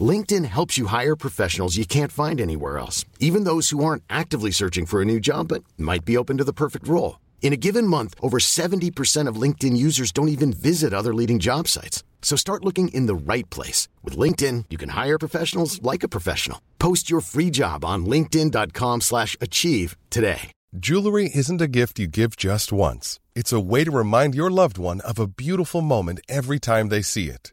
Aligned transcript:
LinkedIn 0.00 0.44
helps 0.44 0.76
you 0.76 0.86
hire 0.86 1.16
professionals 1.16 1.78
you 1.78 1.86
can't 1.86 2.12
find 2.12 2.40
anywhere 2.40 2.78
else, 2.78 3.06
even 3.18 3.44
those 3.44 3.70
who 3.70 3.82
aren't 3.82 4.02
actively 4.10 4.50
searching 4.50 4.84
for 4.84 5.00
a 5.00 5.06
new 5.06 5.18
job 5.18 5.48
but 5.48 5.64
might 5.78 6.04
be 6.04 6.18
open 6.18 6.36
to 6.36 6.44
the 6.44 6.52
perfect 6.52 6.86
role. 6.86 7.18
In 7.40 7.54
a 7.54 7.56
given 7.56 7.86
month, 7.86 8.14
over 8.20 8.38
70% 8.38 9.26
of 9.26 9.40
LinkedIn 9.40 9.76
users 9.76 10.12
don't 10.12 10.28
even 10.28 10.52
visit 10.52 10.92
other 10.92 11.14
leading 11.14 11.38
job 11.38 11.66
sites. 11.66 12.02
So 12.20 12.36
start 12.36 12.64
looking 12.64 12.88
in 12.88 13.06
the 13.06 13.32
right 13.32 13.48
place. 13.48 13.88
With 14.04 14.18
LinkedIn, 14.18 14.66
you 14.68 14.76
can 14.76 14.90
hire 14.90 15.18
professionals 15.18 15.80
like 15.80 16.02
a 16.02 16.08
professional. 16.08 16.60
Post 16.78 17.08
your 17.08 17.22
free 17.22 17.50
job 17.50 17.84
on 17.84 18.04
linkedin.com 18.04 19.00
slash 19.00 19.34
achieve 19.40 19.96
today. 20.10 20.52
Jewelry 20.76 21.30
isn't 21.34 21.62
a 21.62 21.68
gift 21.68 21.98
you 21.98 22.06
give 22.06 22.36
just 22.36 22.72
once. 22.72 23.18
It's 23.34 23.54
a 23.54 23.60
way 23.60 23.84
to 23.84 23.90
remind 23.90 24.34
your 24.34 24.50
loved 24.50 24.76
one 24.76 25.00
of 25.00 25.18
a 25.18 25.26
beautiful 25.26 25.80
moment 25.80 26.20
every 26.28 26.58
time 26.58 26.90
they 26.90 27.00
see 27.00 27.30
it. 27.30 27.52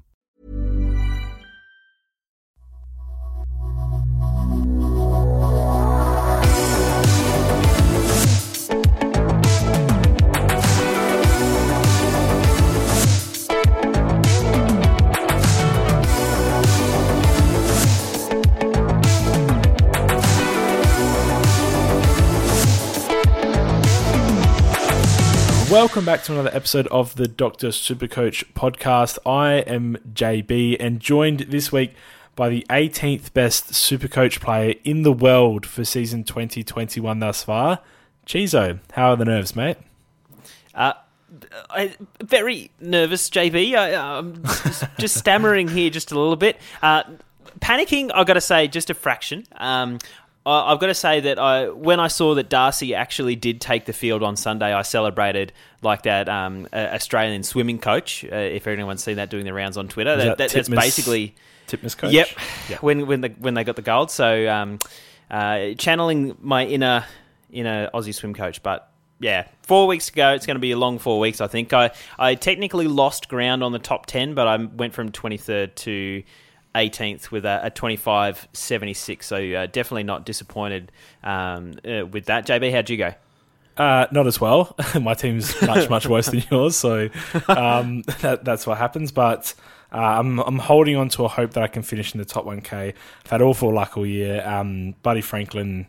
Welcome 25.71 26.03
back 26.03 26.23
to 26.23 26.33
another 26.33 26.49
episode 26.51 26.87
of 26.87 27.15
the 27.15 27.29
Doctor 27.29 27.69
Supercoach 27.69 28.43
podcast. 28.51 29.17
I 29.25 29.59
am 29.59 29.95
JB 30.11 30.75
and 30.81 30.99
joined 30.99 31.39
this 31.47 31.71
week 31.71 31.93
by 32.35 32.49
the 32.49 32.65
18th 32.69 33.31
best 33.31 33.71
Supercoach 33.71 34.41
player 34.41 34.75
in 34.83 35.03
the 35.03 35.13
world 35.13 35.65
for 35.65 35.85
season 35.85 36.25
2021 36.25 37.19
thus 37.19 37.45
far, 37.45 37.79
Chizo. 38.25 38.79
How 38.91 39.11
are 39.11 39.15
the 39.15 39.23
nerves, 39.23 39.55
mate? 39.55 39.77
Uh, 40.75 40.91
I, 41.69 41.95
very 42.21 42.71
nervous, 42.81 43.29
JB. 43.29 43.73
I, 43.73 44.17
am 44.17 44.43
just, 44.43 44.83
just, 44.99 45.15
stammering 45.15 45.69
here 45.69 45.89
just 45.89 46.11
a 46.11 46.19
little 46.19 46.35
bit. 46.35 46.59
Uh, 46.81 47.03
panicking, 47.59 48.11
I've 48.13 48.27
got 48.27 48.33
to 48.33 48.41
say, 48.41 48.67
just 48.67 48.89
a 48.89 48.93
fraction. 48.93 49.45
Um, 49.53 49.99
I've 50.45 50.79
got 50.79 50.87
to 50.87 50.95
say 50.95 51.19
that 51.19 51.37
I, 51.37 51.69
when 51.69 51.99
I 51.99 52.07
saw 52.07 52.33
that 52.35 52.49
Darcy 52.49 52.95
actually 52.95 53.35
did 53.35 53.61
take 53.61 53.85
the 53.85 53.93
field 53.93 54.23
on 54.23 54.35
Sunday, 54.35 54.73
I 54.73 54.81
celebrated 54.81 55.53
like 55.83 56.03
that 56.03 56.27
um, 56.27 56.67
Australian 56.73 57.43
swimming 57.43 57.77
coach. 57.77 58.25
Uh, 58.25 58.35
if 58.35 58.65
anyone's 58.65 59.03
seen 59.03 59.17
that 59.17 59.29
doing 59.29 59.45
the 59.45 59.53
rounds 59.53 59.77
on 59.77 59.87
Twitter, 59.87 60.15
that, 60.17 60.37
that, 60.39 60.49
that's 60.49 60.69
basically 60.69 61.35
Titmus 61.67 61.95
coach. 61.95 62.11
Yep. 62.11 62.27
yep. 62.69 62.81
When 62.81 63.05
when 63.05 63.21
the 63.21 63.29
when 63.37 63.53
they 63.53 63.63
got 63.63 63.75
the 63.75 63.83
gold, 63.83 64.09
so 64.09 64.47
um, 64.49 64.79
uh, 65.29 65.73
channeling 65.77 66.35
my 66.41 66.65
inner 66.65 67.05
inner 67.51 67.89
Aussie 67.93 68.13
swim 68.13 68.33
coach, 68.33 68.63
but 68.63 68.91
yeah, 69.19 69.47
four 69.61 69.85
weeks 69.85 70.09
ago. 70.09 70.33
It's 70.33 70.47
going 70.47 70.55
to 70.55 70.61
be 70.61 70.71
a 70.71 70.77
long 70.77 70.97
four 70.97 71.19
weeks. 71.19 71.39
I 71.39 71.47
think 71.47 71.71
I 71.71 71.91
I 72.17 72.33
technically 72.33 72.87
lost 72.87 73.29
ground 73.29 73.63
on 73.63 73.71
the 73.71 73.79
top 73.79 74.07
ten, 74.07 74.33
but 74.33 74.47
I 74.47 74.57
went 74.57 74.93
from 74.93 75.11
twenty 75.11 75.37
third 75.37 75.75
to 75.77 76.23
18th 76.75 77.31
with 77.31 77.45
a, 77.45 77.65
a 77.65 77.71
25.76. 77.71 79.23
So 79.23 79.35
uh, 79.37 79.65
definitely 79.67 80.03
not 80.03 80.25
disappointed 80.25 80.91
um, 81.23 81.73
uh, 81.85 82.05
with 82.05 82.25
that. 82.25 82.47
JB, 82.47 82.71
how'd 82.71 82.89
you 82.89 82.97
go? 82.97 83.13
Uh, 83.77 84.05
not 84.11 84.27
as 84.27 84.39
well. 84.39 84.75
My 85.01 85.13
team's 85.13 85.59
much 85.61 85.89
much 85.89 86.05
worse 86.05 86.27
than 86.27 86.43
yours, 86.51 86.75
so 86.75 87.09
um, 87.47 88.01
that, 88.19 88.41
that's 88.43 88.67
what 88.67 88.77
happens. 88.77 89.11
But 89.11 89.53
uh, 89.93 89.97
I'm 89.97 90.39
I'm 90.39 90.59
holding 90.59 90.97
on 90.97 91.09
to 91.09 91.23
a 91.23 91.27
hope 91.27 91.51
that 91.53 91.63
I 91.63 91.67
can 91.67 91.81
finish 91.81 92.13
in 92.13 92.19
the 92.19 92.25
top 92.25 92.45
1K. 92.45 92.93
I've 93.23 93.31
had 93.31 93.41
awful 93.41 93.73
luck 93.73 93.97
all 93.97 94.05
year. 94.05 94.45
Um, 94.45 94.95
Buddy 95.03 95.21
Franklin 95.21 95.87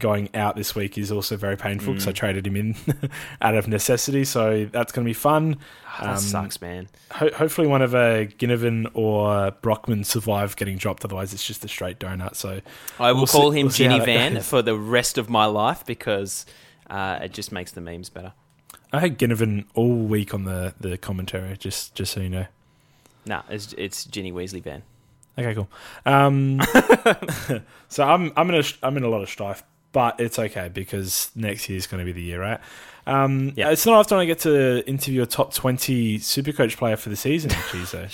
going 0.00 0.34
out 0.34 0.56
this 0.56 0.74
week 0.74 0.98
is 0.98 1.12
also 1.12 1.36
very 1.36 1.56
painful 1.56 1.92
because 1.92 2.06
mm. 2.06 2.10
I 2.10 2.12
traded 2.12 2.46
him 2.46 2.56
in 2.56 2.74
out 3.42 3.54
of 3.54 3.68
necessity. 3.68 4.24
So 4.24 4.64
that's 4.64 4.90
going 4.90 5.04
to 5.04 5.08
be 5.08 5.14
fun. 5.14 5.58
Oh, 6.00 6.04
that 6.04 6.14
um, 6.14 6.18
sucks, 6.18 6.60
man. 6.60 6.88
Ho- 7.12 7.30
hopefully, 7.34 7.68
one 7.68 7.82
of 7.82 7.94
uh, 7.94 8.24
Ginnivan 8.24 8.90
or 8.94 9.52
Brockman 9.62 10.04
survive 10.04 10.56
getting 10.56 10.76
dropped. 10.76 11.04
Otherwise, 11.04 11.32
it's 11.32 11.46
just 11.46 11.64
a 11.64 11.68
straight 11.68 12.00
donut. 12.00 12.34
So 12.34 12.60
I 12.98 13.12
will 13.12 13.20
we'll 13.20 13.26
call 13.26 13.52
see, 13.52 13.60
him 13.60 13.66
we'll 13.66 13.74
Ginny 13.74 14.00
Van 14.00 14.40
for 14.40 14.62
the 14.62 14.76
rest 14.76 15.18
of 15.18 15.30
my 15.30 15.46
life 15.46 15.84
because 15.86 16.46
uh, 16.88 17.20
it 17.22 17.32
just 17.32 17.52
makes 17.52 17.72
the 17.72 17.80
memes 17.80 18.08
better. 18.08 18.32
I 18.92 19.00
had 19.00 19.18
Ginnivan 19.18 19.66
all 19.74 19.94
week 19.94 20.34
on 20.34 20.44
the, 20.44 20.74
the 20.80 20.98
commentary. 20.98 21.56
Just 21.56 21.94
just 21.94 22.12
so 22.12 22.20
you 22.20 22.30
know. 22.30 22.46
Nah, 23.26 23.42
it's 23.48 23.72
it's 23.74 24.04
Ginny 24.04 24.32
Weasley 24.32 24.62
Van. 24.62 24.82
Okay, 25.38 25.54
cool. 25.54 25.68
Um, 26.04 26.60
so 27.88 28.04
I'm 28.04 28.32
I'm 28.36 28.50
in 28.50 28.56
a 28.56 28.64
I'm 28.82 28.96
in 28.96 29.04
a 29.04 29.08
lot 29.08 29.22
of 29.22 29.28
strife 29.28 29.62
but 29.92 30.20
it's 30.20 30.38
okay 30.38 30.68
because 30.72 31.30
next 31.34 31.68
year 31.68 31.76
is 31.76 31.86
going 31.86 32.00
to 32.00 32.04
be 32.04 32.12
the 32.12 32.22
year, 32.22 32.40
right? 32.40 32.60
Um, 33.06 33.52
yeah. 33.56 33.70
It's 33.70 33.86
not 33.86 33.94
often 33.94 34.18
I 34.18 34.24
get 34.24 34.40
to 34.40 34.86
interview 34.86 35.22
a 35.22 35.26
top 35.26 35.52
twenty 35.52 36.18
Supercoach 36.18 36.76
player 36.76 36.96
for 36.96 37.08
the 37.08 37.16
season, 37.16 37.50
actually. 37.52 37.86
So, 37.86 38.06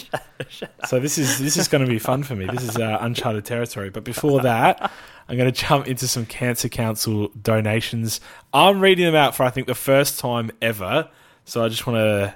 so 0.86 1.00
this 1.00 1.18
is 1.18 1.38
this 1.38 1.56
is 1.56 1.68
going 1.68 1.84
to 1.84 1.90
be 1.90 1.98
fun 1.98 2.22
for 2.22 2.34
me. 2.34 2.46
This 2.46 2.62
is 2.62 2.76
uh, 2.76 2.98
uncharted 3.00 3.44
territory. 3.44 3.90
But 3.90 4.04
before 4.04 4.40
that, 4.42 4.90
I'm 5.28 5.36
going 5.36 5.52
to 5.52 5.60
jump 5.60 5.86
into 5.86 6.08
some 6.08 6.24
Cancer 6.24 6.68
Council 6.68 7.28
donations. 7.42 8.20
I'm 8.52 8.80
reading 8.80 9.04
them 9.04 9.14
out 9.14 9.34
for 9.34 9.42
I 9.42 9.50
think 9.50 9.66
the 9.66 9.74
first 9.74 10.18
time 10.18 10.50
ever. 10.62 11.08
So 11.44 11.64
I 11.64 11.68
just 11.68 11.86
want 11.86 11.98
to 11.98 12.34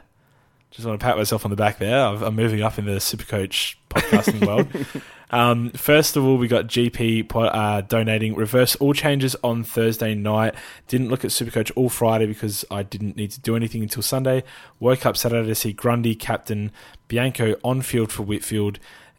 just 0.71 0.87
want 0.87 1.01
to 1.01 1.05
pat 1.05 1.17
myself 1.17 1.45
on 1.45 1.51
the 1.51 1.57
back 1.57 1.79
there. 1.79 2.07
I'm 2.07 2.35
moving 2.35 2.63
up 2.63 2.79
in 2.79 2.87
the 2.87 2.93
Supercoach 2.97 3.77
podcasting 3.91 4.47
world. 4.47 4.69
Um, 5.33 5.71
first 5.71 6.17
of 6.17 6.25
all, 6.25 6.37
we 6.37 6.49
got 6.49 6.67
GP 6.67 7.31
uh, 7.35 7.83
donating 7.83 8.35
reverse 8.35 8.75
all 8.77 8.93
changes 8.93 9.37
on 9.45 9.63
Thursday 9.63 10.15
night. 10.15 10.55
Didn't 10.89 11.09
look 11.09 11.25
at 11.25 11.31
Supercoach 11.31 11.71
all 11.77 11.89
Friday 11.89 12.27
because 12.27 12.65
I 12.71 12.83
didn't 12.83 13.17
need 13.17 13.31
to 13.33 13.41
do 13.41 13.57
anything 13.57 13.83
until 13.83 14.03
Sunday. 14.03 14.43
Woke 14.81 15.07
up 15.07 15.17
Saturday 15.17 15.47
to 15.47 15.55
see 15.55 15.73
Grundy 15.73 16.15
captain 16.15 16.73
Bianco 17.09 17.55
on 17.63 17.83
field 17.83 18.11
for 18.11 18.25
Whitfield. 18.25 18.79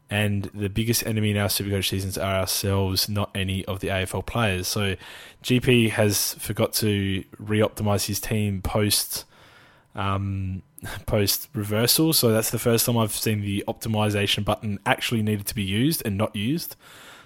And 0.10 0.52
the 0.54 0.70
biggest 0.70 1.06
enemy 1.08 1.32
in 1.32 1.38
our 1.38 1.48
Supercoach 1.48 1.88
seasons 1.88 2.18
are 2.18 2.36
ourselves, 2.36 3.08
not 3.08 3.32
any 3.34 3.64
of 3.64 3.80
the 3.80 3.88
AFL 3.88 4.26
players. 4.26 4.68
So 4.68 4.98
GP 5.42 5.92
has 5.92 6.34
forgot 6.34 6.74
to 6.74 7.24
re-optimize 7.40 8.08
his 8.08 8.20
team 8.20 8.62
post 8.62 9.24
um, 9.96 10.64
post 11.06 11.50
reversal. 11.54 12.14
So 12.14 12.32
that's 12.32 12.50
the 12.50 12.60
first 12.60 12.86
time 12.86 12.98
I've 12.98 13.14
seen 13.14 13.42
the 13.42 13.64
optimization 13.68 14.44
button 14.44 14.80
actually 14.86 15.22
needed 15.22 15.46
to 15.48 15.56
be 15.56 15.64
used 15.64 16.02
and 16.06 16.18
not 16.18 16.36
used. 16.36 16.76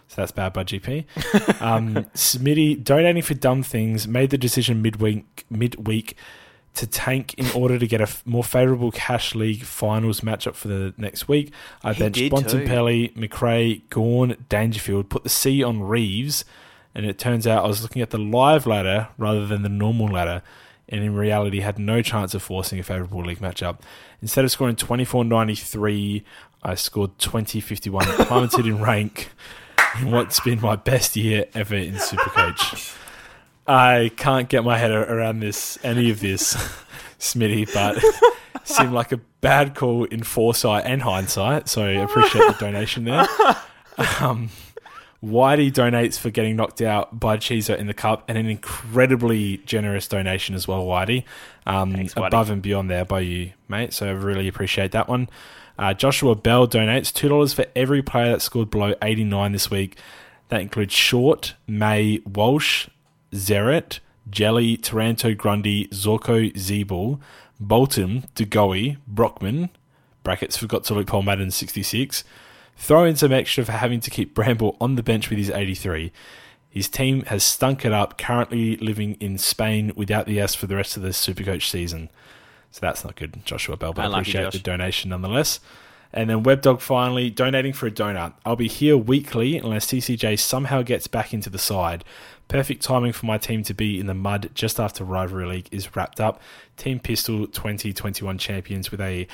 So 0.08 0.22
that's 0.22 0.32
bad 0.32 0.54
by 0.54 0.64
GP. 0.64 1.06
um, 1.62 1.96
Smitty 2.14 2.84
donating 2.84 3.24
for 3.24 3.34
dumb 3.34 3.64
things 3.64 4.08
made 4.08 4.30
the 4.30 4.38
decision 4.38 4.82
midweek 4.82 5.46
midweek 5.50 6.16
to 6.76 6.86
tank 6.86 7.34
in 7.36 7.50
order 7.52 7.80
to 7.80 7.88
get 7.88 8.02
a 8.02 8.08
more 8.26 8.44
favourable 8.44 8.92
cash 8.92 9.34
league 9.34 9.64
finals 9.64 10.22
matchup 10.22 10.54
for 10.56 10.68
the 10.68 10.94
next 10.98 11.28
week. 11.28 11.52
I 11.84 11.94
he 11.94 12.04
benched 12.04 12.20
Bontempelli, 12.32 13.16
Macrae, 13.16 13.82
Gawn, 13.90 14.36
Dangerfield, 14.50 15.10
put 15.10 15.24
the 15.24 15.30
C 15.30 15.64
on 15.64 15.82
Reeves, 15.82 16.44
and 16.94 17.06
it 17.06 17.18
turns 17.18 17.48
out 17.48 17.64
I 17.64 17.68
was 17.68 17.82
looking 17.82 18.02
at 18.02 18.10
the 18.10 18.18
live 18.18 18.68
ladder 18.68 19.08
rather 19.18 19.48
than 19.48 19.64
the 19.64 19.70
normal 19.70 20.08
ladder 20.08 20.44
and 20.90 21.04
in 21.04 21.16
reality 21.16 21.60
had 21.60 21.80
no 21.80 22.02
chance 22.02 22.34
of 22.34 22.44
forcing 22.44 22.80
a 22.80 22.84
favourable 22.84 23.24
league 23.24 23.40
matchup. 23.40 23.80
Instead 24.22 24.46
of 24.46 24.52
scoring 24.52 24.76
24.93, 24.76 26.24
I 26.64 26.76
scored 26.76 27.18
20.51, 27.18 28.04
plummeted 28.28 28.66
in 28.66 28.82
rank 28.82 29.30
in 30.00 30.12
what's 30.12 30.40
been 30.40 30.62
my 30.62 30.76
best 30.76 31.16
year 31.16 31.46
ever 31.54 31.76
in 31.76 31.96
Supercoach. 31.96 32.96
I 33.68 34.12
can't 34.16 34.48
get 34.48 34.64
my 34.64 34.78
head 34.78 34.92
around 34.92 35.40
this, 35.40 35.80
any 35.84 36.12
of 36.12 36.20
this, 36.20 36.54
Smitty, 37.20 37.74
but 37.74 38.04
seemed 38.64 38.94
like 38.94 39.12
a 39.12 39.18
bad 39.42 39.76
call 39.76 40.06
in 40.06 40.24
foresight 40.24 40.86
and 40.86 41.02
hindsight. 41.02 41.68
So 41.68 41.86
appreciate 42.04 42.46
the 42.48 42.58
donation 42.60 43.06
there. 43.06 43.28
Um, 44.20 44.50
Whitey 45.26 45.72
donates 45.72 46.20
for 46.20 46.30
getting 46.30 46.56
knocked 46.56 46.82
out 46.82 47.20
by 47.20 47.38
Chizo 47.38 47.76
in 47.76 47.88
the 47.88 47.94
cup, 47.94 48.24
and 48.28 48.38
an 48.38 48.46
incredibly 48.46 49.58
generous 49.58 50.08
donation 50.08 50.54
as 50.54 50.68
well, 50.68 50.86
Whitey. 50.86 51.24
Um, 51.66 51.94
Thanks, 51.94 52.14
Whitey. 52.14 52.28
Above 52.28 52.50
and 52.52 52.62
beyond 52.62 52.92
there 52.92 53.06
by 53.06 53.22
you, 53.22 53.52
mate. 53.68 53.94
So 53.94 54.08
I 54.08 54.12
really 54.12 54.48
appreciate 54.48 54.92
that 54.92 55.08
one. 55.08 55.28
Uh, 55.80 55.94
Joshua 55.94 56.36
Bell 56.36 56.68
donates 56.68 57.12
two 57.12 57.28
dollars 57.28 57.54
for 57.54 57.66
every 57.76 58.02
player 58.02 58.34
that 58.34 58.42
scored 58.42 58.70
below 58.70 58.94
eighty 59.02 59.24
nine 59.24 59.52
this 59.52 59.72
week. 59.72 59.98
That 60.50 60.62
includes 60.62 60.94
Short, 60.94 61.56
May, 61.68 62.20
Walsh, 62.20 62.88
Zeret, 63.34 64.00
Jelly, 64.30 64.78
Taranto, 64.78 65.34
Grundy, 65.34 65.88
Zorko, 65.88 66.54
Ziebell, 66.54 67.20
Bolton, 67.60 68.26
DeGoey, 68.36 68.98
Brockman, 69.08 69.70
brackets 70.24 70.56
forgot 70.56 70.84
to 70.86 70.94
look 70.94 71.08
Paul 71.08 71.24
Madden 71.24 71.50
66. 71.50 72.24
Throw 72.76 73.06
in 73.06 73.16
some 73.16 73.32
extra 73.32 73.66
for 73.66 73.72
having 73.72 74.00
to 74.02 74.10
keep 74.10 74.34
Bramble 74.34 74.78
on 74.80 74.96
the 74.96 75.04
bench 75.04 75.30
with 75.30 75.40
his 75.40 75.50
83. 75.50 76.12
His 76.70 76.90
team 76.90 77.22
has 77.24 77.44
stunk 77.44 77.86
it 77.86 77.94
up, 77.94 78.18
currently 78.18 78.76
living 78.78 79.16
in 79.22 79.38
Spain 79.38 79.94
without 79.96 80.26
the 80.26 80.40
S 80.42 80.56
for 80.56 80.68
the 80.68 80.76
rest 80.76 80.98
of 80.98 81.04
the 81.04 81.10
Supercoach 81.10 81.70
season. 81.70 82.10
So 82.72 82.80
that's 82.82 83.06
not 83.06 83.16
good, 83.16 83.46
Joshua 83.46 83.78
Bell, 83.78 83.94
but 83.94 84.06
I 84.06 84.20
appreciate 84.20 84.44
Josh. 84.44 84.54
the 84.54 84.60
donation 84.60 85.12
nonetheless. 85.12 85.62
And 86.12 86.30
then 86.30 86.44
WebDog 86.44 86.82
finally 86.82 87.30
donating 87.30 87.72
for 87.72 87.88
a 87.88 87.92
donut. 87.92 88.34
I'll 88.46 88.58
be 88.58 88.68
here 88.68 88.98
weekly 88.98 89.58
unless 89.58 89.86
TCJ 89.88 90.38
somehow 90.40 90.82
gets 90.82 91.08
back 91.08 91.34
into 91.34 91.50
the 91.50 91.58
side. 91.58 92.04
Perfect 92.48 92.84
timing 92.84 93.14
for 93.14 93.26
my 93.26 93.38
team 93.38 93.64
to 93.64 93.74
be 93.74 94.00
in 94.00 94.08
the 94.08 94.14
mud 94.14 94.50
just 94.54 94.80
after 94.80 95.04
Rivalry 95.04 95.46
League 95.46 95.70
is 95.72 95.96
wrapped 95.96 96.20
up. 96.20 96.42
Team 96.78 97.00
Pistol 97.00 97.48
2021 97.48 98.38
champions 98.38 98.92
with 98.92 99.02
a 99.02 99.28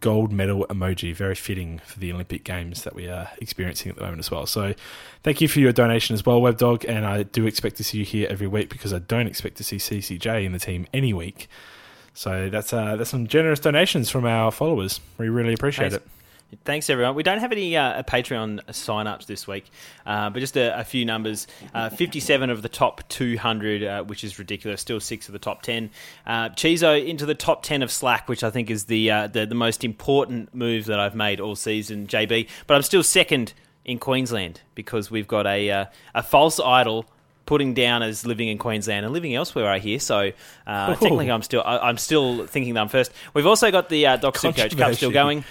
gold 0.00 0.32
medal 0.32 0.66
emoji. 0.70 1.14
Very 1.14 1.34
fitting 1.34 1.80
for 1.84 1.98
the 1.98 2.12
Olympic 2.12 2.44
Games 2.44 2.84
that 2.84 2.94
we 2.94 3.08
are 3.08 3.30
experiencing 3.38 3.90
at 3.90 3.96
the 3.96 4.02
moment 4.02 4.20
as 4.20 4.30
well. 4.30 4.46
So 4.46 4.74
thank 5.22 5.40
you 5.40 5.48
for 5.48 5.60
your 5.60 5.72
donation 5.72 6.14
as 6.14 6.24
well, 6.24 6.40
WebDog. 6.40 6.88
And 6.88 7.04
I 7.04 7.24
do 7.24 7.46
expect 7.46 7.76
to 7.76 7.84
see 7.84 7.98
you 7.98 8.04
here 8.04 8.28
every 8.30 8.46
week 8.46 8.68
because 8.70 8.92
I 8.92 9.00
don't 9.00 9.26
expect 9.26 9.56
to 9.56 9.64
see 9.64 9.76
CCJ 9.76 10.44
in 10.44 10.52
the 10.52 10.58
team 10.58 10.86
any 10.92 11.12
week. 11.12 11.48
So 12.14 12.48
that's 12.48 12.72
uh, 12.72 12.96
that's 12.96 13.10
some 13.10 13.26
generous 13.26 13.58
donations 13.58 14.08
from 14.08 14.24
our 14.24 14.52
followers. 14.52 15.00
We 15.18 15.28
really 15.28 15.52
appreciate 15.52 15.92
it. 15.92 16.02
Thanks, 16.64 16.88
everyone. 16.88 17.14
We 17.14 17.22
don't 17.24 17.38
have 17.38 17.52
any 17.52 17.76
uh, 17.76 18.02
Patreon 18.04 18.72
sign-ups 18.72 19.26
this 19.26 19.46
week, 19.46 19.70
uh, 20.06 20.30
but 20.30 20.38
just 20.38 20.56
a, 20.56 20.78
a 20.78 20.84
few 20.84 21.04
numbers. 21.04 21.46
Uh, 21.74 21.88
57 21.90 22.48
of 22.48 22.62
the 22.62 22.68
top 22.68 23.08
200, 23.08 23.82
uh, 23.82 24.04
which 24.04 24.22
is 24.22 24.38
ridiculous. 24.38 24.80
Still 24.80 25.00
six 25.00 25.28
of 25.28 25.32
the 25.32 25.38
top 25.38 25.62
10. 25.62 25.90
Uh, 26.26 26.50
Chizo 26.50 27.04
into 27.04 27.26
the 27.26 27.34
top 27.34 27.64
10 27.64 27.82
of 27.82 27.90
Slack, 27.90 28.28
which 28.28 28.44
I 28.44 28.50
think 28.50 28.70
is 28.70 28.84
the, 28.84 29.10
uh, 29.10 29.26
the 29.26 29.46
the 29.46 29.54
most 29.54 29.82
important 29.84 30.54
move 30.54 30.86
that 30.86 31.00
I've 31.00 31.14
made 31.14 31.40
all 31.40 31.56
season, 31.56 32.06
JB. 32.06 32.48
But 32.66 32.74
I'm 32.74 32.82
still 32.82 33.02
second 33.02 33.52
in 33.84 33.98
Queensland 33.98 34.60
because 34.74 35.10
we've 35.10 35.28
got 35.28 35.46
a 35.46 35.70
uh, 35.70 35.84
a 36.14 36.22
false 36.22 36.60
idol 36.60 37.06
putting 37.46 37.74
down 37.74 38.02
as 38.02 38.24
living 38.24 38.48
in 38.48 38.58
Queensland 38.58 39.04
and 39.04 39.12
living 39.12 39.34
elsewhere. 39.34 39.68
I 39.68 39.78
hear 39.78 39.98
so. 39.98 40.32
Uh, 40.66 40.94
technically, 40.94 41.30
I'm 41.30 41.42
still 41.42 41.62
I, 41.64 41.78
I'm 41.78 41.98
still 41.98 42.46
thinking 42.46 42.74
that 42.74 42.80
I'm 42.80 42.88
first. 42.88 43.12
We've 43.34 43.46
also 43.46 43.70
got 43.70 43.88
the 43.88 44.06
uh, 44.06 44.16
Doc 44.16 44.36
Supercoach 44.36 44.76
Cup 44.78 44.94
still 44.94 45.10
going. 45.10 45.44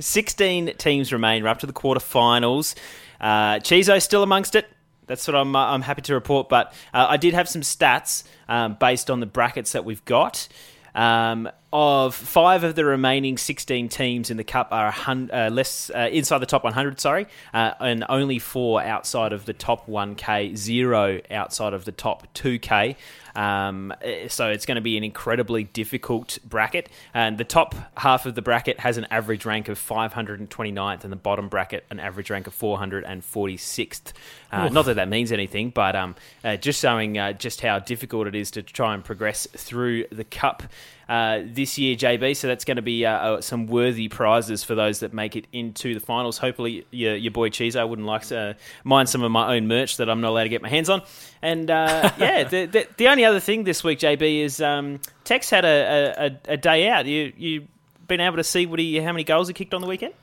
16 0.00 0.74
teams 0.78 1.12
remain. 1.12 1.42
We're 1.42 1.48
up 1.50 1.60
to 1.60 1.66
the 1.66 1.72
quarterfinals. 1.72 2.74
Uh, 3.20 3.58
Chizo's 3.60 4.04
still 4.04 4.22
amongst 4.22 4.54
it. 4.54 4.68
That's 5.06 5.26
what 5.26 5.34
I'm, 5.34 5.54
uh, 5.54 5.66
I'm 5.66 5.82
happy 5.82 6.02
to 6.02 6.14
report. 6.14 6.48
But 6.48 6.72
uh, 6.94 7.06
I 7.08 7.16
did 7.16 7.34
have 7.34 7.48
some 7.48 7.62
stats 7.62 8.24
um, 8.48 8.76
based 8.78 9.10
on 9.10 9.20
the 9.20 9.26
brackets 9.26 9.72
that 9.72 9.84
we've 9.84 10.04
got. 10.04 10.48
Um, 10.94 11.48
of 11.72 12.14
five 12.14 12.64
of 12.64 12.74
the 12.74 12.84
remaining 12.84 13.38
16 13.38 13.88
teams 13.88 14.30
in 14.30 14.36
the 14.36 14.44
cup 14.44 14.68
are 14.72 14.94
uh, 15.08 15.48
less 15.50 15.90
uh, 15.90 16.10
inside 16.12 16.38
the 16.38 16.46
top 16.46 16.64
100, 16.64 17.00
sorry, 17.00 17.26
uh, 17.54 17.72
and 17.80 18.04
only 18.10 18.38
four 18.38 18.82
outside 18.82 19.32
of 19.32 19.46
the 19.46 19.54
top 19.54 19.86
1K, 19.86 20.54
zero 20.54 21.20
outside 21.30 21.72
of 21.72 21.86
the 21.86 21.92
top 21.92 22.26
2K. 22.34 22.96
Um, 23.34 23.92
eh, 24.02 24.28
so 24.28 24.50
it's 24.50 24.66
going 24.66 24.76
to 24.76 24.82
be 24.82 24.96
an 24.96 25.04
incredibly 25.04 25.64
difficult 25.64 26.38
bracket. 26.44 26.88
And 27.14 27.38
the 27.38 27.44
top 27.44 27.74
half 27.96 28.26
of 28.26 28.34
the 28.34 28.42
bracket 28.42 28.80
has 28.80 28.98
an 28.98 29.06
average 29.10 29.44
rank 29.44 29.68
of 29.68 29.78
529th, 29.78 31.04
and 31.04 31.12
the 31.12 31.16
bottom 31.16 31.48
bracket 31.48 31.84
an 31.90 32.00
average 32.00 32.30
rank 32.30 32.46
of 32.46 32.58
446th. 32.58 34.12
Uh, 34.50 34.68
not 34.68 34.84
that 34.84 34.94
that 34.94 35.08
means 35.08 35.32
anything, 35.32 35.70
but 35.70 35.96
um, 35.96 36.14
uh, 36.44 36.56
just 36.56 36.80
showing 36.80 37.18
uh, 37.18 37.32
just 37.32 37.60
how 37.60 37.78
difficult 37.78 38.26
it 38.26 38.34
is 38.34 38.50
to 38.52 38.62
try 38.62 38.94
and 38.94 39.04
progress 39.04 39.46
through 39.56 40.06
the 40.10 40.24
cup. 40.24 40.62
Uh, 41.08 41.42
this 41.44 41.76
year, 41.76 41.94
JB. 41.94 42.34
So 42.36 42.46
that's 42.46 42.64
going 42.64 42.76
to 42.76 42.82
be 42.82 43.04
uh, 43.04 43.12
uh, 43.12 43.40
some 43.42 43.66
worthy 43.66 44.08
prizes 44.08 44.64
for 44.64 44.74
those 44.74 45.00
that 45.00 45.12
make 45.12 45.36
it 45.36 45.46
into 45.52 45.92
the 45.92 46.00
finals. 46.00 46.38
Hopefully, 46.38 46.86
your, 46.90 47.16
your 47.16 47.32
boy 47.32 47.50
Cheese, 47.50 47.76
I 47.76 47.84
wouldn't 47.84 48.06
like 48.06 48.22
to 48.28 48.56
mind 48.82 49.10
some 49.10 49.22
of 49.22 49.30
my 49.30 49.54
own 49.54 49.66
merch 49.68 49.98
that 49.98 50.08
I'm 50.08 50.22
not 50.22 50.30
allowed 50.30 50.44
to 50.44 50.48
get 50.48 50.62
my 50.62 50.70
hands 50.70 50.88
on. 50.88 51.02
And 51.42 51.70
uh, 51.70 52.12
yeah, 52.18 52.44
the, 52.44 52.66
the 52.66 52.88
the 52.96 53.08
only 53.08 53.24
other 53.24 53.40
thing 53.40 53.64
this 53.64 53.82
week, 53.82 53.98
JB, 53.98 54.44
is 54.44 54.60
um, 54.60 55.00
Tex 55.24 55.50
had 55.50 55.64
a, 55.64 56.14
a, 56.48 56.52
a- 56.52 56.56
day 56.56 56.88
out. 56.88 57.06
You 57.06 57.32
you 57.36 57.66
been 58.06 58.20
able 58.20 58.36
to 58.36 58.44
see 58.44 58.64
what 58.66 58.78
he 58.78 58.96
how 58.98 59.10
many 59.12 59.24
goals 59.24 59.48
he 59.48 59.54
kicked 59.54 59.74
on 59.74 59.80
the 59.80 59.86
weekend? 59.88 60.14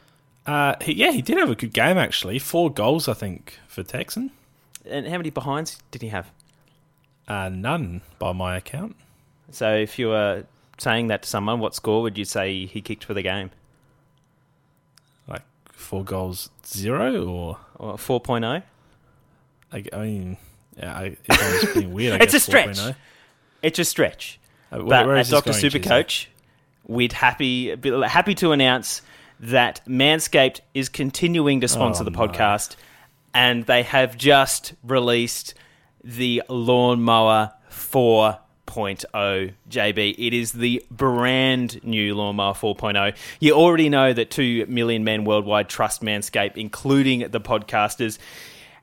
Uh, 0.45 0.75
he, 0.81 0.93
yeah, 0.93 1.11
he 1.11 1.21
did 1.21 1.37
have 1.37 1.49
a 1.49 1.55
good 1.55 1.73
game 1.73 1.97
actually. 1.97 2.39
Four 2.39 2.71
goals, 2.71 3.07
I 3.09 3.13
think, 3.13 3.59
for 3.67 3.83
Texan. 3.83 4.31
And 4.89 5.07
how 5.07 5.17
many 5.17 5.29
behinds 5.29 5.81
did 5.91 6.01
he 6.01 6.07
have? 6.07 6.31
Uh, 7.27 7.49
none 7.49 8.01
by 8.17 8.31
my 8.31 8.55
account. 8.55 8.95
So 9.51 9.75
if 9.75 9.99
you 9.99 10.07
were 10.09 10.45
saying 10.77 11.07
that 11.07 11.23
to 11.23 11.29
someone, 11.29 11.59
what 11.59 11.75
score 11.75 12.01
would 12.01 12.17
you 12.17 12.25
say 12.25 12.65
he 12.65 12.81
kicked 12.81 13.03
for 13.03 13.13
the 13.13 13.21
game? 13.21 13.51
Like 15.27 15.43
four 15.71 16.03
goals, 16.05 16.49
zero, 16.65 17.25
or 17.27 17.57
Or 17.75 17.95
4.0? 17.95 18.63
I, 19.71 19.83
I 19.93 19.97
mean, 19.99 20.37
yeah, 20.77 20.97
I, 20.97 21.03
if 21.03 21.19
I 21.31 21.65
was 21.65 21.73
being 21.73 21.93
weird, 21.93 22.21
It's 22.21 22.33
a 22.33 22.39
stretch. 22.39 22.77
4.0. 22.77 22.95
It's 23.63 23.79
a 23.79 23.85
stretch. 23.85 24.39
Uh, 24.71 24.79
But 24.79 25.07
where 25.07 25.17
at 25.17 25.25
Chizo? 25.25 25.41
Supercoach, 25.71 26.27
we'd 26.87 27.13
happy 27.13 27.75
happy 28.07 28.35
to 28.35 28.51
announce 28.51 29.01
that 29.39 29.81
Manscaped 29.87 30.59
is 30.73 30.89
continuing 30.89 31.61
to 31.61 31.67
sponsor 31.67 32.01
Oh, 32.01 32.05
the 32.05 32.11
no. 32.11 32.19
podcast, 32.19 32.75
and 33.33 33.65
they 33.65 33.83
have 33.83 34.17
just 34.17 34.73
released 34.83 35.53
the 36.03 36.43
Lawnmower 36.49 37.51
4.0 38.67 39.53
JB. 39.69 40.15
It 40.17 40.33
is 40.33 40.51
the 40.53 40.83
brand 40.91 41.83
new 41.83 42.15
Lawnmower 42.15 42.53
4.0. 42.53 43.15
You 43.39 43.53
already 43.53 43.89
know 43.89 44.13
that 44.13 44.29
two 44.31 44.65
million 44.67 45.03
men 45.03 45.23
worldwide 45.25 45.69
trust 45.69 46.01
Manscaped, 46.01 46.57
including 46.57 47.29
the 47.31 47.41
podcasters. 47.41 48.17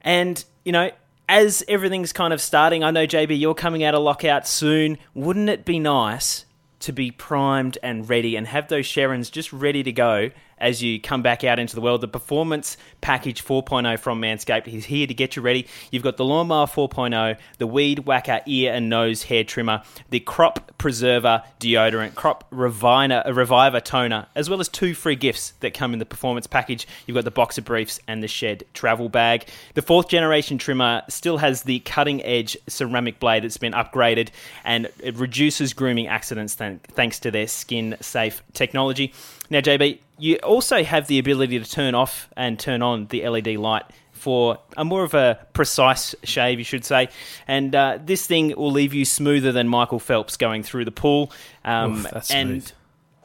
And, 0.02 0.42
you 0.64 0.72
know, 0.72 0.90
as 1.28 1.64
everything's 1.68 2.12
kind 2.12 2.32
of 2.32 2.40
starting, 2.40 2.84
I 2.84 2.90
know, 2.90 3.06
JB, 3.06 3.38
you're 3.38 3.54
coming 3.54 3.84
out 3.84 3.94
of 3.94 4.02
lockout 4.02 4.46
soon. 4.46 4.98
Wouldn't 5.14 5.48
it 5.48 5.64
be 5.64 5.78
nice 5.78 6.44
to 6.80 6.92
be 6.92 7.10
primed 7.10 7.78
and 7.82 8.08
ready 8.08 8.36
and 8.36 8.46
have 8.46 8.68
those 8.68 8.86
Sharons 8.86 9.30
just 9.30 9.52
ready 9.52 9.82
to 9.82 9.92
go 9.92 10.30
as 10.58 10.82
you 10.82 11.00
come 11.00 11.22
back 11.22 11.44
out 11.44 11.58
into 11.58 11.74
the 11.74 11.80
world? 11.80 12.00
The 12.00 12.08
Performance 12.08 12.76
Package 13.00 13.44
4.0 13.44 13.98
from 13.98 14.20
Manscaped 14.20 14.68
is 14.68 14.86
here 14.86 15.06
to 15.06 15.14
get 15.14 15.36
you 15.36 15.42
ready. 15.42 15.66
You've 15.90 16.02
got 16.02 16.16
the 16.16 16.24
Lawnmower 16.24 16.66
4.0, 16.66 17.38
the 17.58 17.66
Weed 17.66 18.00
Whacker 18.00 18.40
ear 18.46 18.72
and 18.72 18.88
nose 18.88 19.24
hair 19.24 19.44
trimmer, 19.44 19.82
the 20.10 20.20
Crop 20.20 20.76
Preserver 20.78 21.42
deodorant, 21.60 22.14
Crop 22.14 22.44
Reviver, 22.50 23.22
Reviver 23.32 23.80
toner, 23.80 24.26
as 24.34 24.48
well 24.50 24.60
as 24.60 24.68
two 24.68 24.94
free 24.94 25.16
gifts 25.16 25.52
that 25.60 25.74
come 25.74 25.92
in 25.92 25.98
the 25.98 26.06
Performance 26.06 26.46
Package. 26.46 26.86
You've 27.06 27.14
got 27.14 27.24
the 27.24 27.30
Boxer 27.30 27.62
Briefs 27.62 28.00
and 28.06 28.22
the 28.22 28.28
Shed 28.28 28.64
Travel 28.74 29.08
Bag. 29.08 29.46
The 29.74 29.82
fourth 29.82 30.08
generation 30.08 30.58
trimmer 30.58 31.02
still 31.08 31.38
has 31.38 31.62
the 31.62 31.80
cutting 31.80 32.22
edge 32.22 32.56
ceramic 32.68 33.20
blade 33.20 33.44
that's 33.44 33.56
been 33.56 33.72
upgraded 33.72 34.30
and 34.64 34.88
it 35.00 35.16
reduces 35.16 35.72
grooming 35.72 36.06
accidents 36.06 36.54
thanks 36.54 37.20
to 37.20 37.30
their 37.30 37.46
skin 37.46 37.96
safe 38.00 38.42
technology. 38.52 39.12
Now, 39.50 39.60
JB, 39.60 39.98
you 40.18 40.36
also 40.36 40.82
have 40.82 41.06
the 41.06 41.18
ability 41.18 41.58
to 41.58 41.70
turn 41.70 41.94
off 41.94 42.28
and 42.36 42.58
turn 42.58 42.82
on 42.82 43.06
the 43.06 43.28
LED 43.28 43.56
light 43.56 43.84
for 44.12 44.58
a 44.76 44.84
more 44.84 45.04
of 45.04 45.14
a 45.14 45.38
precise 45.52 46.14
shave, 46.24 46.58
you 46.58 46.64
should 46.64 46.84
say. 46.84 47.08
And 47.46 47.74
uh, 47.74 47.98
this 48.02 48.26
thing 48.26 48.54
will 48.56 48.72
leave 48.72 48.94
you 48.94 49.04
smoother 49.04 49.52
than 49.52 49.68
Michael 49.68 49.98
Phelps 49.98 50.36
going 50.36 50.62
through 50.62 50.84
the 50.84 50.90
pool. 50.90 51.30
Um, 51.64 51.96
Oof, 51.96 52.10
that's 52.10 52.30
and 52.30 52.72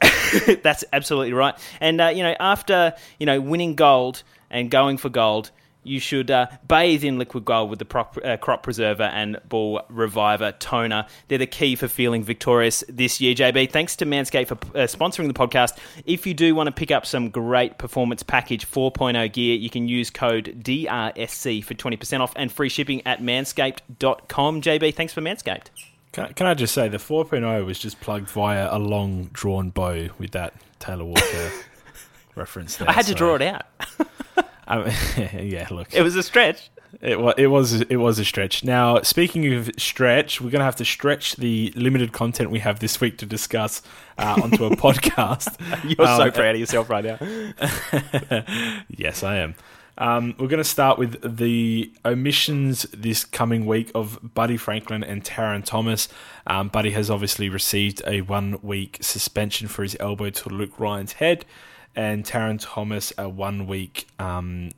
that's 0.62 0.84
absolutely 0.92 1.32
right. 1.32 1.54
And 1.80 2.00
uh, 2.00 2.08
you 2.08 2.22
know, 2.22 2.36
after 2.38 2.94
you 3.18 3.26
know 3.26 3.40
winning 3.40 3.74
gold 3.74 4.22
and 4.50 4.70
going 4.70 4.98
for 4.98 5.08
gold, 5.08 5.50
you 5.84 6.00
should 6.00 6.30
uh, 6.30 6.46
bathe 6.66 7.04
in 7.04 7.18
liquid 7.18 7.44
gold 7.44 7.70
with 7.70 7.78
the 7.78 7.84
prop, 7.84 8.18
uh, 8.24 8.36
crop 8.36 8.62
preserver 8.62 9.04
and 9.04 9.40
ball 9.48 9.82
reviver 9.88 10.52
toner. 10.52 11.06
They're 11.28 11.38
the 11.38 11.46
key 11.46 11.76
for 11.76 11.88
feeling 11.88 12.22
victorious 12.22 12.84
this 12.88 13.20
year. 13.20 13.34
JB, 13.34 13.70
thanks 13.70 13.96
to 13.96 14.06
Manscaped 14.06 14.48
for 14.48 14.54
uh, 14.76 14.86
sponsoring 14.86 15.28
the 15.28 15.34
podcast. 15.34 15.78
If 16.04 16.26
you 16.26 16.34
do 16.34 16.54
want 16.54 16.68
to 16.68 16.72
pick 16.72 16.90
up 16.90 17.06
some 17.06 17.30
great 17.30 17.78
performance 17.78 18.22
package 18.22 18.70
4.0 18.70 19.32
gear, 19.32 19.56
you 19.56 19.70
can 19.70 19.88
use 19.88 20.10
code 20.10 20.62
DRSC 20.62 21.64
for 21.64 21.74
20% 21.74 22.20
off 22.20 22.32
and 22.36 22.50
free 22.50 22.68
shipping 22.68 23.06
at 23.06 23.20
manscaped.com. 23.20 24.60
JB, 24.62 24.94
thanks 24.94 25.12
for 25.12 25.20
Manscaped. 25.20 25.66
Can, 26.12 26.32
can 26.34 26.46
I 26.46 26.54
just 26.54 26.74
say 26.74 26.88
the 26.88 26.98
4.0 26.98 27.64
was 27.64 27.78
just 27.78 28.00
plugged 28.00 28.28
via 28.28 28.68
a 28.70 28.78
long 28.78 29.30
drawn 29.32 29.70
bow 29.70 30.08
with 30.18 30.32
that 30.32 30.52
Taylor 30.78 31.04
Walker 31.04 31.50
reference 32.34 32.76
there. 32.76 32.88
I 32.88 32.92
had 32.92 33.06
to 33.06 33.12
so- 33.12 33.18
draw 33.18 33.34
it 33.36 33.42
out. 33.42 33.64
Um, 34.66 34.86
yeah, 35.34 35.66
look, 35.70 35.92
It 35.94 36.02
was 36.02 36.16
a 36.16 36.22
stretch. 36.22 36.70
It 37.00 37.18
was 37.18 37.34
it 37.38 37.46
was 37.46 37.80
it 37.80 37.96
was 37.96 38.18
a 38.18 38.24
stretch. 38.24 38.62
Now, 38.64 39.00
speaking 39.00 39.50
of 39.54 39.70
stretch, 39.78 40.40
we're 40.42 40.50
going 40.50 40.60
to 40.60 40.64
have 40.66 40.76
to 40.76 40.84
stretch 40.84 41.36
the 41.36 41.72
limited 41.74 42.12
content 42.12 42.50
we 42.50 42.58
have 42.58 42.80
this 42.80 43.00
week 43.00 43.16
to 43.18 43.26
discuss 43.26 43.80
uh, 44.18 44.38
onto 44.42 44.66
a 44.66 44.70
podcast. 44.76 45.56
You're 45.84 46.06
so 46.06 46.24
Um, 46.24 46.32
proud 46.32 46.54
of 46.54 46.60
yourself 46.60 46.90
right 46.90 47.02
now. 47.04 47.18
yes, 48.88 49.22
I 49.22 49.36
am. 49.36 49.54
Um, 49.98 50.34
we're 50.38 50.48
going 50.48 50.58
to 50.58 50.64
start 50.64 50.98
with 50.98 51.36
the 51.36 51.92
omissions 52.04 52.82
this 52.94 53.24
coming 53.24 53.66
week 53.66 53.90
of 53.94 54.18
Buddy 54.34 54.56
Franklin 54.56 55.04
and 55.04 55.22
Tarryn 55.22 55.64
Thomas. 55.64 56.08
Um, 56.46 56.68
Buddy 56.68 56.90
has 56.92 57.10
obviously 57.10 57.48
received 57.48 58.02
a 58.06 58.22
one 58.22 58.58
week 58.62 58.98
suspension 59.00 59.68
for 59.68 59.82
his 59.82 59.96
elbow 60.00 60.30
to 60.30 60.48
Luke 60.48 60.78
Ryan's 60.78 61.14
head, 61.14 61.44
and 61.94 62.24
Tarryn 62.24 62.58
Thomas 62.60 63.12
a 63.18 63.28
one 63.28 63.66
week 63.66 64.06
um, 64.18 64.70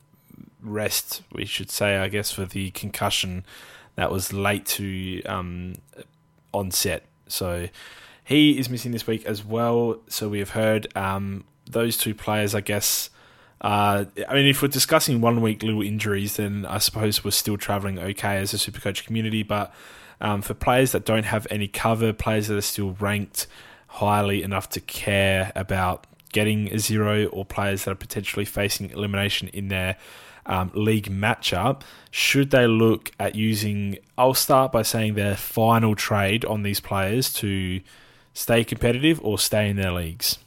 rest, 0.61 1.21
we 1.31 1.45
should 1.45 1.71
say, 1.71 1.97
I 1.97 2.07
guess, 2.07 2.31
for 2.31 2.45
the 2.45 2.71
concussion 2.71 3.45
that 3.95 4.11
was 4.11 4.33
late 4.33 4.65
to 4.65 5.21
um, 5.23 5.75
onset. 6.53 7.05
So 7.27 7.69
he 8.23 8.59
is 8.59 8.69
missing 8.69 8.91
this 8.91 9.07
week 9.07 9.25
as 9.25 9.43
well. 9.43 9.99
So 10.09 10.27
we 10.27 10.39
have 10.39 10.51
heard 10.51 10.87
um, 10.95 11.45
those 11.69 11.97
two 11.97 12.13
players, 12.13 12.53
I 12.53 12.61
guess. 12.61 13.09
Uh, 13.61 14.05
I 14.27 14.33
mean, 14.33 14.47
if 14.47 14.61
we're 14.61 14.67
discussing 14.67 15.21
one 15.21 15.41
week 15.41 15.63
little 15.63 15.81
injuries, 15.81 16.35
then 16.35 16.65
I 16.65 16.79
suppose 16.79 17.23
we're 17.23 17.31
still 17.31 17.57
travelling 17.57 17.97
okay 17.97 18.37
as 18.37 18.53
a 18.53 18.57
Supercoach 18.57 19.05
community. 19.05 19.43
But 19.43 19.73
um, 20.19 20.41
for 20.41 20.53
players 20.53 20.91
that 20.91 21.05
don't 21.05 21.25
have 21.25 21.47
any 21.49 21.67
cover, 21.67 22.13
players 22.13 22.47
that 22.47 22.57
are 22.57 22.61
still 22.61 22.91
ranked 22.99 23.47
highly 23.87 24.43
enough 24.43 24.67
to 24.69 24.81
care 24.81 25.51
about 25.55 26.05
getting 26.35 26.67
a 26.73 26.77
zero, 26.77 27.27
or 27.27 27.45
players 27.45 27.85
that 27.85 27.91
are 27.91 27.95
potentially 27.95 28.43
facing 28.43 28.89
elimination 28.89 29.47
in 29.53 29.69
their 29.69 29.95
um, 30.45 30.69
league 30.75 31.09
matchup, 31.09 31.81
should 32.11 32.51
they 32.51 32.67
look 32.67 33.11
at 33.17 33.35
using? 33.35 33.97
I'll 34.17 34.33
start 34.33 34.73
by 34.73 34.81
saying 34.81 35.13
their 35.15 35.37
final 35.37 35.95
trade 35.95 36.43
on 36.43 36.63
these 36.63 36.81
players 36.81 37.31
to 37.35 37.79
stay 38.33 38.65
competitive 38.65 39.21
or 39.23 39.39
stay 39.39 39.69
in 39.69 39.77
their 39.77 39.93
leagues. 39.93 40.37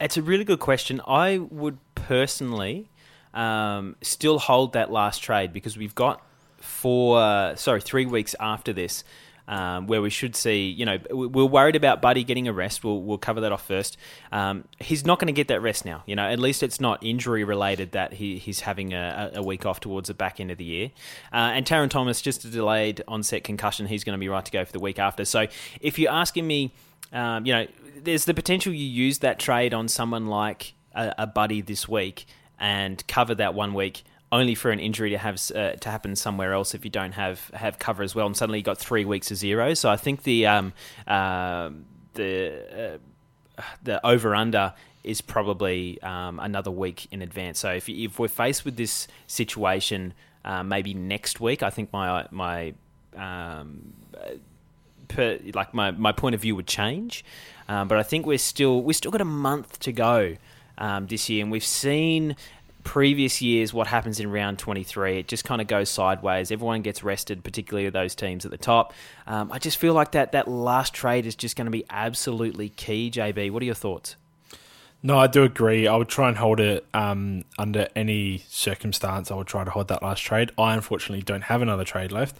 It's 0.00 0.16
a 0.16 0.22
really 0.22 0.44
good 0.44 0.60
question. 0.60 1.02
I 1.06 1.38
would 1.38 1.76
personally 1.94 2.88
um, 3.34 3.96
still 4.00 4.38
hold 4.38 4.72
that 4.72 4.90
last 4.90 5.22
trade 5.22 5.52
because 5.52 5.76
we've 5.76 5.94
got 5.94 6.22
four, 6.56 7.20
uh, 7.20 7.54
sorry, 7.54 7.82
three 7.82 8.06
weeks 8.06 8.34
after 8.40 8.72
this. 8.72 9.04
Um, 9.48 9.86
where 9.86 10.02
we 10.02 10.10
should 10.10 10.34
see, 10.34 10.68
you 10.70 10.84
know, 10.84 10.98
we- 11.08 11.28
we're 11.28 11.44
worried 11.44 11.76
about 11.76 12.02
Buddy 12.02 12.24
getting 12.24 12.48
a 12.48 12.52
rest. 12.52 12.82
We'll, 12.82 13.00
we'll 13.00 13.16
cover 13.16 13.40
that 13.42 13.52
off 13.52 13.64
first. 13.64 13.96
Um, 14.32 14.64
he's 14.80 15.06
not 15.06 15.20
going 15.20 15.28
to 15.28 15.32
get 15.32 15.46
that 15.48 15.60
rest 15.62 15.84
now. 15.84 16.02
You 16.04 16.16
know, 16.16 16.24
at 16.28 16.40
least 16.40 16.64
it's 16.64 16.80
not 16.80 17.00
injury 17.04 17.44
related 17.44 17.92
that 17.92 18.14
he, 18.14 18.38
he's 18.38 18.58
having 18.60 18.92
a, 18.92 19.30
a 19.36 19.42
week 19.44 19.64
off 19.64 19.78
towards 19.78 20.08
the 20.08 20.14
back 20.14 20.40
end 20.40 20.50
of 20.50 20.58
the 20.58 20.64
year. 20.64 20.90
Uh, 21.32 21.52
and 21.54 21.64
Tarryn 21.64 21.88
Thomas, 21.90 22.20
just 22.20 22.44
a 22.44 22.48
delayed 22.50 23.02
onset 23.06 23.44
concussion, 23.44 23.86
he's 23.86 24.02
going 24.02 24.16
to 24.16 24.20
be 24.20 24.28
right 24.28 24.44
to 24.44 24.50
go 24.50 24.64
for 24.64 24.72
the 24.72 24.80
week 24.80 24.98
after. 24.98 25.24
So 25.24 25.46
if 25.80 25.96
you're 25.96 26.10
asking 26.10 26.44
me, 26.44 26.74
um, 27.12 27.46
you 27.46 27.52
know, 27.52 27.66
there's 28.02 28.24
the 28.24 28.34
potential 28.34 28.72
you 28.72 28.84
use 28.84 29.20
that 29.20 29.38
trade 29.38 29.72
on 29.72 29.86
someone 29.86 30.26
like 30.26 30.74
a, 30.92 31.14
a 31.18 31.26
buddy 31.28 31.60
this 31.60 31.88
week 31.88 32.26
and 32.58 33.06
cover 33.06 33.34
that 33.36 33.54
one 33.54 33.74
week 33.74 34.02
only 34.32 34.54
for 34.54 34.70
an 34.70 34.80
injury 34.80 35.10
to 35.10 35.18
have 35.18 35.40
uh, 35.54 35.72
to 35.72 35.88
happen 35.88 36.16
somewhere 36.16 36.52
else 36.52 36.74
if 36.74 36.84
you 36.84 36.90
don't 36.90 37.12
have 37.12 37.48
have 37.54 37.78
cover 37.78 38.02
as 38.02 38.14
well 38.14 38.26
and 38.26 38.36
suddenly 38.36 38.58
you 38.58 38.64
got 38.64 38.78
three 38.78 39.04
weeks 39.04 39.30
of 39.30 39.36
zero 39.36 39.74
so 39.74 39.88
I 39.88 39.96
think 39.96 40.24
the 40.24 40.46
um, 40.46 40.72
uh, 41.06 41.70
the 42.14 42.98
uh, 43.56 43.62
the 43.82 44.04
over 44.06 44.34
under 44.34 44.74
is 45.04 45.20
probably 45.20 46.02
um, 46.02 46.40
another 46.40 46.70
week 46.70 47.06
in 47.12 47.22
advance 47.22 47.60
so 47.60 47.72
if, 47.72 47.88
if 47.88 48.18
we're 48.18 48.28
faced 48.28 48.64
with 48.64 48.76
this 48.76 49.06
situation 49.26 50.12
uh, 50.44 50.62
maybe 50.62 50.92
next 50.94 51.40
week 51.40 51.62
I 51.62 51.70
think 51.70 51.92
my 51.92 52.26
my 52.30 52.74
um, 53.16 53.92
per, 55.08 55.38
like 55.54 55.74
my, 55.74 55.90
my 55.90 56.12
point 56.12 56.34
of 56.34 56.40
view 56.40 56.56
would 56.56 56.66
change. 56.66 57.24
Um, 57.68 57.88
but 57.88 57.98
I 57.98 58.02
think 58.02 58.26
we're 58.26 58.38
still 58.38 58.82
we 58.82 58.92
still 58.92 59.10
got 59.10 59.20
a 59.20 59.24
month 59.24 59.80
to 59.80 59.92
go 59.92 60.36
um, 60.78 61.06
this 61.06 61.28
year, 61.28 61.42
and 61.42 61.50
we've 61.50 61.64
seen 61.64 62.36
previous 62.86 63.42
years 63.42 63.74
what 63.74 63.88
happens 63.88 64.20
in 64.20 64.30
round 64.30 64.60
23 64.60 65.18
it 65.18 65.26
just 65.26 65.44
kind 65.44 65.60
of 65.60 65.66
goes 65.66 65.90
sideways 65.90 66.52
everyone 66.52 66.82
gets 66.82 67.02
rested 67.02 67.42
particularly 67.42 67.90
those 67.90 68.14
teams 68.14 68.44
at 68.44 68.52
the 68.52 68.56
top 68.56 68.94
um, 69.26 69.50
i 69.50 69.58
just 69.58 69.76
feel 69.76 69.92
like 69.92 70.12
that 70.12 70.30
that 70.30 70.46
last 70.46 70.94
trade 70.94 71.26
is 71.26 71.34
just 71.34 71.56
going 71.56 71.64
to 71.64 71.70
be 71.72 71.84
absolutely 71.90 72.68
key 72.68 73.10
jb 73.10 73.50
what 73.50 73.60
are 73.60 73.66
your 73.66 73.74
thoughts 73.74 74.14
No, 75.02 75.18
I 75.18 75.26
do 75.26 75.42
agree. 75.44 75.86
I 75.86 75.94
would 75.94 76.08
try 76.08 76.28
and 76.28 76.36
hold 76.38 76.58
it 76.58 76.84
um, 76.94 77.44
under 77.58 77.86
any 77.94 78.44
circumstance. 78.48 79.30
I 79.30 79.34
would 79.34 79.46
try 79.46 79.62
to 79.62 79.70
hold 79.70 79.88
that 79.88 80.02
last 80.02 80.20
trade. 80.20 80.50
I 80.56 80.74
unfortunately 80.74 81.22
don't 81.22 81.42
have 81.44 81.62
another 81.62 81.84
trade 81.84 82.12
left, 82.12 82.36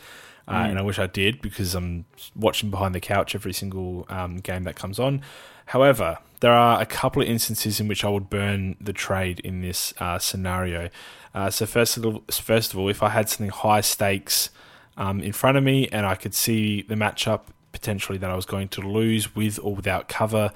uh, 0.49 0.65
and 0.69 0.79
I 0.79 0.83
wish 0.83 0.99
I 0.99 1.07
did 1.07 1.43
because 1.43 1.75
I'm 1.75 2.07
watching 2.35 2.71
behind 2.71 2.95
the 2.95 3.01
couch 3.01 3.35
every 3.35 3.53
single 3.53 4.07
um, 4.09 4.39
game 4.39 4.65
that 4.65 4.75
comes 4.75 4.99
on. 4.99 5.23
However, 5.67 6.19
there 6.41 6.53
are 6.53 6.81
a 6.81 6.87
couple 6.87 7.23
of 7.23 7.29
instances 7.29 7.81
in 7.81 7.89
which 7.89 8.05
I 8.05 8.09
would 8.09 8.31
burn 8.31 8.77
the 8.81 8.93
trade 8.93 9.41
in 9.41 9.63
this 9.63 9.95
uh, 9.99 10.19
scenario. 10.19 10.91
Uh, 11.35 11.51
so 11.51 11.67
first 11.67 11.97
of 11.97 12.07
all, 12.07 12.25
first 12.31 12.73
of 12.73 12.79
all, 12.79 12.89
if 12.89 13.03
I 13.03 13.11
had 13.11 13.29
something 13.29 13.51
high 13.51 13.81
stakes 13.81 14.51
um, 14.97 15.21
in 15.21 15.33
front 15.33 15.57
of 15.57 15.65
me 15.65 15.89
and 15.89 16.07
I 16.07 16.15
could 16.15 16.35
see 16.35 16.83
the 16.83 16.95
matchup 16.95 17.43
potentially 17.73 18.19
that 18.19 18.31
I 18.31 18.35
was 18.35 18.47
going 18.47 18.69
to 18.69 18.81
lose 18.81 19.35
with 19.35 19.59
or 19.63 19.75
without 19.75 20.09
cover. 20.09 20.51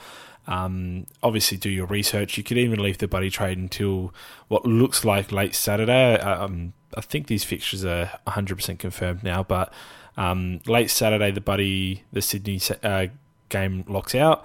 Um, 0.47 1.07
obviously, 1.23 1.59
do 1.59 1.69
your 1.69 1.87
research. 1.87 2.39
You 2.39 2.43
could 2.43 2.57
even 2.57 2.83
leave 2.83 2.99
the 2.99 3.07
buddy 3.07 3.31
trade 3.31 3.59
until 3.59 4.15
what 4.49 4.65
looks 4.65 5.05
like 5.05 5.31
late 5.31 5.55
Saturday. 5.55 6.19
Um, 6.19 6.73
I 6.97 7.03
think 7.03 7.27
these 7.27 7.45
fixtures 7.45 7.85
are 7.85 8.11
100% 8.27 8.79
confirmed 8.79 9.23
now, 9.23 9.43
but 9.43 9.73
um, 10.17 10.61
late 10.67 10.91
Saturday, 10.91 11.31
the 11.31 11.41
buddy, 11.41 12.05
the 12.13 12.23
Sydney 12.23 12.61
uh, 12.83 13.09
game 13.49 13.85
locks 13.87 14.15
out. 14.15 14.45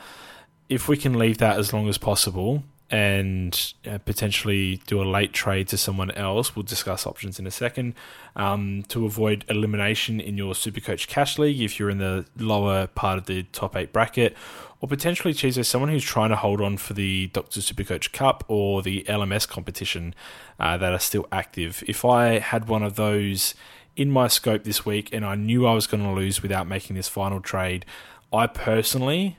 If 0.67 0.87
we 0.87 0.97
can 0.97 1.17
leave 1.17 1.37
that 1.39 1.59
as 1.59 1.73
long 1.73 1.87
as 1.87 1.97
possible 1.97 2.63
and 2.89 3.73
uh, 3.89 3.97
potentially 3.99 4.81
do 4.85 5.01
a 5.01 5.05
late 5.05 5.33
trade 5.33 5.67
to 5.69 5.77
someone 5.77 6.11
else, 6.11 6.55
we'll 6.55 6.63
discuss 6.63 7.05
options 7.05 7.39
in 7.39 7.47
a 7.47 7.51
second, 7.51 7.95
um, 8.35 8.83
to 8.89 9.05
avoid 9.05 9.43
elimination 9.49 10.19
in 10.19 10.37
your 10.37 10.53
Supercoach 10.53 11.07
Cash 11.07 11.39
League 11.39 11.61
if 11.61 11.79
you're 11.79 11.89
in 11.89 11.97
the 11.97 12.25
lower 12.37 12.87
part 12.87 13.17
of 13.17 13.25
the 13.25 13.43
top 13.51 13.75
eight 13.75 13.91
bracket, 13.91 14.35
or 14.81 14.87
potentially 14.87 15.33
choose 15.33 15.57
as 15.57 15.67
someone 15.67 15.89
who's 15.89 16.03
trying 16.03 16.29
to 16.29 16.35
hold 16.35 16.61
on 16.61 16.77
for 16.77 16.93
the 16.93 17.27
Dr. 17.27 17.59
Supercoach 17.59 18.11
Cup 18.11 18.43
or 18.47 18.81
the 18.81 19.03
LMS 19.07 19.47
competition 19.47 20.13
uh, 20.59 20.77
that 20.77 20.93
are 20.93 20.99
still 20.99 21.27
active. 21.31 21.83
If 21.87 22.05
I 22.05 22.39
had 22.39 22.67
one 22.67 22.83
of 22.83 22.95
those 22.95 23.55
in 23.95 24.11
my 24.11 24.27
scope 24.27 24.63
this 24.63 24.85
week 24.85 25.09
and 25.11 25.25
I 25.25 25.35
knew 25.35 25.65
I 25.65 25.73
was 25.73 25.87
going 25.87 26.03
to 26.03 26.11
lose 26.11 26.41
without 26.41 26.67
making 26.67 26.95
this 26.95 27.07
final 27.07 27.39
trade, 27.39 27.85
I 28.31 28.45
personally, 28.47 29.37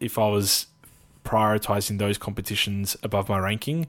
if 0.00 0.18
I 0.18 0.28
was 0.28 0.66
prioritizing 1.24 1.98
those 1.98 2.18
competitions 2.18 2.96
above 3.02 3.28
my 3.28 3.38
ranking, 3.38 3.86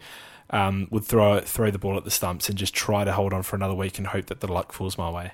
um, 0.50 0.88
would 0.92 1.06
throw 1.06 1.40
throw 1.42 1.72
the 1.72 1.80
ball 1.80 1.98
at 1.98 2.04
the 2.04 2.12
stumps 2.12 2.50
and 2.50 2.58
just 2.58 2.74
try 2.74 3.04
to 3.04 3.14
hold 3.14 3.34
on 3.34 3.44
for 3.44 3.56
another 3.56 3.76
week 3.76 3.98
and 3.98 4.08
hope 4.08 4.26
that 4.28 4.40
the 4.40 4.52
luck 4.52 4.72
falls 4.74 4.98
my 4.98 5.10
way. 5.10 5.32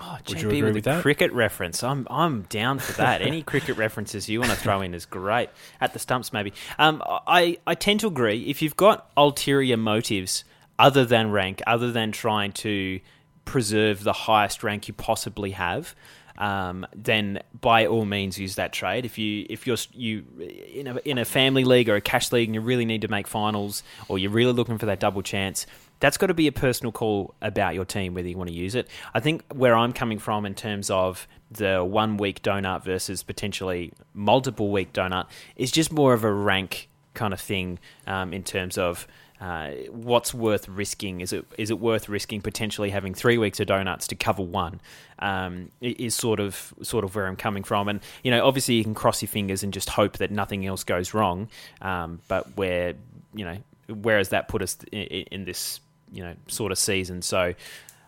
Oh, 0.00 0.18
Would 0.28 0.40
you 0.42 0.48
agree 0.48 0.62
with, 0.62 0.74
with 0.74 0.84
that? 0.84 1.02
cricket 1.02 1.32
reference. 1.32 1.82
I'm 1.84 2.06
I'm 2.10 2.42
down 2.42 2.78
for 2.80 2.92
that. 2.94 3.22
Any 3.22 3.42
cricket 3.42 3.76
references 3.76 4.28
you 4.28 4.40
want 4.40 4.50
to 4.50 4.56
throw 4.56 4.80
in 4.80 4.92
is 4.92 5.06
great. 5.06 5.50
At 5.80 5.92
the 5.92 5.98
stumps, 6.00 6.32
maybe. 6.32 6.52
Um, 6.78 7.02
I 7.06 7.58
I 7.66 7.74
tend 7.74 8.00
to 8.00 8.08
agree. 8.08 8.42
If 8.44 8.60
you've 8.60 8.76
got 8.76 9.10
ulterior 9.16 9.76
motives 9.76 10.44
other 10.78 11.04
than 11.04 11.30
rank, 11.30 11.62
other 11.66 11.92
than 11.92 12.10
trying 12.10 12.52
to 12.52 13.00
preserve 13.44 14.02
the 14.02 14.12
highest 14.12 14.64
rank 14.64 14.88
you 14.88 14.94
possibly 14.94 15.52
have, 15.52 15.94
um, 16.38 16.86
then 16.94 17.40
by 17.60 17.86
all 17.86 18.04
means 18.04 18.38
use 18.38 18.56
that 18.56 18.72
trade. 18.72 19.04
If 19.04 19.18
you 19.18 19.46
if 19.48 19.66
you're 19.66 19.76
you 19.92 20.24
in 20.38 20.86
a 20.86 20.96
in 21.04 21.18
a 21.18 21.24
family 21.24 21.64
league 21.64 21.88
or 21.88 21.96
a 21.96 22.00
cash 22.00 22.32
league 22.32 22.48
and 22.48 22.54
you 22.54 22.60
really 22.60 22.84
need 22.84 23.02
to 23.02 23.08
make 23.08 23.26
finals, 23.26 23.82
or 24.08 24.18
you're 24.18 24.30
really 24.30 24.52
looking 24.52 24.78
for 24.78 24.86
that 24.86 25.00
double 25.00 25.22
chance, 25.22 25.66
that's 26.00 26.16
got 26.16 26.26
to 26.26 26.34
be 26.34 26.46
a 26.46 26.52
personal 26.52 26.92
call 26.92 27.34
about 27.40 27.74
your 27.74 27.84
team 27.84 28.14
whether 28.14 28.28
you 28.28 28.36
want 28.36 28.48
to 28.48 28.56
use 28.56 28.74
it. 28.74 28.88
I 29.14 29.20
think 29.20 29.44
where 29.52 29.76
I'm 29.76 29.92
coming 29.92 30.18
from 30.18 30.44
in 30.44 30.54
terms 30.54 30.90
of 30.90 31.28
the 31.50 31.84
one 31.84 32.16
week 32.16 32.42
donut 32.42 32.84
versus 32.84 33.22
potentially 33.22 33.92
multiple 34.12 34.70
week 34.70 34.92
donut 34.92 35.26
is 35.56 35.70
just 35.70 35.92
more 35.92 36.14
of 36.14 36.24
a 36.24 36.32
rank 36.32 36.88
kind 37.14 37.32
of 37.32 37.40
thing 37.40 37.78
um, 38.06 38.32
in 38.32 38.42
terms 38.42 38.78
of. 38.78 39.06
Uh, 39.40 39.72
what's 39.90 40.32
worth 40.32 40.68
risking? 40.68 41.20
Is 41.20 41.32
it 41.32 41.44
is 41.58 41.70
it 41.70 41.80
worth 41.80 42.08
risking 42.08 42.40
potentially 42.40 42.90
having 42.90 43.14
three 43.14 43.36
weeks 43.36 43.60
of 43.60 43.66
donuts 43.66 44.06
to 44.08 44.14
cover 44.14 44.42
one? 44.42 44.80
Um, 45.18 45.70
is 45.80 46.14
sort 46.14 46.40
of 46.40 46.72
sort 46.82 47.04
of 47.04 47.14
where 47.14 47.26
I'm 47.26 47.36
coming 47.36 47.64
from, 47.64 47.88
and 47.88 48.00
you 48.22 48.30
know, 48.30 48.46
obviously 48.46 48.76
you 48.76 48.84
can 48.84 48.94
cross 48.94 49.22
your 49.22 49.28
fingers 49.28 49.62
and 49.62 49.72
just 49.72 49.90
hope 49.90 50.18
that 50.18 50.30
nothing 50.30 50.64
else 50.66 50.84
goes 50.84 51.14
wrong. 51.14 51.48
Um, 51.82 52.20
but 52.28 52.56
where 52.56 52.94
you 53.34 53.44
know, 53.44 53.58
where 53.88 54.18
has 54.18 54.28
that 54.30 54.48
put 54.48 54.62
us 54.62 54.78
in, 54.92 55.02
in 55.02 55.44
this 55.44 55.80
you 56.12 56.22
know 56.22 56.34
sort 56.46 56.70
of 56.70 56.78
season? 56.78 57.20
So 57.20 57.54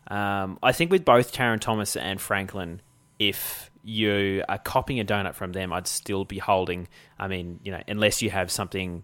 um, 0.08 0.58
I 0.62 0.72
think 0.72 0.90
with 0.92 1.04
both 1.04 1.32
Tarryn 1.32 1.60
Thomas 1.60 1.96
and 1.96 2.20
Franklin, 2.20 2.80
if 3.18 3.70
you 3.82 4.44
are 4.48 4.58
copying 4.58 5.00
a 5.00 5.04
donut 5.04 5.34
from 5.34 5.52
them, 5.52 5.72
I'd 5.72 5.88
still 5.88 6.24
be 6.24 6.38
holding. 6.38 6.88
I 7.18 7.28
mean, 7.28 7.60
you 7.64 7.72
know, 7.72 7.82
unless 7.88 8.22
you 8.22 8.30
have 8.30 8.50
something 8.50 9.02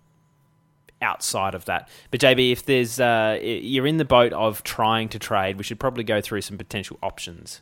outside 1.02 1.54
of 1.54 1.64
that. 1.66 1.88
But 2.10 2.20
JB, 2.20 2.52
if 2.52 2.64
there's 2.64 3.00
uh, 3.00 3.38
you're 3.42 3.86
in 3.86 3.98
the 3.98 4.04
boat 4.04 4.32
of 4.32 4.62
trying 4.62 5.08
to 5.10 5.18
trade, 5.18 5.58
we 5.58 5.64
should 5.64 5.80
probably 5.80 6.04
go 6.04 6.20
through 6.20 6.42
some 6.42 6.56
potential 6.56 6.98
options. 7.02 7.60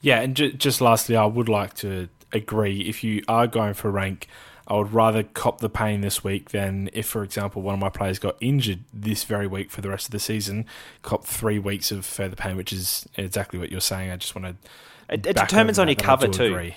Yeah, 0.00 0.20
and 0.20 0.36
ju- 0.36 0.52
just 0.52 0.80
lastly, 0.80 1.16
I 1.16 1.26
would 1.26 1.48
like 1.48 1.74
to 1.74 2.08
agree 2.32 2.82
if 2.82 3.02
you 3.02 3.22
are 3.28 3.46
going 3.46 3.74
for 3.74 3.90
rank. 3.90 4.28
I 4.66 4.76
would 4.76 4.92
rather 4.92 5.22
cop 5.22 5.60
the 5.60 5.70
pain 5.70 6.02
this 6.02 6.22
week 6.22 6.50
than 6.50 6.90
if, 6.92 7.06
for 7.06 7.24
example, 7.24 7.62
one 7.62 7.72
of 7.72 7.80
my 7.80 7.88
players 7.88 8.18
got 8.18 8.36
injured 8.40 8.84
this 8.92 9.24
very 9.24 9.46
week 9.46 9.70
for 9.70 9.80
the 9.80 9.88
rest 9.88 10.06
of 10.06 10.12
the 10.12 10.18
season, 10.18 10.66
cop 11.00 11.24
three 11.24 11.58
weeks 11.58 11.90
of 11.90 12.04
further 12.04 12.36
pain, 12.36 12.54
which 12.54 12.72
is 12.72 13.08
exactly 13.16 13.58
what 13.58 13.70
you're 13.70 13.80
saying. 13.80 14.10
I 14.10 14.16
just 14.16 14.34
want 14.34 14.44
to. 14.44 15.14
It, 15.14 15.26
it 15.26 15.36
determines 15.36 15.78
on 15.78 15.88
your 15.88 15.94
cover 15.94 16.28
too. 16.28 16.44
Agree. 16.44 16.76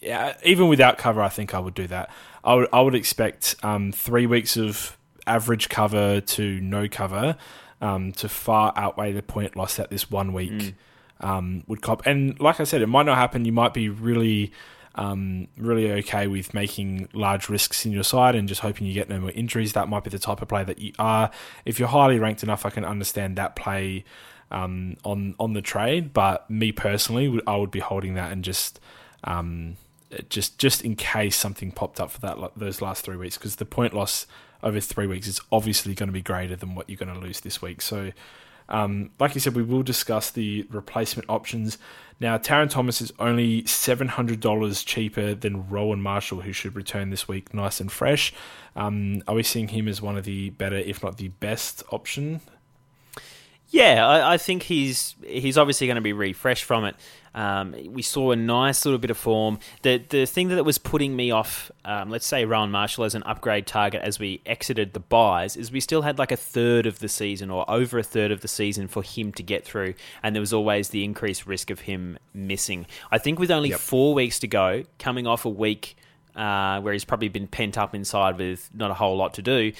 Yeah, 0.00 0.34
even 0.42 0.66
without 0.66 0.98
cover, 0.98 1.22
I 1.22 1.28
think 1.28 1.54
I 1.54 1.60
would 1.60 1.74
do 1.74 1.86
that. 1.86 2.10
I 2.42 2.54
would 2.56 2.68
I 2.72 2.80
would 2.80 2.96
expect 2.96 3.54
um, 3.62 3.92
three 3.92 4.26
weeks 4.26 4.56
of 4.56 4.96
average 5.26 5.68
cover 5.68 6.20
to 6.20 6.60
no 6.60 6.88
cover 6.88 7.36
um, 7.80 8.12
to 8.12 8.28
far 8.28 8.72
outweigh 8.76 9.12
the 9.12 9.22
point 9.22 9.56
loss 9.56 9.76
that 9.76 9.90
this 9.90 10.10
one 10.10 10.32
week 10.32 10.52
mm. 10.52 10.74
um, 11.20 11.64
would 11.66 11.82
cop. 11.82 12.06
And 12.06 12.38
like 12.40 12.60
I 12.60 12.64
said, 12.64 12.80
it 12.80 12.86
might 12.86 13.06
not 13.06 13.18
happen. 13.18 13.44
You 13.44 13.52
might 13.52 13.74
be 13.74 13.88
really, 13.88 14.52
um, 14.94 15.48
really 15.58 15.90
okay 15.92 16.28
with 16.28 16.54
making 16.54 17.08
large 17.12 17.48
risks 17.48 17.84
in 17.84 17.92
your 17.92 18.04
side 18.04 18.36
and 18.36 18.48
just 18.48 18.60
hoping 18.60 18.86
you 18.86 18.94
get 18.94 19.08
no 19.08 19.20
more 19.20 19.32
injuries. 19.32 19.72
That 19.72 19.88
might 19.88 20.04
be 20.04 20.10
the 20.10 20.18
type 20.18 20.40
of 20.40 20.48
play 20.48 20.64
that 20.64 20.78
you 20.78 20.92
are. 20.98 21.30
If 21.64 21.78
you're 21.78 21.88
highly 21.88 22.18
ranked 22.18 22.42
enough, 22.42 22.64
I 22.64 22.70
can 22.70 22.84
understand 22.84 23.36
that 23.36 23.56
play 23.56 24.04
um, 24.50 24.96
on 25.04 25.34
on 25.40 25.54
the 25.54 25.62
trade. 25.62 26.12
But 26.12 26.48
me 26.48 26.70
personally, 26.70 27.40
I 27.46 27.56
would 27.56 27.72
be 27.72 27.80
holding 27.80 28.14
that 28.14 28.32
and 28.32 28.44
just. 28.44 28.80
Um, 29.24 29.76
just, 30.28 30.58
just 30.58 30.84
in 30.84 30.94
case 30.94 31.36
something 31.36 31.72
popped 31.72 31.98
up 31.98 32.10
for 32.10 32.20
that 32.20 32.36
those 32.54 32.82
last 32.82 33.02
three 33.02 33.16
weeks, 33.16 33.38
because 33.38 33.56
the 33.56 33.64
point 33.64 33.94
loss 33.94 34.26
over 34.62 34.80
three 34.80 35.06
weeks 35.06 35.26
is 35.26 35.40
obviously 35.50 35.94
going 35.94 36.08
to 36.08 36.12
be 36.12 36.22
greater 36.22 36.56
than 36.56 36.74
what 36.74 36.88
you're 36.88 36.96
going 36.96 37.12
to 37.12 37.20
lose 37.20 37.40
this 37.40 37.60
week. 37.60 37.82
So, 37.82 38.12
um, 38.68 39.10
like 39.18 39.34
you 39.34 39.40
said, 39.40 39.54
we 39.54 39.62
will 39.62 39.82
discuss 39.82 40.30
the 40.30 40.66
replacement 40.70 41.28
options. 41.28 41.78
Now, 42.20 42.38
Tarryn 42.38 42.70
Thomas 42.70 43.00
is 43.00 43.12
only 43.18 43.62
$700 43.64 44.86
cheaper 44.86 45.34
than 45.34 45.68
Rowan 45.68 46.00
Marshall, 46.00 46.42
who 46.42 46.52
should 46.52 46.76
return 46.76 47.10
this 47.10 47.26
week 47.26 47.52
nice 47.52 47.80
and 47.80 47.90
fresh. 47.90 48.32
Um, 48.76 49.22
are 49.26 49.34
we 49.34 49.42
seeing 49.42 49.68
him 49.68 49.88
as 49.88 50.00
one 50.00 50.16
of 50.16 50.24
the 50.24 50.50
better, 50.50 50.76
if 50.76 51.02
not 51.02 51.16
the 51.16 51.28
best 51.28 51.82
option? 51.90 52.40
Yeah, 53.72 54.06
I, 54.06 54.34
I 54.34 54.36
think 54.36 54.64
he's 54.64 55.14
he's 55.26 55.56
obviously 55.56 55.86
going 55.86 55.96
to 55.96 56.02
be 56.02 56.12
refreshed 56.12 56.64
from 56.64 56.84
it. 56.84 56.94
Um, 57.34 57.74
we 57.88 58.02
saw 58.02 58.32
a 58.32 58.36
nice 58.36 58.84
little 58.84 58.98
bit 58.98 59.10
of 59.10 59.16
form. 59.16 59.58
The 59.82 60.02
the 60.08 60.26
thing 60.26 60.48
that 60.48 60.64
was 60.64 60.78
putting 60.78 61.16
me 61.16 61.30
off, 61.30 61.70
um, 61.84 62.10
let's 62.10 62.26
say 62.26 62.44
Rowan 62.44 62.70
Marshall 62.70 63.04
as 63.04 63.14
an 63.14 63.22
upgrade 63.24 63.66
target 63.66 64.02
as 64.02 64.18
we 64.18 64.40
exited 64.44 64.92
the 64.92 65.00
buys, 65.00 65.56
is 65.56 65.72
we 65.72 65.80
still 65.80 66.02
had 66.02 66.18
like 66.18 66.32
a 66.32 66.36
third 66.36 66.86
of 66.86 66.98
the 66.98 67.08
season 67.08 67.50
or 67.50 67.68
over 67.70 67.98
a 67.98 68.02
third 68.02 68.30
of 68.30 68.40
the 68.40 68.48
season 68.48 68.88
for 68.88 69.02
him 69.02 69.32
to 69.32 69.42
get 69.42 69.64
through, 69.64 69.94
and 70.22 70.34
there 70.34 70.40
was 70.40 70.52
always 70.52 70.90
the 70.90 71.04
increased 71.04 71.46
risk 71.46 71.70
of 71.70 71.80
him 71.80 72.18
missing. 72.34 72.86
I 73.10 73.18
think 73.18 73.38
with 73.38 73.50
only 73.50 73.70
yep. 73.70 73.80
four 73.80 74.14
weeks 74.14 74.38
to 74.40 74.48
go, 74.48 74.84
coming 74.98 75.26
off 75.26 75.44
a 75.44 75.50
week 75.50 75.96
uh, 76.36 76.80
where 76.80 76.92
he's 76.92 77.04
probably 77.04 77.28
been 77.28 77.46
pent 77.46 77.76
up 77.78 77.94
inside 77.94 78.38
with 78.38 78.70
not 78.74 78.90
a 78.90 78.94
whole 78.94 79.16
lot 79.16 79.34
to 79.34 79.42
do. 79.42 79.72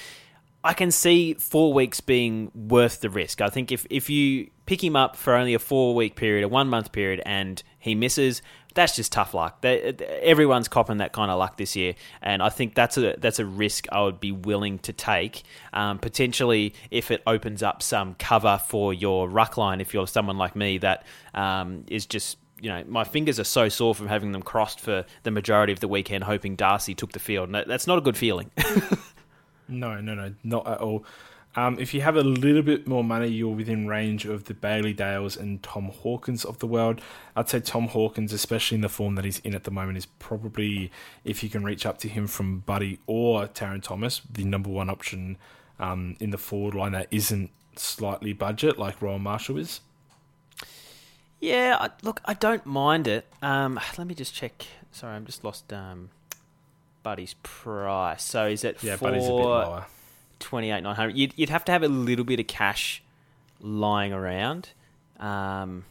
I 0.63 0.73
can 0.73 0.91
see 0.91 1.33
four 1.33 1.73
weeks 1.73 1.99
being 1.99 2.51
worth 2.55 3.01
the 3.01 3.09
risk. 3.09 3.41
I 3.41 3.49
think 3.49 3.71
if, 3.71 3.85
if 3.89 4.09
you 4.09 4.49
pick 4.65 4.81
him 4.81 4.95
up 4.95 5.17
for 5.17 5.33
only 5.33 5.53
a 5.53 5.59
four 5.59 5.93
week 5.93 6.15
period, 6.15 6.43
a 6.43 6.47
one 6.47 6.69
month 6.69 6.93
period, 6.93 7.21
and 7.25 7.61
he 7.79 7.95
misses, 7.95 8.41
that's 8.73 8.95
just 8.95 9.11
tough 9.11 9.33
luck. 9.33 9.61
They, 9.61 9.93
everyone's 10.21 10.69
copping 10.69 10.97
that 10.97 11.11
kind 11.11 11.29
of 11.29 11.37
luck 11.37 11.57
this 11.57 11.75
year, 11.75 11.95
and 12.21 12.41
I 12.41 12.49
think 12.49 12.75
that's 12.75 12.97
a 12.97 13.15
that's 13.17 13.39
a 13.39 13.45
risk 13.45 13.87
I 13.91 14.01
would 14.01 14.19
be 14.19 14.31
willing 14.31 14.79
to 14.79 14.93
take. 14.93 15.43
Um, 15.73 15.99
potentially, 15.99 16.73
if 16.89 17.11
it 17.11 17.21
opens 17.27 17.61
up 17.61 17.83
some 17.83 18.15
cover 18.15 18.59
for 18.67 18.93
your 18.93 19.29
ruck 19.29 19.57
line, 19.57 19.81
if 19.81 19.93
you're 19.93 20.07
someone 20.07 20.37
like 20.37 20.55
me 20.55 20.77
that 20.79 21.05
um, 21.33 21.83
is 21.87 22.05
just 22.05 22.37
you 22.61 22.69
know, 22.69 22.81
my 22.87 23.03
fingers 23.03 23.41
are 23.41 23.43
so 23.43 23.67
sore 23.67 23.93
from 23.93 24.07
having 24.07 24.31
them 24.31 24.41
crossed 24.41 24.79
for 24.79 25.05
the 25.23 25.31
majority 25.31 25.73
of 25.73 25.81
the 25.81 25.87
weekend, 25.87 26.23
hoping 26.23 26.55
Darcy 26.55 26.95
took 26.95 27.11
the 27.11 27.19
field. 27.19 27.51
That's 27.51 27.87
not 27.87 27.97
a 27.97 28.01
good 28.01 28.15
feeling. 28.15 28.51
No, 29.79 29.99
no, 29.99 30.15
no, 30.15 30.33
not 30.43 30.67
at 30.67 30.79
all. 30.79 31.05
Um, 31.55 31.77
if 31.79 31.93
you 31.93 32.01
have 32.01 32.15
a 32.15 32.23
little 32.23 32.63
bit 32.63 32.87
more 32.87 33.03
money, 33.03 33.27
you're 33.27 33.53
within 33.53 33.87
range 33.87 34.25
of 34.25 34.45
the 34.45 34.55
Bailey 34.55 34.93
Dales 34.93 35.37
and 35.37 35.61
Tom 35.61 35.89
Hawkins 35.89 36.43
of 36.43 36.57
the 36.57 36.65
world. 36.65 36.99
I'd 37.35 37.47
say 37.47 37.59
Tom 37.59 37.89
Hawkins, 37.89 38.33
especially 38.33 38.75
in 38.75 38.81
the 38.81 38.89
form 38.89 39.13
that 39.15 39.25
he's 39.25 39.37
in 39.39 39.53
at 39.53 39.63
the 39.63 39.71
moment, 39.71 39.99
is 39.99 40.07
probably, 40.07 40.91
if 41.23 41.43
you 41.43 41.49
can 41.49 41.63
reach 41.63 41.85
up 41.85 41.99
to 41.99 42.07
him 42.09 42.25
from 42.25 42.59
Buddy 42.61 42.99
or 43.05 43.47
Tarryn 43.47 43.83
Thomas, 43.83 44.21
the 44.31 44.43
number 44.43 44.69
one 44.69 44.89
option 44.89 45.37
um, 45.79 46.15
in 46.19 46.31
the 46.31 46.39
forward 46.39 46.73
line 46.73 46.93
that 46.93 47.07
isn't 47.11 47.51
slightly 47.75 48.33
budget 48.33 48.79
like 48.79 48.99
Rowan 48.99 49.21
Marshall 49.21 49.57
is. 49.57 49.81
Yeah, 51.39 51.77
I, 51.79 51.89
look, 52.01 52.21
I 52.25 52.33
don't 52.33 52.65
mind 52.65 53.07
it. 53.07 53.27
Um, 53.43 53.79
let 53.97 54.07
me 54.07 54.15
just 54.15 54.33
check. 54.33 54.65
Sorry, 54.91 55.15
I'm 55.15 55.25
just 55.25 55.43
lost. 55.43 55.71
Um, 55.71 56.09
Buddy's 57.03 57.35
price. 57.43 58.23
So 58.23 58.47
is 58.47 58.63
it 58.63 58.81
yeah, 58.81 58.95
Buddy's 58.95 59.25
a 59.25 59.27
bit 59.27 59.35
lower. 59.35 59.85
Twenty 60.39 60.71
eight 60.71 60.81
nine 60.81 60.95
hundred. 60.95 61.17
You'd, 61.17 61.33
you'd 61.35 61.49
have 61.49 61.63
to 61.65 61.71
have 61.71 61.83
a 61.83 61.87
little 61.87 62.25
bit 62.25 62.39
of 62.39 62.47
cash 62.47 63.03
lying 63.61 64.11
around. 64.13 64.69
Um, 65.19 65.85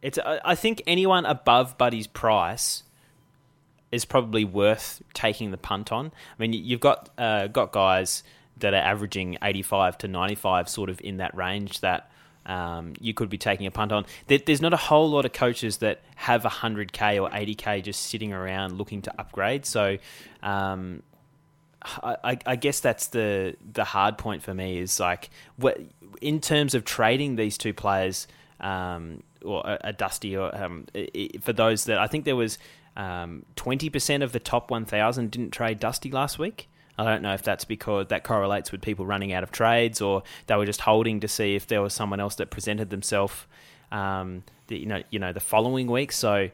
it's 0.00 0.18
I 0.18 0.54
think 0.54 0.82
anyone 0.86 1.26
above 1.26 1.76
Buddy's 1.76 2.06
price 2.06 2.82
is 3.90 4.04
probably 4.04 4.44
worth 4.44 5.02
taking 5.12 5.50
the 5.50 5.56
punt 5.56 5.92
on. 5.92 6.06
I 6.06 6.42
mean, 6.42 6.52
you've 6.52 6.80
got 6.80 7.10
uh, 7.18 7.46
got 7.48 7.72
guys 7.72 8.22
that 8.58 8.74
are 8.74 8.82
averaging 8.82 9.38
eighty 9.42 9.62
five 9.62 9.98
to 9.98 10.08
ninety 10.08 10.34
five, 10.34 10.68
sort 10.68 10.90
of 10.90 11.00
in 11.02 11.18
that 11.18 11.34
range 11.34 11.80
that 11.80 12.10
um, 12.46 12.94
you 13.00 13.14
could 13.14 13.30
be 13.30 13.38
taking 13.38 13.66
a 13.66 13.70
punt 13.70 13.92
on. 13.92 14.04
There's 14.26 14.60
not 14.60 14.72
a 14.72 14.78
whole 14.78 15.10
lot 15.10 15.24
of 15.24 15.32
coaches 15.32 15.78
that 15.78 16.02
have 16.16 16.42
100k 16.42 17.22
or 17.22 17.30
80k 17.30 17.82
just 17.82 18.02
sitting 18.02 18.32
around 18.32 18.76
looking 18.78 19.02
to 19.02 19.14
upgrade. 19.18 19.64
So, 19.66 19.98
um, 20.42 21.02
I, 22.02 22.38
I, 22.46 22.56
guess 22.56 22.80
that's 22.80 23.08
the 23.08 23.56
the 23.72 23.84
hard 23.84 24.16
point 24.16 24.42
for 24.42 24.54
me 24.54 24.78
is 24.78 24.98
like 24.98 25.28
what 25.56 25.78
in 26.22 26.40
terms 26.40 26.74
of 26.74 26.86
trading 26.86 27.36
these 27.36 27.58
two 27.58 27.74
players, 27.74 28.26
um, 28.60 29.22
or 29.44 29.60
a, 29.66 29.78
a, 29.88 29.92
Dusty, 29.92 30.34
or 30.34 30.54
um, 30.56 30.86
for 31.42 31.52
those 31.52 31.84
that 31.84 31.98
I 31.98 32.06
think 32.06 32.24
there 32.24 32.36
was 32.36 32.56
um, 32.96 33.44
twenty 33.54 33.90
percent 33.90 34.22
of 34.22 34.32
the 34.32 34.40
top 34.40 34.70
1,000 34.70 35.30
didn't 35.30 35.50
trade 35.50 35.78
Dusty 35.78 36.10
last 36.10 36.38
week. 36.38 36.68
I 36.96 37.04
don't 37.04 37.22
know 37.22 37.34
if 37.34 37.42
that's 37.42 37.64
because 37.64 38.06
that 38.08 38.22
correlates 38.24 38.70
with 38.70 38.80
people 38.80 39.04
running 39.04 39.32
out 39.32 39.42
of 39.42 39.50
trades 39.50 40.00
or 40.00 40.22
they 40.46 40.54
were 40.56 40.66
just 40.66 40.82
holding 40.82 41.20
to 41.20 41.28
see 41.28 41.56
if 41.56 41.66
there 41.66 41.82
was 41.82 41.92
someone 41.92 42.20
else 42.20 42.36
that 42.36 42.50
presented 42.50 42.90
themselves, 42.90 43.34
um, 43.90 44.44
the, 44.68 44.78
you 44.78 44.86
know, 44.86 45.02
you 45.10 45.18
know, 45.18 45.32
the 45.32 45.40
following 45.40 45.88
week. 45.88 46.12
So 46.12 46.50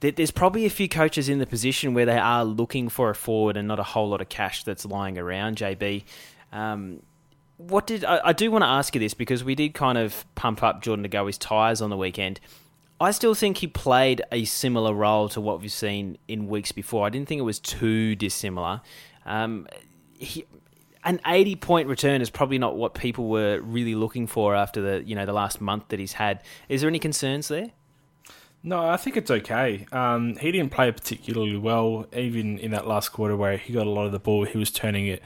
there's 0.00 0.30
probably 0.30 0.64
a 0.64 0.70
few 0.70 0.88
coaches 0.88 1.28
in 1.28 1.38
the 1.38 1.46
position 1.46 1.92
where 1.92 2.06
they 2.06 2.18
are 2.18 2.44
looking 2.44 2.88
for 2.88 3.10
a 3.10 3.14
forward 3.14 3.56
and 3.56 3.68
not 3.68 3.78
a 3.78 3.82
whole 3.82 4.08
lot 4.08 4.22
of 4.22 4.30
cash 4.30 4.64
that's 4.64 4.86
lying 4.86 5.18
around. 5.18 5.58
JB, 5.58 6.04
um, 6.52 7.02
what 7.58 7.86
did 7.86 8.04
I, 8.04 8.20
I 8.24 8.32
do 8.32 8.50
want 8.50 8.62
to 8.62 8.68
ask 8.68 8.94
you 8.94 8.98
this 8.98 9.12
because 9.12 9.44
we 9.44 9.54
did 9.54 9.74
kind 9.74 9.98
of 9.98 10.24
pump 10.34 10.62
up 10.62 10.82
Jordan 10.82 11.02
De 11.02 11.08
Goey's 11.08 11.36
tires 11.36 11.82
on 11.82 11.90
the 11.90 11.96
weekend. 11.98 12.40
I 12.98 13.12
still 13.12 13.34
think 13.34 13.58
he 13.58 13.66
played 13.66 14.22
a 14.30 14.44
similar 14.44 14.92
role 14.92 15.28
to 15.30 15.40
what 15.40 15.60
we've 15.60 15.72
seen 15.72 16.18
in 16.28 16.48
weeks 16.48 16.72
before. 16.72 17.06
I 17.06 17.10
didn't 17.10 17.28
think 17.28 17.38
it 17.38 17.42
was 17.42 17.58
too 17.58 18.14
dissimilar. 18.14 18.82
Um, 19.26 19.66
he, 20.18 20.44
an 21.04 21.20
80 21.26 21.56
point 21.56 21.88
return 21.88 22.20
is 22.20 22.30
probably 22.30 22.58
not 22.58 22.76
what 22.76 22.94
people 22.94 23.28
were 23.28 23.60
really 23.60 23.94
looking 23.94 24.26
for 24.26 24.54
after 24.54 24.80
the 24.80 25.04
you 25.04 25.14
know 25.14 25.24
the 25.24 25.32
last 25.32 25.60
month 25.60 25.88
that 25.88 25.98
he's 25.98 26.14
had. 26.14 26.42
Is 26.68 26.80
there 26.80 26.88
any 26.88 26.98
concerns 26.98 27.48
there? 27.48 27.70
No, 28.62 28.86
I 28.86 28.98
think 28.98 29.16
it's 29.16 29.30
okay. 29.30 29.86
Um, 29.90 30.36
he 30.36 30.52
didn't 30.52 30.70
play 30.70 30.92
particularly 30.92 31.56
well, 31.56 32.06
even 32.14 32.58
in 32.58 32.72
that 32.72 32.86
last 32.86 33.08
quarter 33.08 33.34
where 33.34 33.56
he 33.56 33.72
got 33.72 33.86
a 33.86 33.90
lot 33.90 34.04
of 34.04 34.12
the 34.12 34.18
ball. 34.18 34.44
He 34.44 34.58
was 34.58 34.70
turning 34.70 35.06
it 35.06 35.22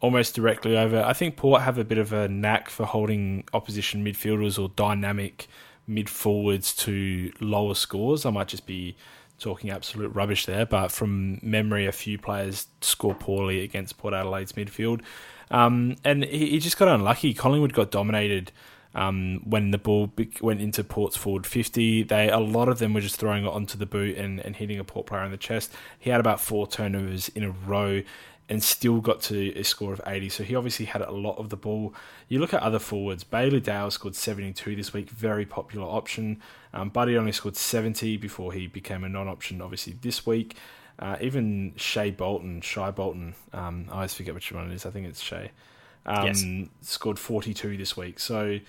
almost 0.00 0.36
directly 0.36 0.76
over. 0.76 1.02
I 1.02 1.12
think 1.12 1.36
Port 1.36 1.62
have 1.62 1.78
a 1.78 1.84
bit 1.84 1.98
of 1.98 2.12
a 2.12 2.28
knack 2.28 2.68
for 2.70 2.86
holding 2.86 3.44
opposition 3.52 4.04
midfielders 4.04 4.56
or 4.62 4.68
dynamic 4.76 5.48
mid 5.88 6.08
forwards 6.08 6.74
to 6.76 7.32
lower 7.40 7.74
scores. 7.74 8.24
I 8.24 8.30
might 8.30 8.48
just 8.48 8.66
be 8.66 8.96
talking 9.38 9.70
absolute 9.70 10.14
rubbish 10.14 10.46
there, 10.46 10.66
but 10.66 10.90
from 10.90 11.38
memory, 11.42 11.86
a 11.86 11.92
few 11.92 12.18
players 12.18 12.68
score 12.80 13.14
poorly 13.14 13.62
against 13.62 13.98
Port 13.98 14.14
Adelaide's 14.14 14.52
midfield. 14.52 15.02
Um, 15.50 15.96
and 16.04 16.24
he, 16.24 16.50
he, 16.50 16.58
just 16.58 16.78
got 16.78 16.88
unlucky. 16.88 17.32
Collingwood 17.34 17.72
got 17.72 17.90
dominated 17.90 18.50
um, 18.94 19.42
when 19.44 19.70
the 19.70 19.78
ball 19.78 20.12
went 20.40 20.60
into 20.60 20.82
Port's 20.82 21.16
forward 21.16 21.46
50. 21.46 22.04
They 22.04 22.30
A 22.30 22.38
lot 22.38 22.68
of 22.68 22.78
them 22.78 22.94
were 22.94 23.00
just 23.00 23.16
throwing 23.16 23.44
it 23.44 23.48
onto 23.48 23.78
the 23.78 23.86
boot 23.86 24.16
and, 24.16 24.40
and 24.40 24.56
hitting 24.56 24.78
a 24.78 24.84
Port 24.84 25.06
player 25.06 25.22
in 25.22 25.30
the 25.30 25.36
chest. 25.36 25.72
He 25.98 26.10
had 26.10 26.18
about 26.18 26.40
four 26.40 26.66
turnovers 26.66 27.28
in 27.28 27.44
a 27.44 27.50
row. 27.50 28.02
And 28.48 28.62
still 28.62 29.00
got 29.00 29.20
to 29.20 29.52
a 29.58 29.64
score 29.64 29.92
of 29.92 30.00
80. 30.06 30.28
So 30.28 30.44
he 30.44 30.54
obviously 30.54 30.86
had 30.86 31.02
a 31.02 31.10
lot 31.10 31.36
of 31.38 31.48
the 31.48 31.56
ball. 31.56 31.94
You 32.28 32.38
look 32.38 32.54
at 32.54 32.62
other 32.62 32.78
forwards. 32.78 33.24
Bailey 33.24 33.60
Dale 33.60 33.90
scored 33.90 34.14
72 34.14 34.76
this 34.76 34.92
week, 34.92 35.10
very 35.10 35.44
popular 35.44 35.86
option. 35.86 36.40
Um, 36.72 36.90
Buddy 36.90 37.16
only 37.16 37.32
scored 37.32 37.56
70 37.56 38.16
before 38.18 38.52
he 38.52 38.66
became 38.66 39.02
a 39.02 39.08
non-option. 39.08 39.60
Obviously 39.60 39.96
this 40.00 40.24
week, 40.24 40.56
uh, 40.98 41.16
even 41.20 41.72
Shai 41.76 42.10
Bolton, 42.10 42.60
Shy 42.60 42.90
Bolton, 42.90 43.34
um, 43.52 43.86
I 43.90 43.96
always 43.96 44.14
forget 44.14 44.34
which 44.34 44.52
one 44.52 44.70
it 44.70 44.74
is. 44.74 44.86
I 44.86 44.90
think 44.90 45.06
it's 45.08 45.20
Shay. 45.20 45.50
Um, 46.06 46.26
yes. 46.26 46.44
Scored 46.82 47.18
42 47.18 47.76
this 47.76 47.96
week. 47.96 48.20
So 48.20 48.60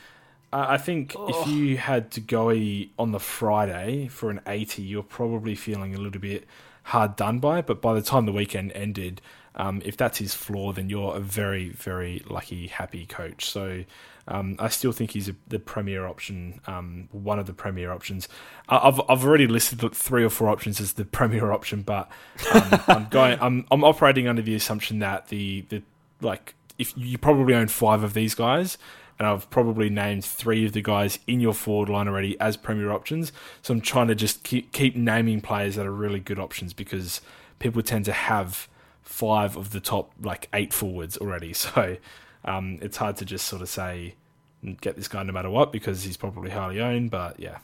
uh, 0.52 0.66
I 0.70 0.78
think 0.78 1.14
oh. 1.16 1.28
if 1.30 1.48
you 1.48 1.78
had 1.78 2.10
to 2.12 2.22
go 2.22 2.50
on 2.98 3.12
the 3.12 3.20
Friday 3.20 4.08
for 4.08 4.32
an 4.32 4.42
80, 4.48 4.82
you're 4.82 5.04
probably 5.04 5.54
feeling 5.54 5.94
a 5.94 6.00
little 6.00 6.22
bit 6.22 6.48
hard 6.84 7.16
done 7.16 7.40
by. 7.40 7.62
But 7.62 7.82
by 7.82 7.94
the 7.94 8.02
time 8.02 8.26
the 8.26 8.32
weekend 8.32 8.72
ended, 8.74 9.22
um, 9.58 9.82
if 9.84 9.98
that's 9.98 10.20
his 10.20 10.34
flaw, 10.34 10.72
then 10.72 10.90
you're 10.90 11.16
a 11.16 11.20
very, 11.20 11.70
very 11.70 12.24
lucky, 12.30 12.68
happy 12.68 13.06
coach. 13.08 13.46
So 13.46 13.84
um, 14.28 14.56
I 14.60 14.70
still 14.70 14.92
think 14.92 15.12
he's 15.12 15.30
a, 15.30 15.36
the 15.48 15.58
premier 15.58 16.06
option, 16.06 16.62
um, 16.68 17.10
one 17.12 17.40
of 17.40 17.48
the 17.48 17.54
premier 17.54 17.92
options. 17.92 18.28
I've 18.70 19.02
I've 19.10 19.26
already 19.26 19.48
listed 19.48 19.80
three 19.96 20.24
or 20.24 20.30
four 20.30 20.50
options 20.50 20.80
as 20.80 20.94
the 20.94 21.06
premier 21.20 21.52
option, 21.52 21.82
but 21.82 22.10
um, 22.54 22.82
I'm 22.88 23.08
going. 23.10 23.40
I'm 23.42 23.66
I'm 23.72 23.84
operating 23.84 24.28
under 24.28 24.42
the 24.42 24.54
assumption 24.54 25.00
that 25.00 25.30
the 25.30 25.66
the 25.70 25.82
like 26.22 26.54
if 26.78 26.94
you 26.96 27.18
probably 27.18 27.56
own 27.56 27.68
five 27.68 28.04
of 28.04 28.14
these 28.14 28.36
guys, 28.36 28.78
and 29.18 29.28
I've 29.28 29.50
probably 29.50 29.90
named 29.90 30.24
three 30.24 30.66
of 30.66 30.74
the 30.74 30.82
guys 30.82 31.18
in 31.26 31.40
your 31.40 31.54
forward 31.54 31.90
line 31.90 32.08
already 32.08 32.40
as 32.40 32.58
premier 32.58 32.92
options. 32.92 33.32
So 33.64 33.74
I'm 33.74 33.82
trying 33.82 34.08
to 34.10 34.16
just 34.16 34.44
keep 34.44 34.72
keep 34.72 34.96
naming 34.96 35.42
players 35.42 35.76
that 35.76 35.88
are 35.88 35.92
really 35.92 36.20
good 36.20 36.38
options 36.38 36.74
because 36.74 37.22
people 37.60 37.82
tend 37.82 38.06
to 38.06 38.14
have 38.14 38.68
five 39.08 39.56
of 39.56 39.72
the 39.72 39.80
top 39.80 40.12
like 40.22 40.50
eight 40.54 40.74
forwards 40.74 41.18
already. 41.18 41.54
So 41.58 41.98
um, 42.46 42.80
it's 42.82 42.98
hard 42.98 43.18
to 43.18 43.26
just 43.26 43.48
sort 43.48 43.62
of 43.62 43.70
say 43.70 44.16
get 44.82 44.96
this 44.96 45.08
guy 45.08 45.24
no 45.24 45.34
matter 45.34 45.50
what 45.50 45.72
because 45.72 46.04
he's 46.04 46.18
probably 46.18 46.50
highly 46.50 46.80
owned. 46.80 47.12
But 47.12 47.40
yeah. 47.40 47.58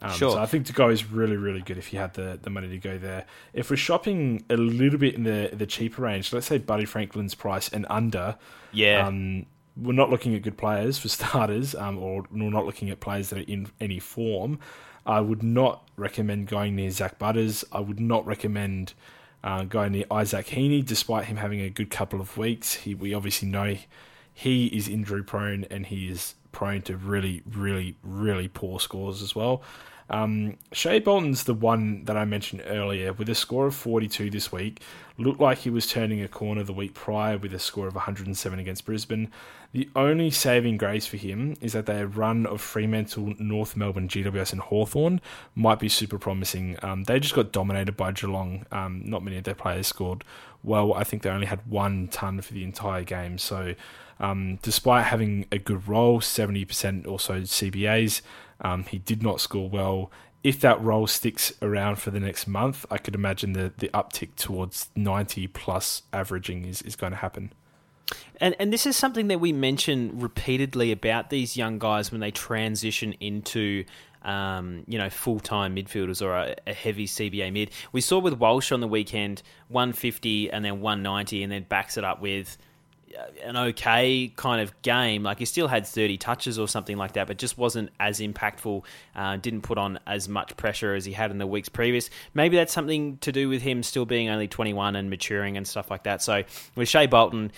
Um, 0.00 0.10
sure. 0.10 0.32
So 0.32 0.38
I 0.38 0.46
think 0.46 0.66
De 0.66 0.72
Goey 0.72 0.92
is 0.92 1.10
really, 1.10 1.36
really 1.36 1.60
good 1.60 1.78
if 1.78 1.92
you 1.92 1.98
had 1.98 2.14
the, 2.14 2.38
the 2.40 2.50
money 2.50 2.68
to 2.68 2.78
go 2.78 2.98
there. 2.98 3.26
If 3.52 3.70
we're 3.70 3.76
shopping 3.76 4.44
a 4.50 4.56
little 4.56 4.98
bit 4.98 5.14
in 5.14 5.24
the 5.24 5.50
the 5.52 5.66
cheaper 5.66 6.02
range, 6.02 6.32
let's 6.32 6.46
say 6.46 6.58
Buddy 6.58 6.84
Franklin's 6.84 7.34
price 7.34 7.68
and 7.68 7.86
under, 7.88 8.36
yeah, 8.72 9.06
um, 9.06 9.46
we're 9.76 9.92
not 9.92 10.10
looking 10.10 10.34
at 10.34 10.42
good 10.42 10.58
players 10.58 10.98
for 10.98 11.08
starters, 11.18 11.74
um, 11.74 11.98
or 11.98 12.24
we're 12.30 12.50
not 12.50 12.66
looking 12.66 12.90
at 12.90 13.00
players 13.00 13.30
that 13.30 13.38
are 13.38 13.50
in 13.50 13.68
any 13.80 13.98
form. 13.98 14.58
I 15.06 15.20
would 15.20 15.42
not 15.42 15.86
recommend 15.96 16.48
going 16.48 16.76
near 16.76 16.90
Zak 16.90 17.18
Butters. 17.18 17.64
I 17.70 17.80
would 17.80 18.00
not 18.00 18.26
recommend 18.26 18.94
uh, 19.44 19.62
going 19.64 19.92
near 19.92 20.06
Isaac 20.10 20.46
Heaney, 20.46 20.84
despite 20.84 21.26
him 21.26 21.36
having 21.36 21.60
a 21.60 21.68
good 21.68 21.90
couple 21.90 22.20
of 22.20 22.36
weeks. 22.38 22.74
He, 22.74 22.94
we 22.94 23.12
obviously 23.12 23.46
know 23.46 23.76
he 24.32 24.66
is 24.66 24.88
injury 24.88 25.22
prone 25.22 25.64
and 25.70 25.86
he 25.86 26.08
is 26.08 26.34
prone 26.50 26.80
to 26.82 26.96
really, 26.96 27.42
really, 27.46 27.96
really 28.02 28.48
poor 28.48 28.80
scores 28.80 29.22
as 29.22 29.34
well. 29.34 29.62
Um, 30.10 30.58
Shai 30.72 30.98
Bolton's 30.98 31.44
the 31.44 31.54
one 31.54 32.04
that 32.04 32.16
I 32.16 32.24
mentioned 32.24 32.62
earlier 32.66 33.12
with 33.12 33.28
a 33.28 33.34
score 33.34 33.66
of 33.66 33.74
42 33.74 34.30
this 34.30 34.52
week. 34.52 34.82
Looked 35.16 35.40
like 35.40 35.58
he 35.58 35.70
was 35.70 35.86
turning 35.86 36.20
a 36.20 36.28
corner 36.28 36.62
the 36.64 36.72
week 36.72 36.94
prior 36.94 37.38
with 37.38 37.54
a 37.54 37.58
score 37.58 37.86
of 37.86 37.94
107 37.94 38.58
against 38.58 38.84
Brisbane. 38.84 39.30
The 39.72 39.88
only 39.96 40.30
saving 40.30 40.76
grace 40.76 41.06
for 41.06 41.16
him 41.16 41.56
is 41.60 41.72
that 41.72 41.86
their 41.86 42.06
run 42.06 42.46
of 42.46 42.60
Fremantle, 42.60 43.34
North 43.38 43.76
Melbourne, 43.76 44.08
GWS, 44.08 44.52
and 44.52 44.60
Hawthorn 44.60 45.20
might 45.54 45.80
be 45.80 45.88
super 45.88 46.18
promising. 46.18 46.76
Um, 46.82 47.04
they 47.04 47.18
just 47.18 47.34
got 47.34 47.52
dominated 47.52 47.96
by 47.96 48.12
Geelong. 48.12 48.66
Um, 48.70 49.02
not 49.04 49.24
many 49.24 49.36
of 49.36 49.44
their 49.44 49.54
players 49.54 49.86
scored 49.86 50.24
well. 50.62 50.94
I 50.94 51.04
think 51.04 51.22
they 51.22 51.30
only 51.30 51.46
had 51.46 51.66
one 51.68 52.08
ton 52.08 52.40
for 52.40 52.52
the 52.52 52.62
entire 52.64 53.02
game. 53.02 53.38
So, 53.38 53.74
um, 54.20 54.60
despite 54.62 55.06
having 55.06 55.46
a 55.50 55.58
good 55.58 55.88
role, 55.88 56.20
70% 56.20 57.06
also 57.06 57.40
CBAs, 57.40 58.22
um, 58.60 58.84
he 58.84 58.98
did 58.98 59.22
not 59.22 59.40
score 59.40 59.68
well. 59.68 60.10
If 60.42 60.60
that 60.60 60.80
role 60.82 61.06
sticks 61.06 61.54
around 61.62 61.96
for 61.96 62.10
the 62.10 62.20
next 62.20 62.46
month, 62.46 62.84
I 62.90 62.98
could 62.98 63.14
imagine 63.14 63.54
the, 63.54 63.72
the 63.78 63.88
uptick 63.88 64.36
towards 64.36 64.90
90 64.94 65.46
plus 65.48 66.02
averaging 66.12 66.66
is, 66.66 66.82
is 66.82 66.96
going 66.96 67.12
to 67.12 67.18
happen. 67.18 67.52
And 68.38 68.54
and 68.58 68.70
this 68.70 68.84
is 68.84 68.98
something 68.98 69.28
that 69.28 69.40
we 69.40 69.52
mention 69.52 70.20
repeatedly 70.20 70.92
about 70.92 71.30
these 71.30 71.56
young 71.56 71.78
guys 71.78 72.12
when 72.12 72.20
they 72.20 72.30
transition 72.30 73.14
into 73.14 73.84
um, 74.24 74.84
you 74.88 74.98
know, 74.98 75.10
full 75.10 75.38
time 75.38 75.76
midfielders 75.76 76.22
or 76.22 76.34
a, 76.34 76.56
a, 76.66 76.72
heavy 76.72 77.06
CBA 77.06 77.52
mid. 77.52 77.70
We 77.92 78.00
saw 78.00 78.18
with 78.18 78.34
Walsh 78.34 78.72
on 78.72 78.80
the 78.80 78.88
weekend, 78.88 79.42
150 79.68 80.50
and 80.50 80.64
then 80.64 80.80
190, 80.80 81.42
and 81.42 81.52
then 81.52 81.64
backs 81.68 81.98
it 81.98 82.04
up 82.04 82.22
with 82.22 82.56
an 83.42 83.56
okay 83.56 84.32
kind 84.36 84.60
of 84.60 84.80
game. 84.82 85.22
Like 85.22 85.38
he 85.38 85.44
still 85.44 85.68
had 85.68 85.86
30 85.86 86.18
touches 86.18 86.58
or 86.58 86.68
something 86.68 86.96
like 86.96 87.12
that, 87.12 87.26
but 87.26 87.38
just 87.38 87.58
wasn't 87.58 87.90
as 88.00 88.20
impactful. 88.20 88.82
Uh, 89.14 89.36
didn't 89.36 89.62
put 89.62 89.78
on 89.78 89.98
as 90.06 90.28
much 90.28 90.56
pressure 90.56 90.94
as 90.94 91.04
he 91.04 91.12
had 91.12 91.30
in 91.30 91.38
the 91.38 91.46
weeks 91.46 91.68
previous. 91.68 92.10
Maybe 92.34 92.56
that's 92.56 92.72
something 92.72 93.18
to 93.18 93.32
do 93.32 93.48
with 93.48 93.62
him 93.62 93.82
still 93.82 94.06
being 94.06 94.28
only 94.28 94.48
21 94.48 94.96
and 94.96 95.10
maturing 95.10 95.56
and 95.56 95.66
stuff 95.66 95.90
like 95.90 96.04
that. 96.04 96.22
So 96.22 96.44
with 96.74 96.88
Shai 96.88 97.06
Bolton, 97.06 97.52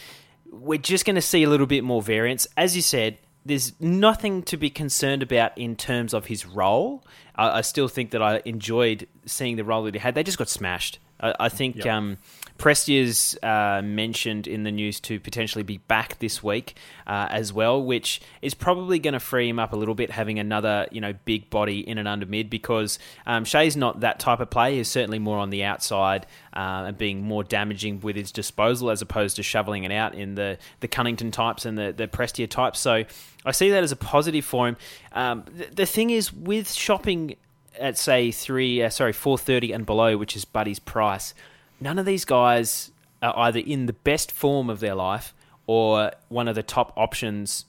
we're 0.51 0.79
just 0.79 1.05
going 1.05 1.17
to 1.17 1.23
see 1.23 1.43
a 1.43 1.49
little 1.49 1.67
bit 1.67 1.85
more 1.85 2.03
variance. 2.03 2.47
As 2.57 2.77
you 2.77 2.83
said, 2.83 3.19
there's 3.45 3.79
nothing 3.81 4.43
to 4.43 4.57
be 4.57 4.71
concerned 4.71 5.23
about 5.23 5.57
in 5.57 5.77
terms 5.77 6.13
of 6.13 6.27
his 6.27 6.45
role. 6.45 7.05
I, 7.35 7.59
I 7.59 7.61
still 7.61 7.89
think 7.89 8.11
that 8.11 8.23
I 8.23 8.43
enjoyed 8.45 9.07
seeing 9.25 9.57
the 9.57 9.65
role 9.65 9.85
that 9.85 9.95
he 9.95 10.01
had. 10.01 10.15
They 10.15 10.23
just 10.23 10.39
got 10.39 10.49
smashed. 10.49 10.99
I, 11.21 11.35
I 11.41 11.49
think 11.49 11.77
yep. 11.77 11.87
um, 11.87 12.19
Prestia's 12.59 13.37
uh, 13.43 13.83
mentioned 13.83 14.47
in 14.47 14.63
the 14.63 14.71
news 14.71 14.99
to 15.01 15.21
potentially 15.21 15.63
be 15.63 15.79
back 15.79 16.19
this 16.19 16.43
week 16.43 16.77
uh, 17.07 17.29
as 17.31 17.53
well, 17.53 17.83
which 17.83 18.21
is 18.41 18.55
probably 18.55 18.99
going 18.99 19.15
to 19.15 19.21
free 19.21 19.49
him 19.49 19.59
up 19.59 19.73
a 19.73 19.77
little 19.77 19.95
bit 19.95 20.11
having 20.11 20.39
another 20.39 20.87
you 20.91 21.01
know 21.01 21.13
big 21.25 21.51
body 21.51 21.81
in 21.81 21.99
and 21.99 22.09
under 22.09 22.27
mid 22.27 22.49
because 22.49 22.99
um, 23.27 23.45
Shai's 23.45 23.77
not 23.77 24.01
that 24.01 24.19
type 24.19 24.41
of 24.41 24.51
player. 24.51 24.77
He's 24.77 24.89
certainly 24.89 25.19
more 25.19 25.39
on 25.39 25.51
the 25.51 25.65
outside 25.65 26.27
uh, 26.55 26.85
and 26.87 26.99
being 26.99 27.23
more 27.23 27.45
damaging 27.45 28.01
with 28.01 28.17
his 28.17 28.33
disposal 28.33 28.91
as 28.91 29.03
opposed 29.03 29.37
to 29.37 29.43
shoveling 29.43 29.85
it 29.85 29.93
out 29.93 30.15
in 30.15 30.35
the 30.35 30.59
the 30.81 30.89
Cunnington 30.89 31.31
types 31.31 31.65
and 31.67 31.77
the 31.77 31.93
the 31.93 32.09
Prestia 32.09 32.49
types. 32.49 32.81
So 32.81 33.05
I 33.45 33.53
see 33.53 33.71
that 33.71 33.83
as 33.83 33.93
a 33.93 33.97
positive 33.97 34.45
for 34.45 34.69
him. 34.69 34.77
Um, 35.13 35.45
the, 35.47 35.67
the 35.75 35.87
thing 35.87 36.11
is 36.11 36.33
with 36.33 36.73
shopping 36.73 37.37
at 37.79 37.99
say 37.99 38.31
three, 38.31 38.83
uh, 38.83 38.91
sorry, 38.91 39.13
four 39.13 39.39
thirty 39.39 39.73
and 39.73 39.87
below, 39.87 40.17
which 40.17 40.37
is 40.37 40.45
Buddy's 40.45 40.79
price 40.79 41.35
none 41.81 41.99
of 41.99 42.07
these 42.07 42.25
guys 42.25 42.91
are 43.23 43.37
either 43.39 43.59
in 43.59 43.87
the 43.87 43.93
best 43.93 44.33
form 44.33 44.71
of 44.71 44.81
their 44.81 44.95
life 44.95 45.35
or 45.67 46.13
one 46.29 46.49
of 46.49 46.55
the 46.55 46.63
top 46.63 46.93
options 46.97 47.65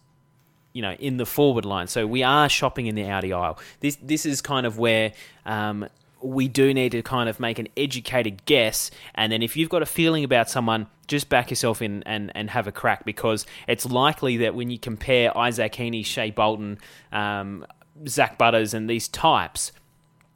you 0.73 0.81
know 0.81 0.93
in 0.93 1.17
the 1.17 1.25
forward 1.25 1.65
line. 1.65 1.87
So 1.87 2.05
we 2.05 2.23
are 2.23 2.47
shopping 2.49 2.87
in 2.87 2.95
the 2.95 3.03
Aldi 3.03 3.35
aisle. 3.35 3.57
This 3.79 3.97
this 4.01 4.25
is 4.25 4.41
kind 4.41 4.65
of 4.65 4.77
where 4.77 5.13
um, 5.45 5.87
we 6.21 6.47
do 6.47 6.73
need 6.73 6.91
to 6.91 7.01
kind 7.01 7.29
of 7.29 7.39
make 7.39 7.57
an 7.57 7.67
educated 7.75 8.45
guess. 8.45 8.91
And 9.15 9.31
then 9.31 9.41
if 9.41 9.57
you've 9.57 9.69
got 9.69 9.81
a 9.81 9.87
feeling 9.87 10.23
about 10.23 10.49
someone 10.49 10.87
just 11.07 11.29
back 11.29 11.49
yourself 11.49 11.81
in 11.81 12.03
and, 12.03 12.31
and 12.35 12.49
have 12.49 12.67
a 12.67 12.71
crack 12.71 13.05
because 13.05 13.45
it's 13.67 13.85
likely 13.85 14.37
that 14.37 14.53
when 14.53 14.69
you 14.69 14.77
compare 14.77 15.35
Isaac 15.35 15.73
Heaney, 15.73 16.05
Shai 16.05 16.31
Bolton, 16.31 16.79
um, 17.11 17.65
Zak 18.07 18.37
Butters 18.37 18.73
and 18.73 18.89
these 18.89 19.07
types 19.07 19.71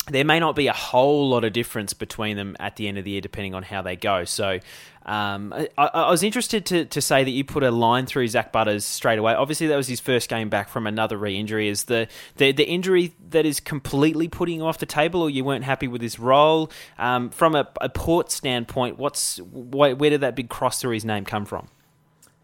there 0.09 0.25
may 0.25 0.39
not 0.39 0.55
be 0.55 0.67
a 0.67 0.73
whole 0.73 1.29
lot 1.29 1.43
of 1.43 1.53
difference 1.53 1.93
between 1.93 2.35
them 2.35 2.55
at 2.59 2.75
the 2.75 2.87
end 2.87 2.97
of 2.97 3.05
the 3.05 3.11
year, 3.11 3.21
depending 3.21 3.53
on 3.53 3.61
how 3.61 3.81
they 3.81 3.95
go. 3.95 4.25
So, 4.25 4.59
um, 5.05 5.53
I, 5.77 5.85
I, 5.85 6.09
was 6.11 6.21
interested 6.21 6.65
to, 6.67 6.85
to 6.85 7.01
say 7.01 7.23
that 7.23 7.29
you 7.29 7.43
put 7.43 7.63
a 7.63 7.71
line 7.71 8.05
through 8.05 8.27
Zak 8.27 8.51
Butters 8.51 8.85
straight 8.85 9.17
away. 9.17 9.33
Obviously, 9.33 9.67
that 9.67 9.75
was 9.75 9.87
his 9.87 9.99
first 9.99 10.29
game 10.29 10.49
back 10.49 10.69
from 10.69 10.85
another 10.85 11.17
re-injury. 11.17 11.69
Is 11.69 11.85
the, 11.85 12.07
the 12.37 12.51
the 12.51 12.67
injury 12.67 13.13
that 13.29 13.45
is 13.45 13.59
completely 13.59 14.27
putting 14.27 14.57
you 14.57 14.65
off 14.65 14.77
the 14.77 14.85
table, 14.85 15.21
or 15.21 15.29
you 15.29 15.43
weren't 15.43 15.63
happy 15.63 15.87
with 15.87 16.01
his 16.01 16.19
role? 16.19 16.71
Um, 16.99 17.29
from 17.29 17.55
a, 17.55 17.67
a 17.79 17.89
port 17.89 18.31
standpoint, 18.31 18.99
what's 18.99 19.39
where, 19.51 19.95
where 19.95 20.11
did 20.11 20.21
that 20.21 20.35
big 20.35 20.49
cross 20.49 20.81
through 20.81 20.93
his 20.93 21.05
name 21.05 21.25
come 21.25 21.45
from? 21.45 21.67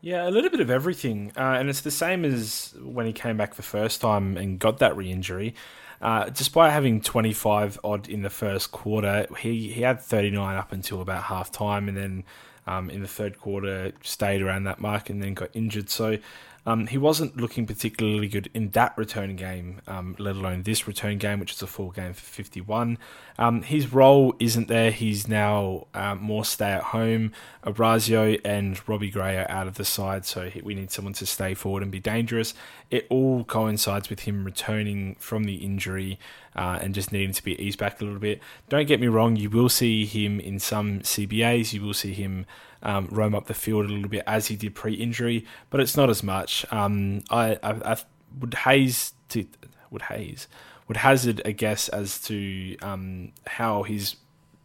Yeah, 0.02 0.28
a 0.28 0.32
little 0.32 0.50
bit 0.50 0.60
of 0.60 0.70
everything, 0.70 1.34
uh, 1.38 1.58
and 1.60 1.70
it's 1.70 1.82
the 1.82 1.92
same 1.92 2.24
as 2.24 2.74
when 2.80 3.06
he 3.06 3.14
came 3.14 3.38
back 3.38 3.56
the 3.56 3.64
first 3.64 4.02
time 4.02 4.38
and 4.38 4.58
got 4.58 4.78
that 4.80 4.96
re-injury. 4.96 5.54
Uh, 6.02 6.30
despite 6.30 6.72
having 6.72 7.02
25 7.02 7.80
odd 7.84 8.08
in 8.08 8.22
the 8.22 8.30
first 8.30 8.72
quarter, 8.72 9.28
he, 9.40 9.72
he 9.72 9.82
had 9.82 10.02
39 10.02 10.56
up 10.56 10.72
until 10.72 11.02
about 11.02 11.24
half 11.24 11.52
time, 11.52 11.88
and 11.88 11.98
then 11.98 12.24
um, 12.68 12.90
in 12.90 13.02
the 13.02 13.08
third 13.08 13.40
quarter 13.40 13.94
stayed 14.04 14.42
around 14.42 14.66
that 14.66 14.80
mark 14.80 15.10
and 15.10 15.24
then 15.24 15.34
got 15.34 15.50
injured. 15.54 15.90
So 15.90 16.18
um, 16.68 16.88
he 16.88 16.98
wasn't 16.98 17.38
looking 17.38 17.66
particularly 17.66 18.28
good 18.28 18.50
in 18.54 18.72
that 18.72 18.96
return 18.98 19.38
game, 19.38 19.80
um, 19.88 20.18
let 20.20 20.36
alone 20.36 20.64
this 20.64 20.86
return 20.86 21.18
game, 21.18 21.40
which 21.40 21.54
is 21.54 21.62
a 21.62 21.68
full 21.68 21.92
game 21.92 22.12
for 22.12 22.20
51. 22.20 22.98
Um, 23.40 23.62
his 23.62 23.94
role 23.94 24.36
isn't 24.42 24.68
there. 24.68 24.92
He's 24.92 25.30
now 25.30 25.88
um, 25.94 26.22
more 26.22 26.44
stay 26.44 26.72
at 26.72 26.84
home. 26.84 27.32
Orazio 27.66 28.38
and 28.44 28.78
Robbie 28.86 29.10
Gray 29.10 29.38
are 29.38 29.50
out 29.50 29.68
of 29.68 29.76
the 29.76 29.86
side, 29.86 30.26
so 30.26 30.52
we 30.62 30.76
need 30.76 30.92
someone 30.92 31.14
to 31.14 31.26
stay 31.26 31.54
forward 31.54 31.84
and 31.84 31.92
be 31.92 32.02
dangerous. 32.02 32.54
It 32.92 33.08
all 33.10 33.46
coincides 33.46 34.10
with 34.10 34.22
him 34.22 34.44
returning 34.44 35.16
from 35.20 35.46
the 35.46 35.56
injury 35.56 36.20
uh, 36.58 36.80
and 36.82 36.94
just 36.94 37.12
needing 37.12 37.34
to 37.34 37.44
be 37.44 37.62
eased 37.62 37.80
back 37.80 38.02
a 38.02 38.04
little 38.04 38.20
bit. 38.20 38.42
Don't 38.70 38.88
get 38.88 39.00
me 39.00 39.08
wrong, 39.08 39.36
you 39.36 39.50
will 39.50 39.70
see 39.70 40.06
him 40.06 40.40
in 40.40 40.60
some 40.60 41.00
CBAs, 41.02 41.74
you 41.74 41.82
will 41.82 41.94
see 41.94 42.14
him 42.14 42.46
um, 42.84 43.08
roam 43.12 43.36
up 43.36 43.48
the 43.48 43.54
field 43.54 43.86
a 43.86 43.90
little 43.90 44.10
bit 44.10 44.24
as 44.28 44.48
he 44.48 44.56
did 44.56 44.76
pre-injury, 44.76 45.46
but 45.70 45.80
it's 45.80 45.98
not 45.98 46.10
as 46.10 46.24
much. 46.24 46.66
Um, 46.72 47.24
I, 47.30 47.58
I, 47.64 47.94
I, 47.94 47.98
would 48.40 48.54
Hayes 48.54 49.14
to 49.30 49.48
would 49.90 50.04
Hayes 50.04 50.48
would 50.88 50.98
hazard 50.98 51.42
a 51.46 51.52
guess 51.52 51.90
as 51.90 52.20
to 52.22 52.78
um, 52.82 53.32
how 53.46 53.84
his 53.84 54.16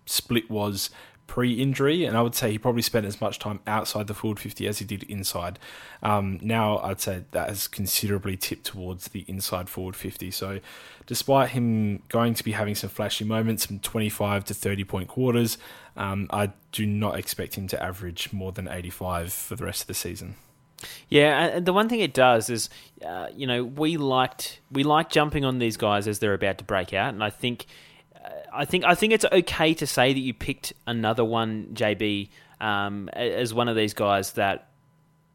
split 0.07 0.51
was 0.51 0.91
pre-injury, 1.27 2.05
and 2.05 2.17
I 2.17 2.23
would 2.23 2.35
say 2.35 2.51
he 2.51 2.59
probably 2.59 2.83
spent 2.83 3.07
as 3.07 3.21
much 3.21 3.39
time 3.39 3.61
outside 3.67 4.07
the 4.07 4.15
forward 4.15 4.39
50 4.39 4.67
as 4.67 4.79
he 4.79 4.85
did 4.85 5.03
inside. 5.05 5.59
Um, 6.03 6.39
now 6.43 6.79
I'd 6.79 7.01
say 7.01 7.25
that 7.31 7.49
has 7.49 7.69
considerably 7.69 8.37
tipped 8.37 8.67
towards 8.67 9.09
the 9.09 9.25
inside 9.29 9.69
forward 9.69 9.97
50. 9.97 10.31
So, 10.31 10.61
despite 11.07 11.51
him 11.51 12.03
going 12.09 12.35
to 12.35 12.45
be 12.45 12.53
having 12.53 12.75
some 12.75 12.91
flashy 12.91 13.25
moments, 13.25 13.67
from 13.67 13.79
25 13.79 14.45
to 14.47 14.55
30 14.55 14.85
point 14.85 15.09
quarters, 15.09 15.59
um, 15.97 16.29
I 16.31 16.53
do 16.71 16.87
not 16.87 17.19
expect 17.19 17.55
him 17.57 17.67
to 17.69 17.83
average 17.83 18.33
more 18.33 18.53
than 18.53 18.69
85 18.69 19.33
for 19.33 19.57
the 19.57 19.65
rest 19.65 19.83
of 19.83 19.87
the 19.87 19.95
season. 19.95 20.37
Yeah, 21.09 21.47
and 21.47 21.67
the 21.67 21.73
one 21.73 21.89
thing 21.89 22.01
it 22.01 22.15
does 22.15 22.51
is, 22.51 22.69
uh, 23.07 23.29
you 23.35 23.47
know, 23.47 23.65
we 23.65 23.97
liked 23.97 24.61
we 24.71 24.83
like 24.83 25.11
jumping 25.11 25.45
on 25.45 25.59
these 25.59 25.77
guys 25.77 26.09
as 26.09 26.19
they're 26.19 26.35
about 26.35 26.59
to 26.59 26.65
break 26.65 26.93
out, 26.93 27.15
and 27.15 27.23
I 27.23 27.31
think 27.31 27.67
I 28.53 28.65
think 28.65 28.85
I 28.85 28.95
think 28.95 29.13
it's 29.13 29.25
okay 29.25 29.75
to 29.75 29.87
say 29.87 30.13
that 30.13 30.21
you 30.21 30.35
picked 30.35 30.73
another 30.87 31.25
one, 31.25 31.69
JB, 31.75 32.29
um, 32.61 33.09
as 33.11 33.53
one 33.55 33.69
of 33.69 33.77
these 33.77 33.95
guys 33.95 34.33
that, 34.33 34.69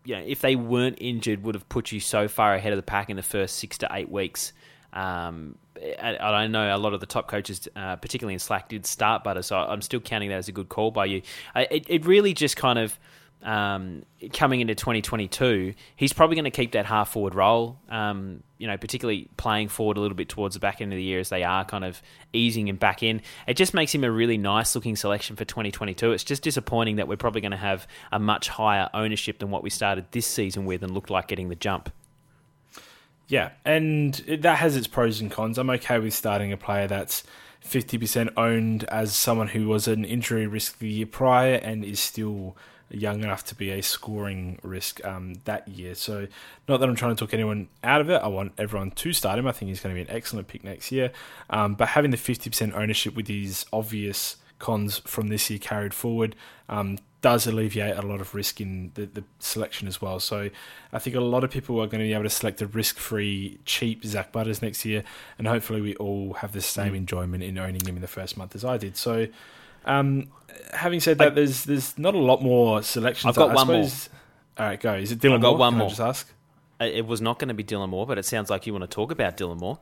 you 0.05 0.15
know, 0.15 0.23
if 0.25 0.41
they 0.41 0.55
weren't 0.55 0.97
injured, 1.01 1.43
would 1.43 1.55
have 1.55 1.67
put 1.69 1.91
you 1.91 1.99
so 1.99 2.27
far 2.27 2.53
ahead 2.53 2.73
of 2.73 2.77
the 2.77 2.83
pack 2.83 3.09
in 3.09 3.15
the 3.15 3.23
first 3.23 3.57
six 3.57 3.77
to 3.79 3.89
eight 3.91 4.09
weeks. 4.09 4.53
Um, 4.93 5.55
I 6.01 6.47
know 6.47 6.75
a 6.75 6.77
lot 6.77 6.93
of 6.93 7.01
the 7.01 7.05
top 7.05 7.27
coaches, 7.27 7.67
uh, 7.75 7.97
particularly 7.97 8.33
in 8.33 8.39
Slack, 8.39 8.69
did 8.69 8.85
start 8.85 9.23
Butter, 9.23 9.43
so 9.43 9.57
I'm 9.57 9.81
still 9.81 9.99
counting 9.99 10.29
that 10.29 10.37
as 10.37 10.47
a 10.47 10.51
good 10.51 10.69
call 10.69 10.91
by 10.91 11.05
you. 11.05 11.21
It, 11.55 11.85
it 11.87 12.05
really 12.05 12.33
just 12.33 12.55
kind 12.55 12.79
of 12.79 12.97
um, 13.43 14.03
coming 14.33 14.61
into 14.61 14.75
2022, 14.75 15.73
he's 15.95 16.13
probably 16.13 16.35
going 16.35 16.45
to 16.45 16.51
keep 16.51 16.71
that 16.71 16.85
half 16.85 17.09
forward 17.09 17.35
role. 17.35 17.77
Um, 17.89 18.43
you 18.57 18.67
know, 18.67 18.77
particularly 18.77 19.29
playing 19.37 19.67
forward 19.67 19.97
a 19.97 19.99
little 19.99 20.17
bit 20.17 20.29
towards 20.29 20.55
the 20.55 20.59
back 20.59 20.81
end 20.81 20.91
of 20.91 20.97
the 20.97 21.03
year 21.03 21.19
as 21.19 21.29
they 21.29 21.43
are 21.43 21.63
kind 21.63 21.85
of 21.85 22.01
easing 22.33 22.67
him 22.67 22.75
back 22.75 23.03
in. 23.03 23.21
It 23.47 23.55
just 23.55 23.73
makes 23.73 23.93
him 23.93 24.03
a 24.03 24.11
really 24.11 24.37
nice 24.37 24.73
looking 24.73 24.95
selection 24.95 25.35
for 25.35 25.45
2022. 25.45 26.11
It's 26.11 26.23
just 26.23 26.41
disappointing 26.41 26.95
that 26.95 27.07
we're 27.07 27.17
probably 27.17 27.41
going 27.41 27.51
to 27.51 27.57
have 27.57 27.87
a 28.11 28.19
much 28.19 28.49
higher 28.49 28.89
ownership 28.93 29.39
than 29.39 29.51
what 29.51 29.61
we 29.61 29.69
started 29.69 30.05
this 30.11 30.25
season 30.25 30.65
with 30.65 30.83
and 30.83 30.93
looked 30.93 31.11
like 31.11 31.27
getting 31.27 31.49
the 31.49 31.55
jump. 31.55 31.91
Yeah, 33.27 33.51
and 33.65 34.13
that 34.13 34.57
has 34.57 34.75
its 34.75 34.87
pros 34.87 35.19
and 35.19 35.29
cons. 35.29 35.57
I'm 35.57 35.69
okay 35.71 35.99
with 35.99 36.13
starting 36.13 36.51
a 36.51 36.57
player 36.57 36.87
that's 36.87 37.23
50% 37.63 38.29
owned 38.37 38.85
as 38.85 39.15
someone 39.15 39.49
who 39.49 39.67
was 39.67 39.87
an 39.87 40.05
injury 40.05 40.47
risk 40.47 40.79
the 40.79 40.87
year 40.87 41.05
prior 41.05 41.55
and 41.55 41.83
is 41.83 41.99
still 41.99 42.55
young 42.89 43.23
enough 43.23 43.43
to 43.45 43.55
be 43.55 43.71
a 43.71 43.81
scoring 43.81 44.59
risk 44.63 45.03
um, 45.05 45.35
that 45.45 45.67
year. 45.67 45.95
So, 45.95 46.27
not 46.67 46.79
that 46.79 46.89
I'm 46.89 46.95
trying 46.95 47.15
to 47.15 47.25
talk 47.25 47.33
anyone 47.33 47.67
out 47.83 48.01
of 48.01 48.09
it. 48.09 48.21
I 48.21 48.27
want 48.27 48.53
everyone 48.57 48.91
to 48.91 49.13
start 49.13 49.39
him. 49.39 49.47
I 49.47 49.51
think 49.51 49.69
he's 49.69 49.81
going 49.81 49.95
to 49.95 50.03
be 50.03 50.09
an 50.09 50.15
excellent 50.15 50.47
pick 50.47 50.63
next 50.63 50.91
year. 50.91 51.11
Um, 51.49 51.75
but 51.75 51.89
having 51.89 52.11
the 52.11 52.17
50% 52.17 52.73
ownership 52.73 53.15
with 53.15 53.25
these 53.25 53.65
obvious 53.71 54.37
cons 54.59 54.99
from 54.99 55.27
this 55.27 55.49
year 55.49 55.59
carried 55.59 55.93
forward 55.93 56.35
um, 56.69 56.97
does 57.21 57.47
alleviate 57.47 57.95
a 57.97 58.01
lot 58.01 58.21
of 58.21 58.35
risk 58.35 58.61
in 58.61 58.91
the, 58.93 59.05
the 59.05 59.23
selection 59.39 59.87
as 59.87 60.01
well. 60.01 60.19
So 60.19 60.49
I 60.93 60.99
think 60.99 61.15
a 61.15 61.21
lot 61.21 61.43
of 61.43 61.51
people 61.51 61.75
are 61.81 61.87
going 61.87 61.99
to 61.99 62.05
be 62.05 62.13
able 62.13 62.23
to 62.23 62.29
select 62.29 62.61
a 62.61 62.67
risk-free, 62.67 63.59
cheap 63.65 64.05
Zak 64.05 64.31
Butters 64.31 64.61
next 64.61 64.85
year, 64.85 65.03
and 65.37 65.47
hopefully 65.47 65.81
we 65.81 65.95
all 65.95 66.33
have 66.33 66.51
the 66.51 66.61
same 66.61 66.93
mm. 66.93 66.97
enjoyment 66.97 67.43
in 67.43 67.57
owning 67.57 67.85
him 67.85 67.95
in 67.95 68.01
the 68.01 68.07
first 68.07 68.37
month 68.37 68.55
as 68.55 68.63
I 68.63 68.77
did. 68.77 68.97
So 68.97 69.27
um, 69.87 70.27
having 70.73 70.99
said 70.99 71.17
that, 71.17 71.31
I, 71.31 71.35
there's 71.35 71.63
there's 71.63 71.97
not 71.97 72.13
a 72.13 72.19
lot 72.19 72.41
more 72.41 72.83
selections. 72.83 73.29
I've 73.29 73.35
got 73.35 73.51
I 73.51 73.55
one 73.55 73.65
suppose, 73.67 74.09
more. 74.09 74.65
All 74.65 74.69
right, 74.71 74.79
go. 74.79 74.93
Is 74.93 75.11
it 75.11 75.19
Dylan 75.19 75.35
I've 75.35 75.41
got 75.41 75.49
Moore? 75.51 75.57
one 75.57 75.71
Can 75.71 75.77
more. 75.79 75.87
I 75.87 75.89
just 75.89 76.01
ask. 76.01 76.33
It 76.79 77.07
was 77.07 77.21
not 77.21 77.39
going 77.39 77.47
to 77.47 77.55
be 77.55 77.63
Dylan 77.63 77.89
Moore, 77.89 78.05
but 78.05 78.19
it 78.19 78.25
sounds 78.25 78.51
like 78.51 78.67
you 78.67 78.73
want 78.73 78.83
to 78.83 78.87
talk 78.87 79.11
about 79.11 79.35
Dylan 79.35 79.59
Moore. 79.59 79.79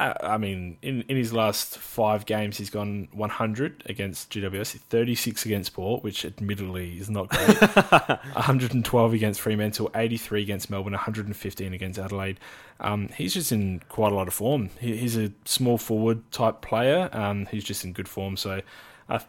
I 0.00 0.38
mean, 0.38 0.78
in, 0.80 1.02
in 1.08 1.16
his 1.18 1.34
last 1.34 1.76
five 1.76 2.24
games, 2.24 2.56
he's 2.56 2.70
gone 2.70 3.08
100 3.12 3.82
against 3.84 4.30
GWS, 4.30 4.78
36 4.78 5.44
against 5.44 5.74
Port, 5.74 6.02
which 6.02 6.24
admittedly 6.24 6.98
is 6.98 7.10
not 7.10 7.28
great, 7.28 7.60
112 8.32 9.12
against 9.12 9.42
Fremantle, 9.42 9.90
83 9.94 10.40
against 10.42 10.70
Melbourne, 10.70 10.94
115 10.94 11.74
against 11.74 11.98
Adelaide. 11.98 12.40
Um, 12.80 13.08
he's 13.08 13.34
just 13.34 13.52
in 13.52 13.82
quite 13.90 14.10
a 14.12 14.14
lot 14.14 14.26
of 14.26 14.32
form. 14.32 14.70
He, 14.80 14.96
he's 14.96 15.18
a 15.18 15.32
small 15.44 15.76
forward 15.76 16.30
type 16.32 16.62
player. 16.62 17.10
Um, 17.12 17.44
he's 17.50 17.64
just 17.64 17.84
in 17.84 17.92
good 17.92 18.08
form. 18.08 18.38
So 18.38 18.62
I, 19.10 19.20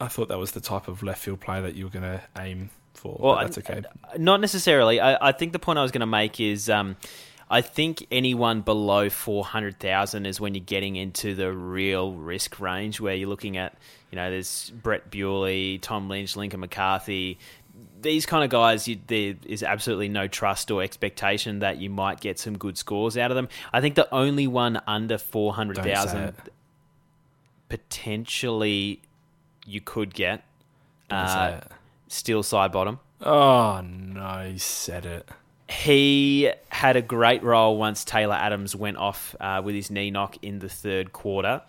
I 0.00 0.08
thought 0.08 0.28
that 0.28 0.38
was 0.38 0.52
the 0.52 0.60
type 0.60 0.88
of 0.88 1.02
left 1.02 1.22
field 1.22 1.40
player 1.40 1.62
that 1.62 1.74
you 1.74 1.84
were 1.84 1.90
going 1.90 2.02
to 2.02 2.22
aim 2.38 2.70
for. 2.94 3.16
Well, 3.18 3.36
that's 3.36 3.58
okay. 3.58 3.82
Not 4.18 4.40
necessarily. 4.40 5.00
I, 5.00 5.28
I, 5.28 5.32
think 5.32 5.52
the 5.52 5.58
point 5.58 5.78
I 5.78 5.82
was 5.82 5.92
going 5.92 6.00
to 6.00 6.06
make 6.06 6.40
is. 6.40 6.68
Um, 6.70 6.96
I 7.48 7.60
think 7.60 8.06
anyone 8.10 8.62
below 8.62 9.08
400,000 9.08 10.26
is 10.26 10.40
when 10.40 10.54
you're 10.54 10.64
getting 10.64 10.96
into 10.96 11.34
the 11.34 11.52
real 11.52 12.12
risk 12.12 12.58
range 12.58 13.00
where 13.00 13.14
you're 13.14 13.28
looking 13.28 13.56
at, 13.56 13.76
you 14.10 14.16
know, 14.16 14.30
there's 14.30 14.70
Brett 14.70 15.10
Bewley, 15.10 15.78
Tom 15.78 16.08
Lynch, 16.08 16.34
Lincoln 16.34 16.58
McCarthy. 16.58 17.38
These 18.00 18.26
kind 18.26 18.42
of 18.42 18.50
guys, 18.50 18.88
you, 18.88 18.98
there 19.06 19.36
is 19.46 19.62
absolutely 19.62 20.08
no 20.08 20.26
trust 20.26 20.72
or 20.72 20.82
expectation 20.82 21.60
that 21.60 21.78
you 21.78 21.88
might 21.88 22.18
get 22.18 22.40
some 22.40 22.58
good 22.58 22.76
scores 22.76 23.16
out 23.16 23.30
of 23.30 23.36
them. 23.36 23.48
I 23.72 23.80
think 23.80 23.94
the 23.94 24.12
only 24.12 24.48
one 24.48 24.80
under 24.88 25.16
400,000 25.16 26.34
potentially 27.68 29.02
you 29.66 29.80
could 29.80 30.14
get 30.14 30.44
uh, 31.10 31.60
Sidebottom. 32.08 32.98
Oh, 33.20 33.80
no, 33.82 34.48
he 34.50 34.58
said 34.58 35.06
it. 35.06 35.28
He 35.68 36.50
had 36.68 36.96
a 36.96 37.02
great 37.02 37.42
role 37.42 37.76
once 37.76 38.04
Taylor 38.04 38.34
Adams 38.34 38.76
went 38.76 38.98
off 38.98 39.34
uh, 39.40 39.60
with 39.64 39.74
his 39.74 39.90
knee 39.90 40.10
knock 40.10 40.36
in 40.42 40.60
the 40.60 40.68
third 40.68 41.12
quarter. 41.12 41.62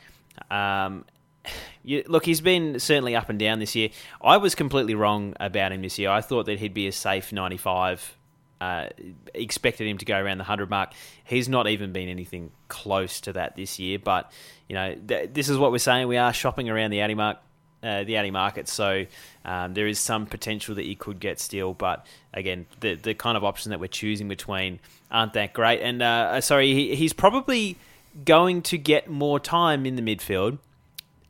Um, 0.51 1.05
you, 1.83 2.03
look, 2.07 2.25
he's 2.25 2.41
been 2.41 2.79
certainly 2.79 3.15
up 3.15 3.29
and 3.29 3.39
down 3.39 3.59
this 3.59 3.75
year. 3.75 3.89
I 4.21 4.37
was 4.37 4.55
completely 4.55 4.95
wrong 4.95 5.33
about 5.39 5.71
him 5.71 5.81
this 5.81 5.97
year. 5.97 6.09
I 6.09 6.21
thought 6.21 6.45
that 6.45 6.59
he'd 6.59 6.73
be 6.73 6.87
a 6.87 6.91
safe 6.91 7.31
95. 7.31 8.15
Uh, 8.59 8.89
expected 9.35 9.87
him 9.87 9.99
to 9.99 10.05
go 10.05 10.17
around 10.17 10.39
the 10.39 10.43
100 10.43 10.69
mark. 10.69 10.93
He's 11.23 11.47
not 11.47 11.67
even 11.67 11.93
been 11.93 12.09
anything 12.09 12.51
close 12.69 13.21
to 13.21 13.33
that 13.33 13.55
this 13.55 13.77
year. 13.77 13.99
But, 13.99 14.31
you 14.67 14.73
know, 14.73 14.95
th- 14.95 15.29
this 15.33 15.47
is 15.47 15.57
what 15.59 15.71
we're 15.71 15.77
saying. 15.77 16.07
We 16.07 16.17
are 16.17 16.33
shopping 16.33 16.67
around 16.67 16.89
the 16.89 16.97
Aldi 16.97 17.15
mark 17.15 17.37
uh, 17.83 18.03
the 18.03 18.13
Aldi 18.13 18.31
market. 18.31 18.67
So 18.67 19.05
um, 19.45 19.73
there 19.73 19.87
is 19.87 19.99
some 19.99 20.25
potential 20.25 20.75
that 20.75 20.85
you 20.85 20.95
could 20.95 21.19
get 21.19 21.39
still, 21.39 21.73
but 21.73 22.05
again, 22.33 22.65
the 22.79 22.95
the 22.95 23.13
kind 23.13 23.37
of 23.37 23.43
option 23.43 23.69
that 23.71 23.79
we're 23.79 23.87
choosing 23.87 24.27
between 24.27 24.79
aren't 25.11 25.33
that 25.33 25.53
great. 25.53 25.81
And 25.81 26.01
uh, 26.01 26.05
uh, 26.05 26.41
sorry, 26.41 26.73
he, 26.73 26.95
he's 26.95 27.13
probably 27.13 27.77
going 28.25 28.61
to 28.63 28.77
get 28.77 29.09
more 29.09 29.39
time 29.39 29.85
in 29.85 29.95
the 29.95 30.01
midfield. 30.01 30.57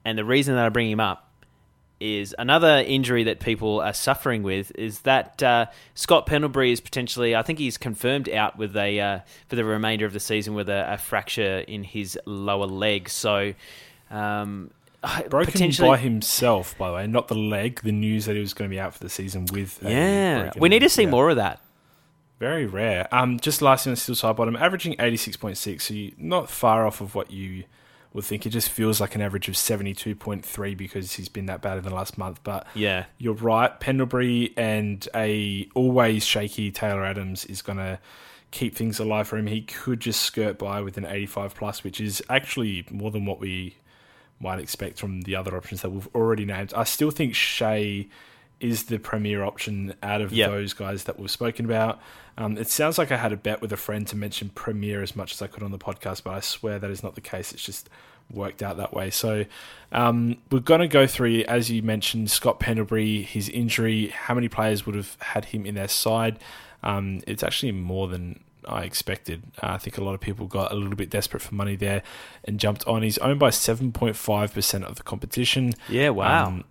And 0.06 0.18
the 0.18 0.26
reason 0.26 0.56
that 0.56 0.66
I 0.66 0.70
bring 0.70 0.90
him 0.90 1.02
up 1.02 1.27
is 2.00 2.36
another 2.38 2.84
injury 2.86 3.24
that 3.24 3.40
people 3.40 3.80
are 3.80 3.94
suffering 3.94 4.44
with 4.44 4.72
is 4.76 5.00
that 5.02 5.42
uh, 5.42 5.66
Scott 5.96 6.26
Pendlebury 6.26 6.72
is 6.72 6.80
potentially, 6.80 7.36
I 7.36 7.42
think 7.42 7.60
he's 7.60 7.78
confirmed 7.78 8.30
out 8.30 8.58
with 8.58 8.76
a 8.78 9.00
uh, 9.00 9.20
for 9.48 9.56
the 9.56 9.66
remainder 9.66 10.06
of 10.06 10.14
the 10.14 10.20
season 10.20 10.54
with 10.54 10.70
a, 10.70 10.94
a 10.94 10.98
fracture 10.98 11.60
in 11.60 11.84
his 11.84 12.20
lower 12.26 12.68
leg. 12.68 13.10
So 13.10 13.54
um, 14.12 14.72
broken 15.30 15.72
by 15.80 15.98
himself, 15.98 16.78
by 16.78 16.90
the 16.90 16.96
way, 16.96 17.08
not 17.08 17.28
the 17.28 17.36
leg. 17.36 17.82
The 17.82 17.92
news 17.92 18.26
that 18.26 18.36
he 18.36 18.42
was 18.42 18.54
going 18.54 18.70
to 18.70 18.74
be 18.74 18.80
out 18.80 18.94
for 18.94 19.04
the 19.04 19.10
season 19.10 19.46
with. 19.52 19.80
Yeah, 19.82 20.52
we 20.58 20.70
need 20.70 20.80
to 20.80 20.90
see 20.90 21.04
yeah. 21.04 21.10
more 21.10 21.30
of 21.30 21.38
that. 21.38 21.62
Very 22.40 22.68
rare. 22.68 23.08
Um, 23.12 23.40
just 23.40 23.64
last 23.64 23.86
thing 23.86 23.92
on 23.92 23.98
Steele 23.98 24.16
Sidebottom, 24.16 24.60
averaging 24.60 24.96
eighty 25.00 25.18
six 25.18 25.36
point 25.36 25.58
six, 25.58 25.86
so 25.88 25.96
you're 25.96 26.12
not 26.18 26.50
far 26.50 26.86
off 26.86 27.02
of 27.02 27.16
what 27.16 27.32
you 27.32 27.64
would 28.18 28.26
think. 28.26 28.46
It 28.46 28.50
just 28.50 28.70
feels 28.70 29.00
like 29.00 29.16
an 29.16 29.22
average 29.22 29.48
of 29.48 29.56
seventy 29.56 29.94
two 29.94 30.16
point 30.16 30.44
three 30.44 30.76
because 30.76 31.14
he's 31.14 31.30
been 31.30 31.46
that 31.46 31.62
bad 31.62 31.78
in 31.78 31.84
the 31.86 31.94
last 31.94 32.18
month. 32.18 32.42
But 32.44 32.68
yeah, 32.74 33.06
you're 33.18 33.36
right. 33.36 33.80
Pendlebury 33.80 34.54
and 34.58 35.08
a 35.16 35.70
always 35.74 36.26
shaky 36.26 36.72
Taylor 36.72 37.06
Adams 37.06 37.46
is 37.46 37.62
going 37.62 37.78
to 37.78 38.00
keep 38.52 38.76
things 38.76 39.00
alive 39.00 39.28
for 39.28 39.38
him. 39.38 39.48
He 39.48 39.62
could 39.62 40.00
just 40.02 40.22
skirt 40.24 40.58
by 40.58 40.82
with 40.82 40.98
an 40.98 41.06
eighty 41.06 41.28
five 41.28 41.56
plus, 41.56 41.84
which 41.84 42.02
is 42.02 42.22
actually 42.30 42.86
more 42.92 43.12
than 43.12 43.26
what 43.26 43.40
we 43.40 43.76
might 44.40 44.60
expect 44.60 45.00
from 45.00 45.22
the 45.22 45.36
other 45.36 45.56
options 45.56 45.82
that 45.84 45.92
we've 45.92 46.10
already 46.14 46.46
named. 46.46 46.74
I 46.76 46.84
still 46.84 47.12
think 47.12 47.34
Shea 47.36 48.10
is 48.60 48.86
the 48.86 48.98
premier 48.98 49.44
option 49.44 49.94
out 50.02 50.22
of 50.22 50.32
yep. 50.34 50.50
those 50.50 50.74
guys 50.74 51.04
that 51.06 51.20
we've 51.20 51.32
spoken 51.32 51.66
about. 51.66 52.00
Um, 52.38 52.58
it 52.58 52.70
sounds 52.70 52.98
like 52.98 53.12
I 53.12 53.18
had 53.18 53.34
a 53.34 53.38
bet 53.38 53.62
with 53.62 53.74
a 53.74 53.78
friend 53.78 54.06
to 54.08 54.16
mention 54.16 54.50
premier 54.50 55.02
as 55.02 55.16
much 55.16 55.34
as 55.34 55.42
I 55.42 55.48
could 55.48 55.64
on 55.64 55.72
the 55.72 55.80
podcast, 55.80 56.24
but 56.24 56.34
I 56.34 56.40
swear 56.40 56.78
that 56.78 56.92
is 56.92 57.02
not 57.02 57.16
the 57.16 57.22
case. 57.22 57.52
It's 57.52 57.64
just 57.64 57.90
worked 58.32 58.62
out 58.62 58.78
that 58.78 58.94
way. 58.94 59.10
So 59.10 59.46
um, 59.92 60.38
we're 60.52 60.60
going 60.60 60.82
to 60.82 60.88
go 60.88 61.08
through, 61.08 61.42
as 61.48 61.72
you 61.72 61.82
mentioned, 61.82 62.30
Scott 62.30 62.60
Pendlebury, 62.60 63.24
his 63.24 63.50
injury, 63.50 64.08
how 64.08 64.36
many 64.36 64.50
players 64.50 64.86
would 64.86 64.96
have 64.96 65.18
had 65.20 65.46
him 65.46 65.66
in 65.66 65.76
their 65.76 65.88
side. 65.88 66.40
Um, 66.84 67.22
it's 67.26 67.42
actually 67.44 67.72
more 67.72 68.08
than 68.08 68.44
I 68.68 68.84
expected. 68.84 69.44
Uh, 69.62 69.72
I 69.72 69.78
think 69.78 69.98
a 69.98 70.04
lot 70.04 70.14
of 70.14 70.20
people 70.20 70.46
got 70.48 70.72
a 70.72 70.76
little 70.76 70.96
bit 70.96 71.10
desperate 71.10 71.42
for 71.42 71.56
money 71.56 71.76
there 71.76 72.04
and 72.44 72.60
jumped 72.60 72.86
on. 72.88 73.02
He's 73.02 73.18
owned 73.20 73.40
by 73.40 73.50
7.5% 73.50 74.84
of 74.84 74.96
the 74.96 75.04
competition. 75.04 75.74
Yeah, 75.90 76.10
wow. 76.10 76.48
Um, 76.48 76.64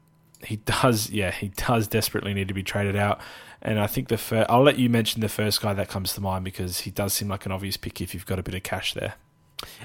he 0.45 0.57
does, 0.57 1.11
yeah, 1.11 1.31
he 1.31 1.49
does 1.49 1.89
desperately 1.89 2.35
need 2.35 2.49
to 2.49 2.55
be 2.55 2.63
traded 2.63 2.97
out. 2.97 3.21
And 3.67 3.81
I 3.81 3.89
think 3.89 4.07
the 4.07 4.17
fir- 4.17 4.47
I'll 4.49 4.63
let 4.63 4.79
you 4.79 4.89
mention 4.89 5.21
the 5.21 5.29
first 5.29 5.61
guy 5.61 5.75
that 5.75 5.89
comes 5.89 6.15
to 6.15 6.21
mind 6.21 6.45
because 6.45 6.81
he 6.81 6.93
does 6.93 7.13
seem 7.13 7.27
like 7.27 7.47
an 7.47 7.53
obvious 7.53 7.77
pick 7.77 8.01
if 8.01 8.15
you've 8.15 8.25
got 8.25 8.39
a 8.39 8.43
bit 8.43 8.55
of 8.55 8.63
cash 8.63 8.95
there. 8.95 9.15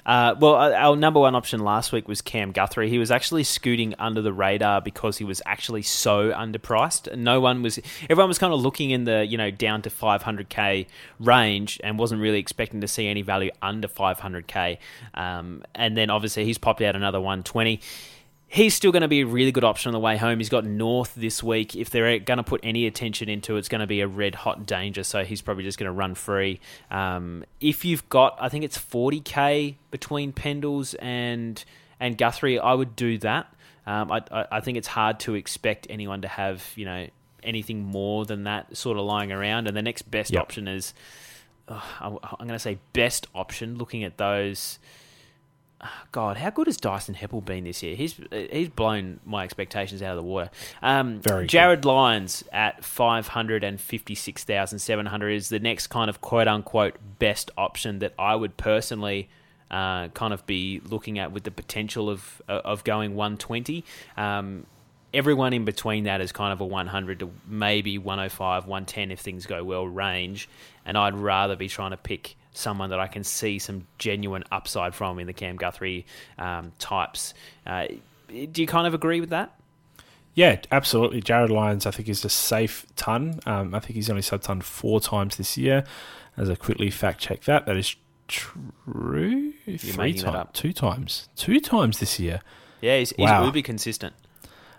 Uh, 0.06 0.36
well, 0.40 0.56
our 0.56 0.96
number 0.96 1.20
one 1.20 1.34
option 1.34 1.62
last 1.62 1.92
week 1.92 2.08
was 2.08 2.22
Cam 2.22 2.52
Guthrie. 2.52 2.90
He 2.90 3.00
was 3.00 3.10
actually 3.10 3.44
scooting 3.44 3.96
under 3.98 4.22
the 4.22 4.34
radar 4.34 4.82
because 4.82 5.18
he 5.18 5.24
was 5.24 5.42
actually 5.48 5.82
so 5.82 6.32
underpriced. 6.32 7.16
No 7.18 7.40
one 7.40 7.64
was, 7.64 7.80
everyone 8.08 8.28
was 8.28 8.38
kind 8.38 8.54
of 8.54 8.60
looking 8.60 8.92
in 8.92 9.06
the 9.06 9.26
you 9.26 9.38
know 9.38 9.50
down 9.50 9.82
to 9.82 9.90
500k 9.90 10.86
range 11.20 11.80
and 11.84 11.98
wasn't 11.98 12.22
really 12.22 12.38
expecting 12.38 12.82
to 12.82 12.88
see 12.88 13.08
any 13.08 13.24
value 13.24 13.50
under 13.64 13.88
500k. 13.88 14.78
Um, 15.16 15.64
and 15.74 15.98
then 15.98 16.12
obviously 16.12 16.46
he's 16.46 16.60
popped 16.60 16.82
out 16.82 16.96
another 16.96 17.20
120 17.20 17.80
he's 18.52 18.74
still 18.74 18.92
going 18.92 19.02
to 19.02 19.08
be 19.08 19.22
a 19.22 19.26
really 19.26 19.54
good 19.54 19.64
option 19.64 19.90
on 19.90 19.94
the 19.94 20.00
way 20.00 20.18
home. 20.18 20.38
He's 20.38 20.50
got 20.50 20.66
North 20.66 21.16
this 21.16 21.42
week. 21.42 21.74
If 21.74 21.90
they're 21.90 22.20
going 22.20 22.36
to 22.38 22.44
put 22.44 22.60
any 22.64 22.86
attention 22.86 23.30
into 23.30 23.56
it, 23.56 23.60
it's 23.60 23.70
going 23.70 23.80
to 23.80 23.88
be 23.88 24.02
a 24.02 24.08
red 24.08 24.36
hot 24.36 24.66
danger. 24.66 25.04
So 25.04 25.24
he's 25.24 25.42
probably 25.42 25.64
just 25.64 25.80
going 25.80 25.88
to 25.88 25.94
run 25.94 26.16
free. 26.16 26.60
Um, 26.92 27.46
if 27.62 27.86
you've 27.86 28.08
got, 28.10 28.38
I 28.42 28.50
think 28.50 28.66
it's 28.66 28.78
40k 28.78 29.76
between 29.90 30.34
Pendles 30.34 30.96
and 31.00 31.64
and 31.98 32.18
Guthrie, 32.18 32.60
I 32.60 32.74
would 32.74 32.96
do 32.96 33.20
that. 33.20 33.54
Um, 33.88 34.12
I, 34.12 34.22
I, 34.32 34.46
I 34.54 34.60
think 34.60 34.78
it's 34.78 34.88
hard 34.88 35.20
to 35.22 35.36
expect 35.36 35.88
anyone 35.90 36.24
to 36.24 36.28
have 36.28 36.74
you 36.76 36.84
know 36.84 37.08
anything 37.44 37.84
more 37.84 38.26
than 38.26 38.44
that 38.44 38.76
sort 38.76 38.98
of 38.98 39.06
lying 39.06 39.32
around. 39.32 39.68
And 39.68 39.78
the 39.78 39.82
next 39.82 40.12
best 40.12 40.32
yep. 40.32 40.42
option 40.42 40.68
is, 40.68 40.94
oh, 41.70 41.82
I'm 42.02 42.18
going 42.48 42.50
to 42.50 42.60
say 42.60 42.80
best 42.92 43.28
option. 43.34 43.78
Looking 43.78 44.04
at 44.04 44.18
those 44.18 44.78
God, 46.12 46.38
how 46.38 46.50
good 46.50 46.68
has 46.68 46.78
Dyson 46.78 47.16
Heppell 47.16 47.44
been 47.44 47.64
this 47.64 47.82
year? 47.82 47.96
He's 47.96 48.20
he's 48.32 48.70
blown 48.70 49.20
my 49.26 49.44
expectations 49.44 50.02
out 50.02 50.12
of 50.12 50.18
the 50.18 50.28
water. 50.28 50.50
Um, 50.82 51.22
Very 51.22 51.48
Jarryd 51.48 51.78
good. 51.78 51.86
Lyons 51.86 52.44
at 52.52 52.84
five 52.84 53.30
hundred 53.30 53.64
and 53.64 53.80
fifty 53.80 54.16
six 54.16 54.44
thousand 54.44 54.80
seven 54.80 55.06
hundred 55.06 55.32
is 55.32 55.50
the 55.50 55.60
next 55.60 55.88
kind 55.88 56.10
of 56.10 56.22
quote 56.22 56.48
unquote 56.48 56.98
best 57.20 57.52
option 57.58 58.00
that 58.00 58.14
I 58.20 58.36
would 58.36 58.58
personally 58.58 59.30
uh, 59.70 60.10
kind 60.10 60.34
of 60.34 60.46
be 60.46 60.82
looking 60.86 61.18
at 61.18 61.32
with 61.32 61.44
the 61.44 61.52
potential 61.52 62.10
of 62.10 62.42
of 62.48 62.84
going 62.84 63.16
one 63.16 63.38
twenty. 63.38 63.84
Um, 64.18 64.66
everyone 65.14 65.54
in 65.54 65.66
between 65.66 66.06
that 66.06 66.22
is 66.22 66.32
kind 66.32 66.54
of 66.54 66.62
a 66.62 66.66
100 66.66 67.20
to 67.20 67.30
maybe 67.46 67.98
105, 67.98 68.66
110 68.66 69.12
if 69.12 69.20
things 69.20 69.46
go 69.46 69.62
well 69.64 69.86
range. 69.86 70.48
And 70.86 70.98
I'd 70.98 71.16
rather 71.16 71.56
be 71.56 71.68
trying 71.68 71.92
to 71.92 71.98
pick 71.98 72.38
someone 72.54 72.90
that 72.90 73.00
I 73.00 73.08
can 73.08 73.24
see 73.24 73.60
some 73.60 73.88
genuine 73.98 74.44
upside 74.52 74.94
from 74.96 75.20
in 75.20 75.28
the 75.28 75.34
Cam 75.34 75.56
Guthrie 75.56 76.06
um, 76.38 76.72
types. 76.80 77.34
Uh, 77.66 77.88
do 78.30 78.62
you 78.62 78.68
kind 78.68 78.88
of 78.88 78.94
agree 78.94 79.20
with 79.20 79.30
that? 79.30 79.56
Yeah, 80.34 80.62
absolutely. 80.72 81.22
Jarryd 81.22 81.50
Lyons, 81.50 81.86
I 81.86 81.92
think, 81.92 82.08
is 82.08 82.24
a 82.24 82.30
safe 82.30 82.86
ton. 82.96 83.40
Um, 83.46 83.76
I 83.76 83.80
think 83.80 83.96
he's 83.96 84.10
only 84.10 84.22
sub 84.22 84.42
ton 84.42 84.62
four 84.62 85.02
times 85.02 85.36
this 85.38 85.58
year. 85.58 85.84
As 86.38 86.50
I 86.50 86.56
quickly 86.56 86.90
fact 86.90 87.20
check 87.20 87.42
that, 87.44 87.66
that 87.66 87.76
is 87.76 87.96
true. 88.30 89.54
You're 89.66 89.78
Three 89.78 90.14
times, 90.14 90.50
two 90.54 90.72
times, 90.72 91.28
two 91.36 91.60
times 91.60 92.00
this 92.00 92.20
year. 92.20 92.42
Yeah, 92.80 92.98
he's, 93.00 93.10
he's 93.12 93.20
Wow. 93.26 93.46
uber 93.46 93.62
consistent. 93.62 94.14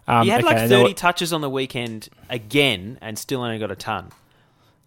Um, 0.08 0.24
he 0.24 0.30
had 0.30 0.42
okay, 0.44 0.54
like 0.60 0.68
30 0.68 0.82
what- 0.82 0.96
touches 0.96 1.32
on 1.32 1.42
the 1.42 1.50
weekend 1.50 2.08
again 2.30 2.98
and 3.02 3.18
still 3.18 3.42
only 3.42 3.58
got 3.58 3.70
a 3.70 3.76
ton. 3.76 4.10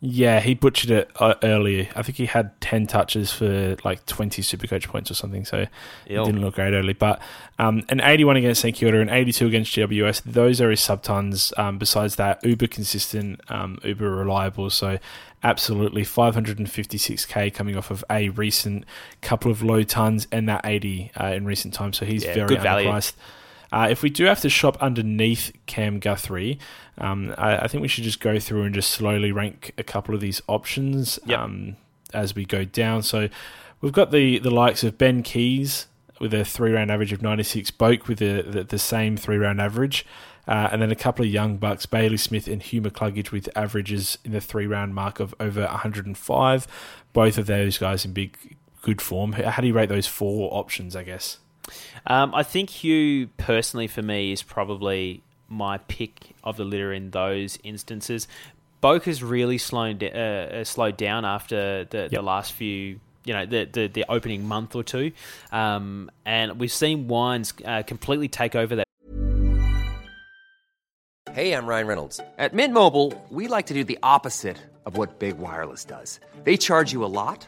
Yeah, 0.01 0.39
he 0.39 0.53
butchered 0.53 0.91
it 0.91 1.11
uh, 1.15 1.35
earlier. 1.41 1.87
I 1.95 2.03
think 2.03 2.17
he 2.17 2.25
had 2.25 2.59
10 2.61 2.85
touches 2.87 3.31
for 3.31 3.75
like 3.83 4.05
20 4.05 4.41
Supercoach 4.41 4.87
points 4.87 5.09
or 5.09 5.13
something, 5.13 5.45
so 5.45 5.59
it 5.59 5.69
didn't 6.25 6.41
look 6.41 6.55
great 6.55 6.73
early. 6.73 6.93
But 6.93 7.19
um, 7.57 7.83
an 7.89 8.01
81 8.01 8.37
against 8.37 8.61
St 8.61 8.75
Kilda 8.75 8.99
and 8.99 9.09
82 9.09 9.47
against 9.47 9.73
GWS, 9.73 10.23
those 10.23 10.61
are 10.61 10.69
his 10.69 10.81
subtons. 10.81 11.57
Um, 11.57 11.77
besides 11.77 12.17
that, 12.17 12.45
uber 12.45 12.67
consistent, 12.67 13.39
um, 13.49 13.79
uber 13.83 14.11
reliable. 14.11 14.69
So 14.69 14.99
absolutely 15.43 16.03
556k 16.03 17.53
coming 17.53 17.77
off 17.77 17.89
of 17.89 18.03
a 18.09 18.29
recent 18.29 18.83
couple 19.21 19.49
of 19.49 19.63
low 19.63 19.83
tons 19.83 20.27
and 20.31 20.49
that 20.49 20.61
80 20.65 21.11
uh, 21.19 21.27
in 21.27 21.45
recent 21.45 21.73
times. 21.73 21.97
So 21.97 22.05
he's 22.05 22.25
Yeah, 22.25 22.33
very 22.33 22.47
good 22.47 22.61
value. 22.61 22.89
Uh, 23.75 23.89
if 23.89 24.01
we 24.01 24.09
do 24.09 24.23
have 24.23 24.39
to 24.39 24.49
shop 24.49 24.77
underneath 24.79 25.51
Cam 25.65 25.99
Guthrie, 25.99 26.57
um, 26.97 27.35
I, 27.37 27.57
I 27.57 27.67
think 27.67 27.81
we 27.81 27.89
should 27.89 28.05
just 28.05 28.21
go 28.21 28.39
through 28.39 28.63
and 28.63 28.73
just 28.73 28.89
slowly 28.89 29.33
rank 29.33 29.73
a 29.77 29.83
couple 29.83 30.15
of 30.15 30.21
these 30.21 30.41
options 30.47 31.19
Yep. 31.25 31.37
um, 31.37 31.75
as 32.13 32.33
we 32.33 32.45
go 32.45 32.63
down. 32.63 33.03
So 33.03 33.27
we've 33.81 33.91
got 33.91 34.11
the, 34.11 34.39
the 34.39 34.49
likes 34.49 34.85
of 34.85 34.97
Ben 34.97 35.23
Keays 35.23 35.87
with 36.21 36.33
a 36.33 36.45
three 36.45 36.71
round 36.71 36.89
average 36.89 37.11
of 37.11 37.21
96, 37.21 37.71
Boak 37.71 38.07
with 38.07 38.19
the, 38.19 38.43
the, 38.43 38.63
the 38.63 38.79
same 38.79 39.17
three 39.17 39.35
round 39.35 39.59
average. 39.59 40.05
Uh, 40.47 40.69
and 40.71 40.81
then 40.81 40.89
a 40.89 40.95
couple 40.95 41.25
of 41.25 41.31
young 41.31 41.57
bucks, 41.57 41.85
Bailey 41.85 42.15
Smith 42.15 42.47
and 42.47 42.63
Hugh 42.63 42.81
McCluggage 42.81 43.31
with 43.31 43.49
averages 43.57 44.17
in 44.23 44.31
the 44.31 44.39
three 44.39 44.67
round 44.67 44.95
mark 44.95 45.19
of 45.19 45.35
over 45.37 45.65
105. 45.65 46.67
Both 47.11 47.37
of 47.37 47.47
those 47.47 47.77
guys 47.77 48.05
in 48.05 48.13
big, 48.13 48.55
good 48.83 49.01
form. 49.01 49.33
How 49.33 49.59
do 49.59 49.67
you 49.67 49.73
rate 49.73 49.89
those 49.89 50.07
four 50.07 50.53
options, 50.53 50.95
I 50.95 51.03
guess? 51.03 51.39
Um, 52.07 52.35
I 52.35 52.43
think 52.43 52.69
Hugh, 52.69 53.27
personally, 53.37 53.87
for 53.87 54.01
me, 54.01 54.31
is 54.31 54.43
probably 54.43 55.23
my 55.47 55.77
pick 55.79 56.35
of 56.43 56.57
the 56.57 56.63
litter 56.63 56.93
in 56.93 57.11
those 57.11 57.57
instances. 57.63 58.27
Boak 58.81 59.03
has 59.03 59.23
really 59.23 59.57
slowed, 59.57 60.03
uh, 60.03 60.07
uh, 60.07 60.63
slowed 60.63 60.97
down 60.97 61.25
after 61.25 61.85
the, 61.85 62.07
the 62.11 62.21
last 62.21 62.53
few, 62.53 62.99
you 63.23 63.33
know, 63.33 63.45
the, 63.45 63.65
the, 63.71 63.87
the 63.87 64.05
opening 64.09 64.47
month 64.47 64.75
or 64.75 64.83
two. 64.83 65.11
Um, 65.51 66.11
and 66.25 66.59
we've 66.59 66.71
seen 66.71 67.07
Wines 67.07 67.53
uh, 67.65 67.81
completely 67.83 68.27
take 68.27 68.55
over 68.55 68.75
that. 68.75 68.85
Hey, 71.33 71.53
I'm 71.53 71.65
Ryan 71.65 71.87
Reynolds. 71.87 72.21
At 72.37 72.53
Mint 72.53 72.73
Mobile, 72.73 73.25
we 73.29 73.47
like 73.47 73.65
to 73.65 73.73
do 73.73 73.83
the 73.83 73.99
opposite 74.03 74.57
of 74.85 74.95
what 74.97 75.19
Big 75.19 75.37
Wireless 75.37 75.83
does. 75.83 76.19
They 76.43 76.55
charge 76.55 76.93
you 76.93 77.03
a 77.03 77.07
lot, 77.07 77.47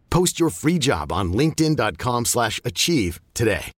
Post 0.11 0.39
your 0.39 0.49
free 0.51 0.77
job 0.77 1.11
on 1.11 1.33
linkedin.com/achieve 1.33 2.27
slash 2.27 2.61
achieve 2.63 3.19
today. 3.33 3.71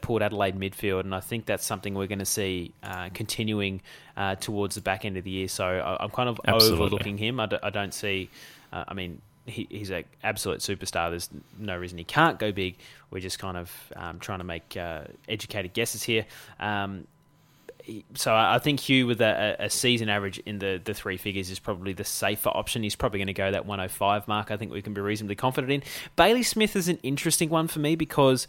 Port 0.00 0.20
Adelaide 0.22 0.56
midfield, 0.58 1.00
and 1.00 1.14
I 1.14 1.20
think 1.20 1.46
that's 1.46 1.64
something 1.64 1.94
we're 1.94 2.08
going 2.08 2.18
to 2.18 2.24
see 2.24 2.72
uh, 2.82 3.10
continuing 3.14 3.82
uh, 4.16 4.34
towards 4.34 4.74
the 4.74 4.80
back 4.80 5.04
end 5.04 5.16
of 5.16 5.22
the 5.24 5.30
year. 5.30 5.46
So 5.48 5.64
I, 5.64 6.02
I'm 6.02 6.10
kind 6.10 6.28
of 6.28 6.40
Absolutely. 6.44 6.84
overlooking 6.84 7.18
him. 7.18 7.38
I, 7.38 7.46
d- 7.46 7.58
I 7.62 7.70
don't 7.70 7.94
see. 7.94 8.28
Uh, 8.72 8.84
I 8.88 8.94
mean, 8.94 9.22
he, 9.46 9.68
he's 9.70 9.90
an 9.90 10.04
absolute 10.24 10.58
superstar. 10.60 11.10
There's 11.10 11.30
no 11.58 11.76
reason 11.76 11.98
he 11.98 12.04
can't 12.04 12.38
go 12.38 12.50
big. 12.50 12.76
We're 13.10 13.20
just 13.20 13.38
kind 13.38 13.56
of 13.56 13.70
um, 13.94 14.18
trying 14.18 14.38
to 14.38 14.44
make 14.44 14.76
uh, 14.76 15.02
educated 15.28 15.72
guesses 15.72 16.02
here. 16.02 16.26
Um, 16.58 17.00
he- 17.02 17.06
so 18.14 18.34
I 18.34 18.58
think 18.58 18.80
Hugh 18.80 19.06
with 19.06 19.20
a, 19.20 19.56
a 19.58 19.66
a 19.66 19.70
season 19.70 20.08
average 20.08 20.38
in 20.40 20.58
the, 20.58 20.80
the 20.82 20.94
three 20.94 21.16
figures 21.16 21.50
is 21.50 21.58
probably 21.58 21.92
the 21.92 22.04
safer 22.04 22.50
option. 22.50 22.82
He's 22.82 22.96
probably 22.96 23.18
going 23.18 23.28
to 23.28 23.32
go 23.32 23.50
that 23.50 23.66
105 23.66 24.28
mark. 24.28 24.50
I 24.50 24.56
think 24.56 24.72
we 24.72 24.82
can 24.82 24.94
be 24.94 25.00
reasonably 25.00 25.36
confident 25.36 25.72
in. 25.72 25.82
Bailey 26.16 26.42
Smith 26.42 26.76
is 26.76 26.88
an 26.88 26.98
interesting 27.02 27.48
one 27.48 27.68
for 27.68 27.78
me 27.78 27.96
because 27.96 28.46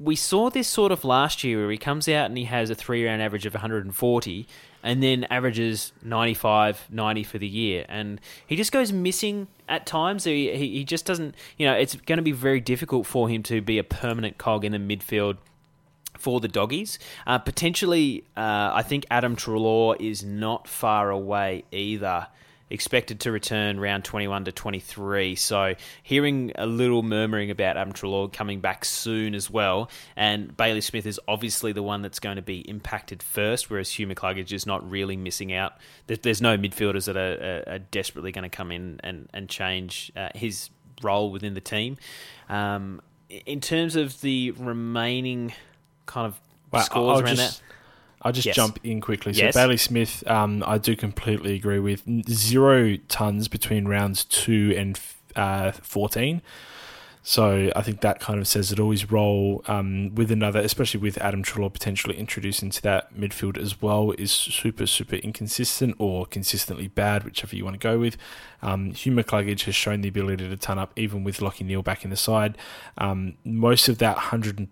we 0.00 0.14
saw 0.14 0.48
this 0.48 0.68
sort 0.68 0.92
of 0.92 1.04
last 1.04 1.42
year 1.42 1.58
where 1.58 1.70
he 1.70 1.78
comes 1.78 2.08
out 2.08 2.26
and 2.26 2.38
he 2.38 2.44
has 2.44 2.70
a 2.70 2.74
three 2.74 3.04
round 3.04 3.20
average 3.20 3.46
of 3.46 3.54
140 3.54 4.46
and 4.82 5.02
then 5.02 5.24
averages 5.24 5.92
95, 6.02 6.86
90 6.90 7.22
for 7.24 7.38
the 7.38 7.48
year. 7.48 7.84
And 7.88 8.20
he 8.46 8.54
just 8.54 8.70
goes 8.70 8.92
missing 8.92 9.48
at 9.68 9.86
times. 9.86 10.24
He, 10.24 10.52
he, 10.56 10.68
he 10.78 10.84
just 10.84 11.04
doesn't, 11.04 11.34
you 11.56 11.66
know, 11.66 11.74
it's 11.74 11.96
going 11.96 12.18
to 12.18 12.22
be 12.22 12.32
very 12.32 12.60
difficult 12.60 13.06
for 13.06 13.28
him 13.28 13.42
to 13.44 13.60
be 13.60 13.78
a 13.78 13.84
permanent 13.84 14.38
cog 14.38 14.64
in 14.64 14.72
the 14.72 14.78
midfield 14.78 15.38
for 16.18 16.40
the 16.40 16.48
doggies. 16.48 16.98
Uh, 17.26 17.38
potentially, 17.38 18.24
uh, 18.36 18.70
I 18.74 18.82
think 18.82 19.06
Adam 19.10 19.36
Treloar 19.36 19.96
is 20.00 20.24
not 20.24 20.68
far 20.68 21.10
away 21.10 21.64
either 21.72 22.28
expected 22.70 23.20
to 23.20 23.32
return 23.32 23.80
round 23.80 24.04
21 24.04 24.44
to 24.44 24.52
23. 24.52 25.34
So, 25.36 25.74
hearing 26.02 26.52
a 26.54 26.66
little 26.66 27.02
murmuring 27.02 27.50
about 27.50 27.76
Adam 27.76 27.92
Treloar 27.92 28.32
coming 28.32 28.60
back 28.60 28.84
soon 28.84 29.34
as 29.34 29.50
well. 29.50 29.90
And 30.16 30.56
Bailey 30.56 30.80
Smith 30.80 31.06
is 31.06 31.20
obviously 31.26 31.72
the 31.72 31.82
one 31.82 32.02
that's 32.02 32.20
going 32.20 32.36
to 32.36 32.42
be 32.42 32.60
impacted 32.60 33.22
first, 33.22 33.70
whereas 33.70 33.90
Hugh 33.90 34.06
McCluggage 34.06 34.52
is 34.52 34.66
not 34.66 34.88
really 34.88 35.16
missing 35.16 35.52
out. 35.52 35.74
There's 36.06 36.42
no 36.42 36.56
midfielders 36.58 37.06
that 37.06 37.16
are, 37.16 37.74
are 37.74 37.78
desperately 37.78 38.32
going 38.32 38.48
to 38.48 38.54
come 38.54 38.72
in 38.72 39.00
and, 39.02 39.28
and 39.32 39.48
change 39.48 40.12
uh, 40.16 40.28
his 40.34 40.70
role 41.02 41.30
within 41.30 41.54
the 41.54 41.60
team. 41.60 41.96
Um, 42.48 43.00
in 43.28 43.60
terms 43.60 43.94
of 43.94 44.20
the 44.22 44.52
remaining 44.52 45.52
kind 46.08 46.26
of 46.26 46.40
well, 46.72 46.82
scores 46.82 47.18
I'll 47.18 47.24
around 47.24 47.36
just, 47.36 47.60
that. 47.60 47.64
I'll 48.22 48.32
just 48.32 48.46
Yes. 48.46 48.56
jump 48.56 48.80
in 48.82 49.00
quickly. 49.00 49.32
So 49.32 49.44
Yes. 49.44 49.54
Bailey 49.54 49.76
Smith, 49.76 50.24
um, 50.26 50.64
I 50.66 50.78
do 50.78 50.96
completely 50.96 51.54
agree 51.54 51.78
with 51.78 52.02
zero 52.28 52.96
tons 53.08 53.46
between 53.46 53.86
rounds 53.86 54.24
two 54.24 54.74
and 54.76 54.98
uh, 55.36 55.70
fourteen. 55.70 56.42
So 57.22 57.70
I 57.76 57.82
think 57.82 58.00
that 58.00 58.20
kind 58.20 58.40
of 58.40 58.48
says 58.48 58.72
it 58.72 58.80
always 58.80 59.10
roll 59.12 59.62
um, 59.68 60.14
with 60.14 60.30
another, 60.30 60.60
especially 60.60 61.00
with 61.00 61.18
Adam 61.18 61.42
Treloar 61.42 61.70
potentially 61.70 62.16
introduced 62.16 62.62
into 62.62 62.80
that 62.82 63.14
midfield 63.14 63.58
as 63.58 63.82
well, 63.82 64.12
is 64.12 64.32
super 64.32 64.86
super 64.86 65.16
inconsistent 65.16 65.94
or 65.98 66.24
consistently 66.26 66.88
bad, 66.88 67.24
whichever 67.24 67.54
you 67.54 67.64
want 67.64 67.74
to 67.74 67.86
go 67.86 67.98
with. 67.98 68.16
Um, 68.62 68.92
Hugh 68.92 69.12
McCluggage 69.12 69.64
has 69.64 69.74
shown 69.74 70.00
the 70.00 70.08
ability 70.08 70.48
to 70.48 70.56
ton 70.56 70.78
up 70.78 70.92
even 70.96 71.22
with 71.22 71.38
Lachie 71.40 71.66
Neale 71.66 71.82
back 71.82 72.02
in 72.02 72.10
the 72.10 72.16
side. 72.16 72.56
Um, 72.96 73.34
most 73.44 73.88
of 73.88 73.98
that 73.98 74.16
hundred 74.16 74.66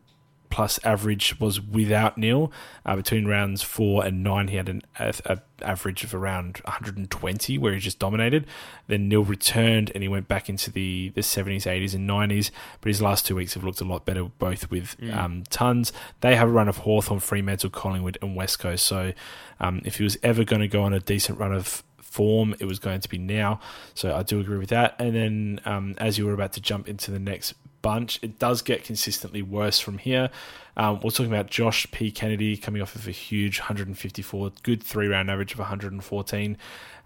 plus 0.51 0.79
average 0.85 1.39
was 1.41 1.61
without 1.61 2.19
Neale. 2.19 2.53
Uh, 2.85 2.97
between 2.97 3.27
rounds 3.27 3.63
four 3.63 4.05
and 4.05 4.23
nine, 4.23 4.49
he 4.49 4.57
had 4.57 4.69
an 4.69 4.83
a, 4.99 5.15
a 5.25 5.39
average 5.63 6.05
of 6.05 6.15
around 6.15 6.59
120, 6.65 7.59
where 7.59 7.73
he 7.73 7.81
just 7.81 7.99
dominated. 7.99 8.47
Then 8.87 9.09
Neale 9.09 9.25
returned 9.25 9.91
and 9.95 10.03
he 10.03 10.09
went 10.09 10.29
back 10.29 10.49
into 10.49 10.71
the, 10.71 11.11
the 11.15 11.21
70s, 11.21 11.63
80s, 11.63 11.95
and 11.95 12.09
90s. 12.09 12.51
But 12.81 12.89
his 12.89 13.03
last 13.03 13.27
two 13.27 13.37
weeks 13.37 13.55
have 13.55 13.65
looked 13.65 13.81
a 13.81 13.85
lot 13.85 14.05
better, 14.05 14.25
both 14.25 14.71
with 14.71 14.97
um, 15.13 15.45
tons. 15.51 15.93
They 16.21 16.37
have 16.37 16.49
a 16.49 16.53
run 16.53 16.69
of 16.69 16.79
Hawthorn, 16.79 17.21
Fremantle, 17.21 17.71
Collingwood, 17.71 18.19
and 18.23 18.37
West 18.37 18.59
Coast. 18.59 18.85
So 18.85 19.13
um, 19.61 19.83
if 19.85 19.99
he 19.99 20.05
was 20.05 20.19
ever 20.23 20.45
going 20.45 20.63
to 20.63 20.69
go 20.69 20.83
on 20.83 20.93
a 20.93 21.01
decent 21.01 21.39
run 21.39 21.53
of 21.53 21.83
form, 21.99 22.55
it 22.59 22.65
was 22.65 22.79
going 22.79 23.01
to 23.01 23.09
be 23.09 23.19
now. 23.19 23.61
So 23.95 24.15
I 24.15 24.23
do 24.23 24.41
agree 24.41 24.59
with 24.59 24.71
that. 24.71 24.97
And 24.99 25.15
then 25.15 25.61
um, 25.65 25.95
as 25.99 26.19
you 26.19 26.27
were 26.27 26.33
about 26.33 26.53
to 26.55 26.61
jump 26.61 26.89
into 26.89 27.11
the 27.11 27.19
next 27.19 27.55
bunch, 27.83 28.18
it 28.22 28.39
does 28.39 28.62
get 28.62 28.85
consistently 28.85 29.43
worse 29.43 29.79
from 29.81 29.99
here. 29.99 30.31
Um, 30.77 31.01
we're 31.03 31.11
talking 31.11 31.33
about 31.33 31.47
Josh 31.49 31.91
P. 31.91 32.11
Kennedy 32.11 32.57
coming 32.57 32.83
off 32.83 32.95
of 32.95 33.09
a 33.09 33.11
huge 33.11 33.61
154, 33.61 34.53
good 34.62 34.83
three 34.83 35.09
round 35.09 35.31
average 35.31 35.53
of 35.53 35.59
114. 35.59 36.59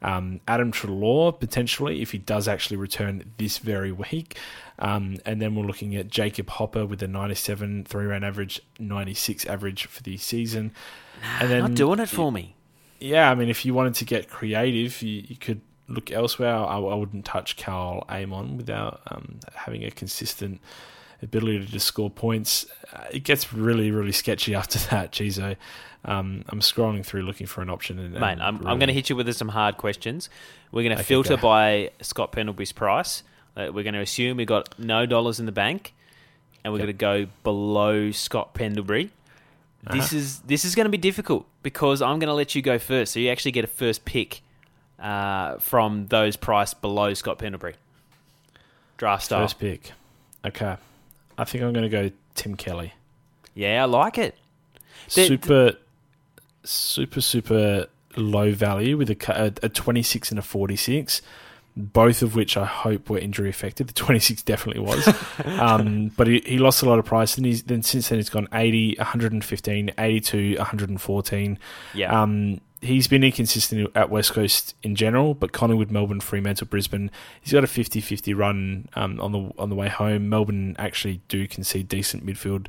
Um, 0.02 0.40
Adam 0.48 0.72
Treloar, 0.72 1.38
potentially, 1.38 2.02
if 2.02 2.10
he 2.10 2.18
does 2.18 2.48
actually 2.48 2.78
return 2.78 3.22
this 3.36 3.58
very 3.58 3.92
week. 3.92 4.38
Um, 4.78 5.18
and 5.26 5.40
then 5.40 5.54
we're 5.54 5.66
looking 5.66 5.94
at 5.94 6.08
Jacob 6.08 6.48
Hopper 6.48 6.86
with 6.86 7.02
a 7.02 7.08
97 7.08 7.84
three 7.84 8.06
round 8.06 8.24
average, 8.24 8.60
96 8.78 9.46
average 9.46 9.86
for 9.86 10.02
the 10.02 10.16
season. 10.16 10.72
and 11.38 11.50
then 11.50 11.60
Not 11.60 11.74
doing 11.74 12.00
it 12.00 12.08
for 12.08 12.32
me. 12.32 12.56
yeah, 12.98 13.30
I 13.30 13.34
mean, 13.34 13.48
if 13.50 13.64
you 13.64 13.74
wanted 13.74 13.94
to 13.96 14.04
get 14.04 14.28
creative, 14.30 15.00
you, 15.02 15.22
you 15.28 15.36
could 15.36 15.60
look 15.90 16.10
elsewhere. 16.10 16.54
I, 16.54 16.78
I 16.78 16.94
wouldn't 16.94 17.24
touch 17.24 17.56
Karl 17.56 18.04
Amon 18.08 18.56
without 18.56 19.00
um, 19.08 19.40
having 19.54 19.84
a 19.84 19.90
consistent 19.90 20.60
ability 21.22 21.58
to 21.60 21.66
just 21.66 21.86
score 21.86 22.08
points. 22.10 22.66
Uh, 22.92 23.04
it 23.12 23.24
gets 23.24 23.52
really, 23.52 23.90
really 23.90 24.12
sketchy 24.12 24.54
after 24.54 24.78
that, 24.90 25.12
Chizo. 25.12 25.56
Um, 26.04 26.44
I'm 26.48 26.60
scrolling 26.60 27.04
through 27.04 27.22
looking 27.22 27.46
for 27.46 27.60
an 27.60 27.68
option. 27.68 27.98
And, 27.98 28.14
Mate, 28.14 28.38
I'm, 28.40 28.56
I'm 28.66 28.78
going 28.78 28.86
to 28.88 28.94
hit 28.94 29.10
you 29.10 29.16
with 29.16 29.30
some 29.34 29.48
hard 29.48 29.76
questions. 29.76 30.30
We're 30.72 30.82
going 30.82 30.96
to 30.96 31.02
Okay, 31.02 31.08
filter 31.08 31.36
go. 31.36 31.42
by 31.42 31.90
Scott 32.00 32.32
Pendlebury's 32.32 32.72
price. 32.72 33.22
Uh, 33.56 33.66
we're 33.74 33.82
going 33.82 33.94
to 33.94 34.00
assume 34.00 34.38
we've 34.38 34.46
got 34.46 34.78
no 34.78 35.04
dollars 35.04 35.40
in 35.40 35.44
the 35.46 35.52
bank, 35.52 35.92
and 36.64 36.72
we're 36.72 36.78
Yep. 36.78 36.86
going 36.98 37.24
to 37.24 37.26
go 37.26 37.32
below 37.42 38.10
Scott 38.12 38.54
Pendlebury. 38.54 39.10
Uh-huh. 39.86 39.96
This 39.96 40.12
is 40.12 40.38
this 40.40 40.64
is 40.64 40.74
going 40.74 40.84
to 40.84 40.90
be 40.90 40.98
difficult 40.98 41.46
because 41.62 42.00
I'm 42.00 42.18
going 42.18 42.28
to 42.28 42.34
let 42.34 42.54
you 42.54 42.62
go 42.62 42.78
first, 42.78 43.12
so 43.12 43.20
you 43.20 43.28
actually 43.30 43.52
get 43.52 43.64
a 43.64 43.66
first 43.66 44.04
pick 44.04 44.42
uh, 45.00 45.58
from 45.58 46.06
those 46.06 46.36
priced 46.36 46.80
below 46.80 47.14
Scott 47.14 47.38
Pendlebury. 47.38 47.74
Draft 48.96 49.24
style. 49.24 49.42
First 49.42 49.58
pick. 49.58 49.92
Okay. 50.44 50.76
I 51.38 51.44
think 51.44 51.64
I'm 51.64 51.72
going 51.72 51.88
to 51.88 51.88
go 51.88 52.10
Tim 52.34 52.54
Kelly. 52.54 52.92
Yeah, 53.54 53.82
I 53.82 53.86
like 53.86 54.18
it. 54.18 54.36
Super, 55.08 55.72
super, 56.62 57.20
super 57.20 57.86
low 58.16 58.52
value 58.52 58.96
with 58.96 59.10
a, 59.10 59.16
a, 59.62 59.66
a 59.66 59.68
26 59.68 60.30
and 60.30 60.38
a 60.38 60.42
46, 60.42 61.22
both 61.86 62.22
of 62.22 62.34
which 62.34 62.56
I 62.56 62.64
hope 62.64 63.10
were 63.10 63.18
injury 63.18 63.48
affected. 63.48 63.88
The 63.88 63.92
26 63.92 64.42
definitely 64.42 64.82
was. 64.82 65.08
um, 65.44 66.12
but 66.16 66.26
he, 66.26 66.42
he 66.44 66.58
lost 66.58 66.82
a 66.82 66.88
lot 66.88 66.98
of 66.98 67.04
price, 67.04 67.36
and 67.36 67.46
he's 67.46 67.62
then 67.64 67.82
since 67.82 68.08
then 68.08 68.18
he's 68.18 68.30
gone 68.30 68.48
80, 68.52 68.96
115, 68.98 69.92
82, 69.98 70.54
114. 70.56 71.58
Yeah. 71.94 72.22
Um, 72.22 72.60
he's 72.82 73.08
been 73.08 73.22
inconsistent 73.22 73.90
at 73.94 74.10
West 74.10 74.32
Coast 74.32 74.74
in 74.82 74.94
general, 74.94 75.34
but 75.34 75.52
Collingwood, 75.52 75.90
Melbourne, 75.90 76.20
Fremantle, 76.20 76.66
Brisbane, 76.66 77.10
he's 77.40 77.52
got 77.52 77.64
a 77.64 77.66
50-50 77.66 78.36
run 78.36 78.88
um, 78.94 79.20
on 79.20 79.32
the 79.32 79.50
on 79.58 79.68
the 79.68 79.76
way 79.76 79.88
home. 79.88 80.28
Melbourne 80.28 80.76
actually 80.78 81.20
do 81.28 81.46
concede 81.46 81.88
decent 81.88 82.24
midfield 82.24 82.68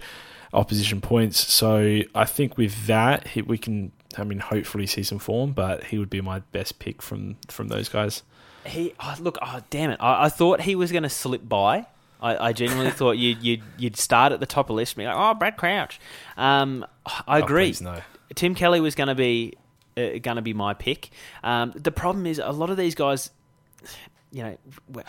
opposition 0.54 1.02
points, 1.02 1.40
so 1.52 2.02
I 2.14 2.26
think 2.26 2.58
with 2.58 2.88
that 2.88 3.28
we 3.46 3.58
can. 3.58 3.92
I 4.18 4.26
mean, 4.26 4.40
hopefully 4.40 4.88
see 4.88 5.04
some 5.04 5.20
form, 5.20 5.54
but 5.54 5.86
he 5.86 5.98
would 5.98 6.10
be 6.10 6.20
my 6.20 6.40
best 6.52 6.80
pick 6.80 7.02
from 7.02 7.38
from 7.48 7.70
those 7.70 7.88
guys. 7.88 8.24
He 8.66 8.94
oh, 9.00 9.16
look, 9.20 9.38
oh 9.42 9.60
damn 9.70 9.90
it! 9.92 9.98
I, 10.00 10.26
I 10.26 10.30
thought 10.30 10.62
he 10.62 10.76
was 10.76 10.92
going 10.92 11.04
to 11.04 11.10
slip 11.10 11.48
by. 11.48 11.86
I, 12.22 12.50
I 12.50 12.54
genuinely 12.54 12.92
thought 13.02 13.14
you'd, 13.14 13.42
you'd 13.44 13.64
you'd 13.78 13.98
start 13.98 14.32
at 14.32 14.40
the 14.40 14.46
top 14.46 14.66
of 14.66 14.68
the 14.68 14.74
list 14.74 14.94
and 14.94 15.02
be 15.02 15.06
like, 15.08 15.16
oh, 15.18 15.34
Brad 15.34 15.58
Crouch. 15.58 16.00
Um, 16.38 16.86
I 17.06 17.40
Oh, 17.40 17.44
agree. 17.44 17.66
please, 17.68 17.82
no. 17.82 18.00
Tim 18.36 18.54
Kelly 18.56 18.80
was 18.80 18.94
going 18.96 19.08
to 19.08 19.16
be 19.16 19.54
uh, 19.98 20.20
going 20.22 20.36
to 20.36 20.42
be 20.42 20.54
my 20.54 20.74
pick. 20.74 21.10
Um, 21.44 21.74
the 21.76 21.92
problem 21.92 22.26
is 22.28 22.40
a 22.40 22.52
lot 22.52 22.70
of 22.70 22.78
these 22.78 22.96
guys, 22.96 23.32
you 24.32 24.44
know, 24.44 24.58
we're, 24.88 25.04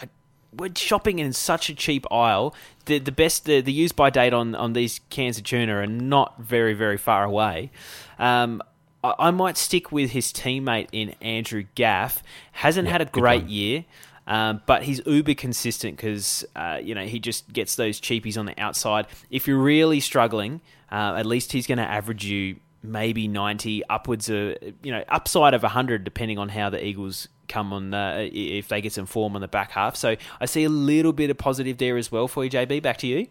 we're 0.57 0.70
shopping 0.74 1.18
in 1.18 1.32
such 1.32 1.68
a 1.68 1.74
cheap 1.74 2.07
aisle. 2.11 2.55
The 2.86 2.98
the 2.98 3.12
best 3.12 3.44
the, 3.44 3.61
the 3.61 3.72
use 3.72 3.92
by 3.92 4.11
date 4.11 4.32
on 4.32 4.55
on 4.55 4.72
these 4.72 5.00
cans 5.11 5.38
of 5.38 5.44
tuna 5.44 5.74
are 5.76 5.86
not 5.86 6.40
very 6.40 6.72
very 6.74 6.96
far 6.96 7.24
away. 7.24 7.70
Um, 8.18 8.62
I, 9.03 9.14
I 9.18 9.30
might 9.30 9.57
stick 9.57 9.92
with 9.92 10.11
his 10.11 10.32
teammate 10.32 10.88
in 10.92 11.14
Andrew 11.20 11.64
Gaff. 11.74 12.22
Hasn't 12.53 12.88
had 12.88 13.00
a 13.00 13.07
great 13.07 13.44
year. 13.44 13.84
Um, 14.26 14.62
but 14.66 14.84
he's 14.84 15.00
uber 15.05 15.34
consistent 15.34 15.96
because 15.96 16.44
uh, 16.55 16.78
you 16.80 16.94
know 16.94 17.05
he 17.05 17.18
just 17.18 17.53
gets 17.53 17.74
those 17.74 18.00
cheapies 18.00 18.38
on 18.38 18.46
the 18.46 18.59
outside. 18.61 19.07
If 19.30 19.48
you're 19.48 19.59
really 19.59 19.98
struggling, 19.98 20.61
uh, 20.92 21.16
at 21.16 21.26
least 21.26 21.50
he's 21.53 21.66
going 21.66 21.78
to 21.78 21.84
average 21.84 22.24
you 22.24 22.57
maybe 22.84 23.28
90 23.28 23.84
upwards 23.88 24.28
of 24.28 24.57
you 24.82 24.92
know 24.92 25.05
upside 25.09 25.55
of 25.55 25.62
100 25.62 26.03
depending 26.03 26.38
on 26.38 26.48
how 26.48 26.68
the 26.68 26.84
Eagles 26.84 27.28
come 27.48 27.72
on 27.72 27.94
uh, 27.94 28.28
if 28.32 28.68
they 28.68 28.80
get 28.80 28.92
some 28.92 29.07
form 29.07 29.34
on 29.34 29.40
the 29.40 29.48
back 29.48 29.72
half. 29.72 29.96
So 29.96 30.16
I 30.40 30.46
see 30.46 30.64
a 30.64 30.68
little 30.68 31.12
bit 31.12 31.30
of 31.30 31.38
positive 31.38 31.78
there 31.78 31.96
as 31.96 32.11
well 32.11 32.28
for 32.28 32.44
you, 32.44 32.50
JB. 32.50 32.82
Back 32.82 32.98
to 32.98 33.07
you. 33.07 33.26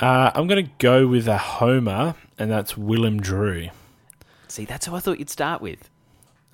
Uh, 0.00 0.30
I'm 0.34 0.46
going 0.46 0.64
to 0.64 0.70
go 0.78 1.08
with 1.08 1.26
a 1.26 1.38
homer, 1.38 2.14
and 2.38 2.50
that's 2.50 2.76
Willem 2.76 3.20
Drew. 3.20 3.68
See, 4.48 4.64
that's 4.64 4.86
who 4.86 4.94
I 4.94 5.00
thought 5.00 5.18
you'd 5.18 5.30
start 5.30 5.60
with. 5.62 5.90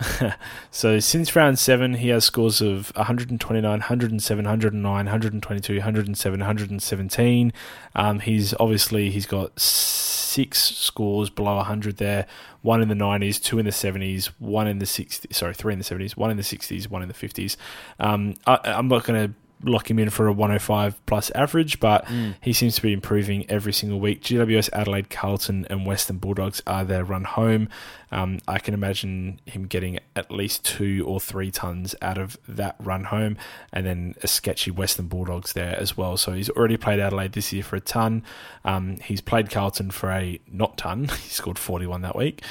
So 0.70 0.98
since 0.98 1.36
round 1.36 1.58
seven, 1.58 1.94
he 1.94 2.08
has 2.08 2.24
scores 2.24 2.60
of 2.60 2.92
129, 2.96 3.62
107, 3.62 4.44
109, 4.44 4.82
122, 4.82 5.74
107, 5.76 6.40
117. 6.40 7.52
Um, 7.94 8.18
he's 8.18 8.54
obviously 8.58 9.10
he's 9.10 9.26
got 9.26 9.58
six 9.58 10.58
scores 10.74 11.30
below 11.30 11.56
100 11.56 11.98
there. 11.98 12.26
One 12.62 12.82
in 12.82 12.88
the 12.88 12.94
90s, 12.94 13.40
two 13.40 13.58
in 13.60 13.66
the 13.66 13.70
70s, 13.70 14.26
one 14.38 14.66
in 14.66 14.80
the 14.80 14.84
60s. 14.84 15.32
Sorry, 15.32 15.54
three 15.54 15.72
in 15.72 15.78
the 15.78 15.84
70s, 15.84 16.16
one 16.16 16.30
in 16.30 16.36
the 16.36 16.42
60s, 16.42 16.90
one 16.90 17.02
in 17.02 17.08
the 17.08 17.14
50s. 17.14 17.56
Um, 18.00 18.34
I, 18.46 18.58
I'm 18.64 18.88
not 18.88 19.04
going 19.04 19.28
to 19.28 19.34
lock 19.68 19.90
him 19.90 19.98
in 19.98 20.10
for 20.10 20.26
a 20.26 20.32
105 20.32 21.04
plus 21.06 21.30
average, 21.30 21.80
but 21.80 22.06
he 22.40 22.52
seems 22.52 22.76
to 22.76 22.82
be 22.82 22.92
improving 22.92 23.48
every 23.50 23.72
single 23.72 24.00
week. 24.00 24.22
GWS, 24.22 24.70
Adelaide, 24.72 25.10
Carlton, 25.10 25.66
and 25.70 25.86
Western 25.86 26.18
Bulldogs 26.18 26.62
are 26.66 26.84
their 26.84 27.04
run 27.04 27.24
home. 27.24 27.68
Um, 28.12 28.38
I 28.46 28.58
can 28.58 28.74
imagine 28.74 29.40
him 29.44 29.66
getting 29.66 29.98
at 30.14 30.30
least 30.30 30.64
two 30.64 31.04
or 31.06 31.18
three 31.18 31.50
tons 31.50 31.96
out 32.00 32.16
of 32.16 32.38
that 32.46 32.76
run 32.78 33.04
home, 33.04 33.36
and 33.72 33.84
then 33.84 34.14
a 34.22 34.28
sketchy 34.28 34.70
Western 34.70 35.08
Bulldogs 35.08 35.52
there 35.52 35.76
as 35.78 35.96
well. 35.96 36.16
So 36.16 36.32
he's 36.32 36.50
already 36.50 36.76
played 36.76 37.00
Adelaide 37.00 37.32
this 37.32 37.52
year 37.52 37.64
for 37.64 37.76
a 37.76 37.80
ton. 37.80 38.22
Um, 38.64 38.98
he's 38.98 39.20
played 39.20 39.50
Carlton 39.50 39.90
for 39.90 40.10
a 40.10 40.40
not 40.50 40.78
ton. 40.78 41.08
he 41.22 41.28
scored 41.28 41.58
41 41.58 42.02
that 42.02 42.16
week. 42.16 42.42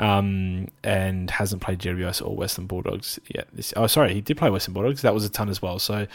Um, 0.00 0.68
and 0.84 1.28
hasn't 1.28 1.60
played 1.60 1.80
GWS 1.80 2.24
or 2.24 2.36
Western 2.36 2.66
Bulldogs 2.66 3.18
yet. 3.34 3.48
This, 3.52 3.74
oh, 3.76 3.88
sorry, 3.88 4.14
he 4.14 4.20
did 4.20 4.36
play 4.36 4.48
Western 4.48 4.72
Bulldogs. 4.72 5.02
That 5.02 5.12
was 5.12 5.24
a 5.24 5.28
ton 5.28 5.48
as 5.48 5.60
well. 5.60 5.80
So, 5.80 6.06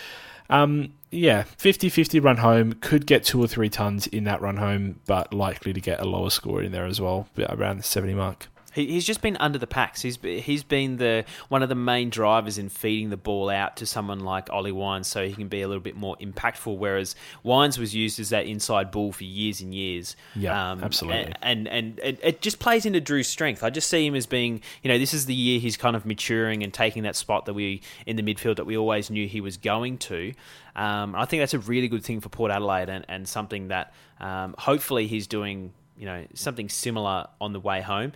um, 0.50 0.94
yeah, 1.12 1.44
50 1.44 1.90
50 1.90 2.22
run 2.22 2.38
home. 2.38 2.74
Could 2.80 3.06
get 3.06 3.26
two 3.26 3.42
or 3.44 3.48
three 3.48 3.70
tons 3.70 4.08
in 4.08 4.24
that 4.24 4.42
run 4.42 4.56
home, 4.56 5.02
but 5.06 5.34
likely 5.34 5.74
to 5.74 5.82
get 5.82 6.00
a 6.00 6.06
lower 6.06 6.30
score 6.30 6.62
in 6.62 6.72
there 6.72 6.86
as 6.86 7.02
well, 7.02 7.28
around 7.50 7.78
the 7.78 7.84
70 7.84 8.14
mark. 8.14 8.48
He, 8.74 8.88
he's 8.88 9.06
just 9.06 9.22
been 9.22 9.38
under 9.38 9.58
the 9.58 9.68
packs. 9.68 10.02
He's 10.02 10.18
he's 10.22 10.64
been 10.64 10.98
the 10.98 11.26
one 11.50 11.64
of 11.64 11.70
the 11.70 11.76
main 11.76 12.10
drivers 12.10 12.58
in 12.58 12.70
feeding 12.70 13.10
the 13.10 13.18
ball 13.18 13.50
out 13.50 13.78
to 13.78 13.86
someone 13.86 14.22
like 14.22 14.50
Ollie 14.52 14.72
Wines, 14.72 15.08
so 15.08 15.26
he 15.26 15.34
can 15.34 15.48
be 15.48 15.62
a 15.62 15.68
little 15.68 15.82
bit 15.82 15.96
more 15.96 16.16
impactful. 16.18 16.78
Whereas 16.78 17.16
Wines 17.44 17.78
was 17.78 17.94
used 17.96 18.20
as 18.20 18.30
that 18.30 18.46
inside 18.46 18.92
bull 18.92 19.12
for 19.12 19.24
years 19.24 19.62
and 19.62 19.74
years. 19.74 20.16
Yeah, 20.36 20.72
um, 20.72 20.84
absolutely. 20.84 21.34
And, 21.42 21.68
and 21.68 22.00
and 22.00 22.20
it 22.24 22.42
just 22.42 22.60
plays 22.60 22.86
into 22.86 23.02
Drew's 23.02 23.28
strength. 23.28 23.64
I 23.64 23.70
just 23.70 23.88
see 23.90 24.06
him 24.06 24.16
as 24.16 24.26
being, 24.26 24.62
you 24.82 24.90
know, 24.90 24.98
this 24.98 25.14
is 25.14 25.26
the 25.26 25.36
year 25.36 25.60
he's 25.60 25.78
kind 25.78 25.96
of 25.96 26.06
maturing 26.06 26.64
and 26.64 26.74
taking 26.74 27.04
that 27.04 27.16
spot 27.16 27.46
that 27.46 27.54
we 27.54 27.82
in 28.06 28.16
the 28.16 28.24
midfield 28.24 28.58
that 28.58 28.66
we 28.66 28.78
always 28.78 29.10
knew 29.10 29.28
he 29.28 29.42
was 29.42 29.58
going 29.58 29.98
to. 30.00 30.34
Um, 30.76 31.16
I 31.16 31.26
think 31.26 31.42
that's 31.42 31.54
a 31.54 31.60
really 31.60 31.88
good 31.88 32.04
thing 32.04 32.20
for 32.20 32.30
Port 32.30 32.52
Adelaide 32.52 32.90
and, 32.90 33.06
and 33.08 33.28
something 33.28 33.68
that 33.68 33.94
um, 34.20 34.56
hopefully 34.58 35.08
he's 35.08 35.28
doing, 35.28 35.72
you 35.98 36.06
know, 36.06 36.26
something 36.34 36.70
similar 36.70 37.28
on 37.40 37.54
the 37.54 37.60
way 37.60 37.82
home. 37.82 38.14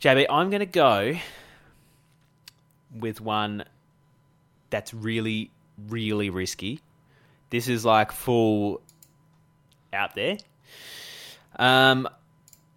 JB, 0.00 0.26
I'm 0.30 0.48
going 0.48 0.60
to 0.60 0.66
go 0.66 1.16
with 2.98 3.20
one 3.20 3.64
that's 4.70 4.94
really, 4.94 5.50
really 5.88 6.30
risky. 6.30 6.80
This 7.50 7.68
is 7.68 7.84
like 7.84 8.10
full 8.10 8.80
out 9.92 10.14
there. 10.14 10.38
Um, 11.56 12.08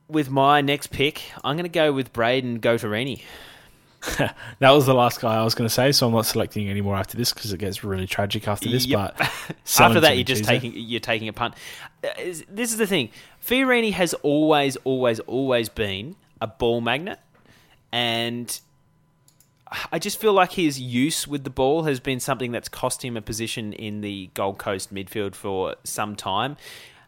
with 0.10 0.30
my 0.30 0.60
next 0.60 0.88
pick, 0.88 1.22
I'm 1.46 1.56
going 1.56 1.64
to 1.64 1.70
go 1.70 1.94
with 1.94 2.12
Brayden 2.12 2.60
Fiorini. 2.60 3.22
that 4.60 4.72
was 4.72 4.86
the 4.86 4.94
last 4.94 5.22
guy 5.22 5.36
I 5.36 5.44
was 5.46 5.56
going 5.56 5.68
to 5.68 5.74
say, 5.74 5.94
so 5.94 6.08
I'm 6.08 6.14
not 6.14 6.26
selecting 6.26 6.68
any 6.68 6.82
more 6.82 6.98
after 6.98 7.16
this 7.16 7.32
because 7.32 7.54
it 7.54 7.58
gets 7.58 7.86
really 7.86 8.06
tragic 8.06 8.50
after 8.50 8.70
this. 8.70 8.86
Yep. 8.86 9.16
But 9.18 9.32
after 9.80 10.02
that, 10.02 10.18
you're 10.18 10.26
just 10.26 10.44
taking 10.44 10.74
you're 10.76 11.00
taking 11.00 11.30
a 11.30 11.34
punt. 11.34 11.54
Uh, 12.04 12.10
this 12.50 12.72
is 12.72 12.76
the 12.76 12.88
thing: 12.88 13.12
Fiorini 13.42 13.94
has 13.94 14.14
always, 14.16 14.76
always, 14.84 15.22
always 15.22 15.70
been 15.70 16.18
a 16.44 16.48
ball 16.48 16.82
magnet, 16.82 17.20
and 17.94 18.60
I 19.92 19.98
just 19.98 20.20
feel 20.20 20.34
like 20.34 20.52
his 20.52 20.80
use 20.80 21.28
with 21.28 21.44
the 21.46 21.50
ball 21.50 21.84
has 21.84 22.00
been 22.00 22.20
something 22.20 22.52
that's 22.52 22.68
cost 22.70 23.04
him 23.04 23.16
a 23.16 23.22
position 23.22 23.72
in 23.74 24.02
the 24.02 24.30
Gold 24.34 24.58
Coast 24.58 24.94
midfield 24.94 25.36
for 25.36 25.76
some 25.86 26.16
time. 26.16 26.58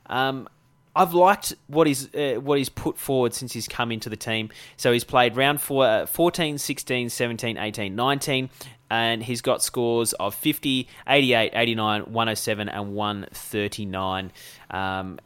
Um, 0.07 0.47
I've 0.95 1.13
liked 1.13 1.53
what 1.67 1.85
he's 1.87 2.13
uh, 2.15 2.35
what 2.35 2.57
he's 2.57 2.69
put 2.69 2.97
forward 2.97 3.33
since 3.33 3.51
he's 3.51 3.67
come 3.67 3.91
into 3.91 4.07
the 4.07 4.15
team. 4.15 4.49
So 4.77 4.93
he's 4.93 5.03
played 5.03 5.35
round 5.35 5.59
four, 5.59 5.85
uh, 5.85 6.05
14, 6.05 6.57
16, 6.57 7.09
17, 7.09 7.57
18, 7.57 7.93
19, 7.93 8.49
and 8.89 9.21
he's 9.21 9.41
got 9.41 9.61
scores 9.61 10.13
of 10.13 10.33
50, 10.33 10.87
88, 11.07 11.51
89, 11.53 12.01
107, 12.03 12.69
and 12.69 12.93
139. 12.93 14.31
Um, 14.71 15.19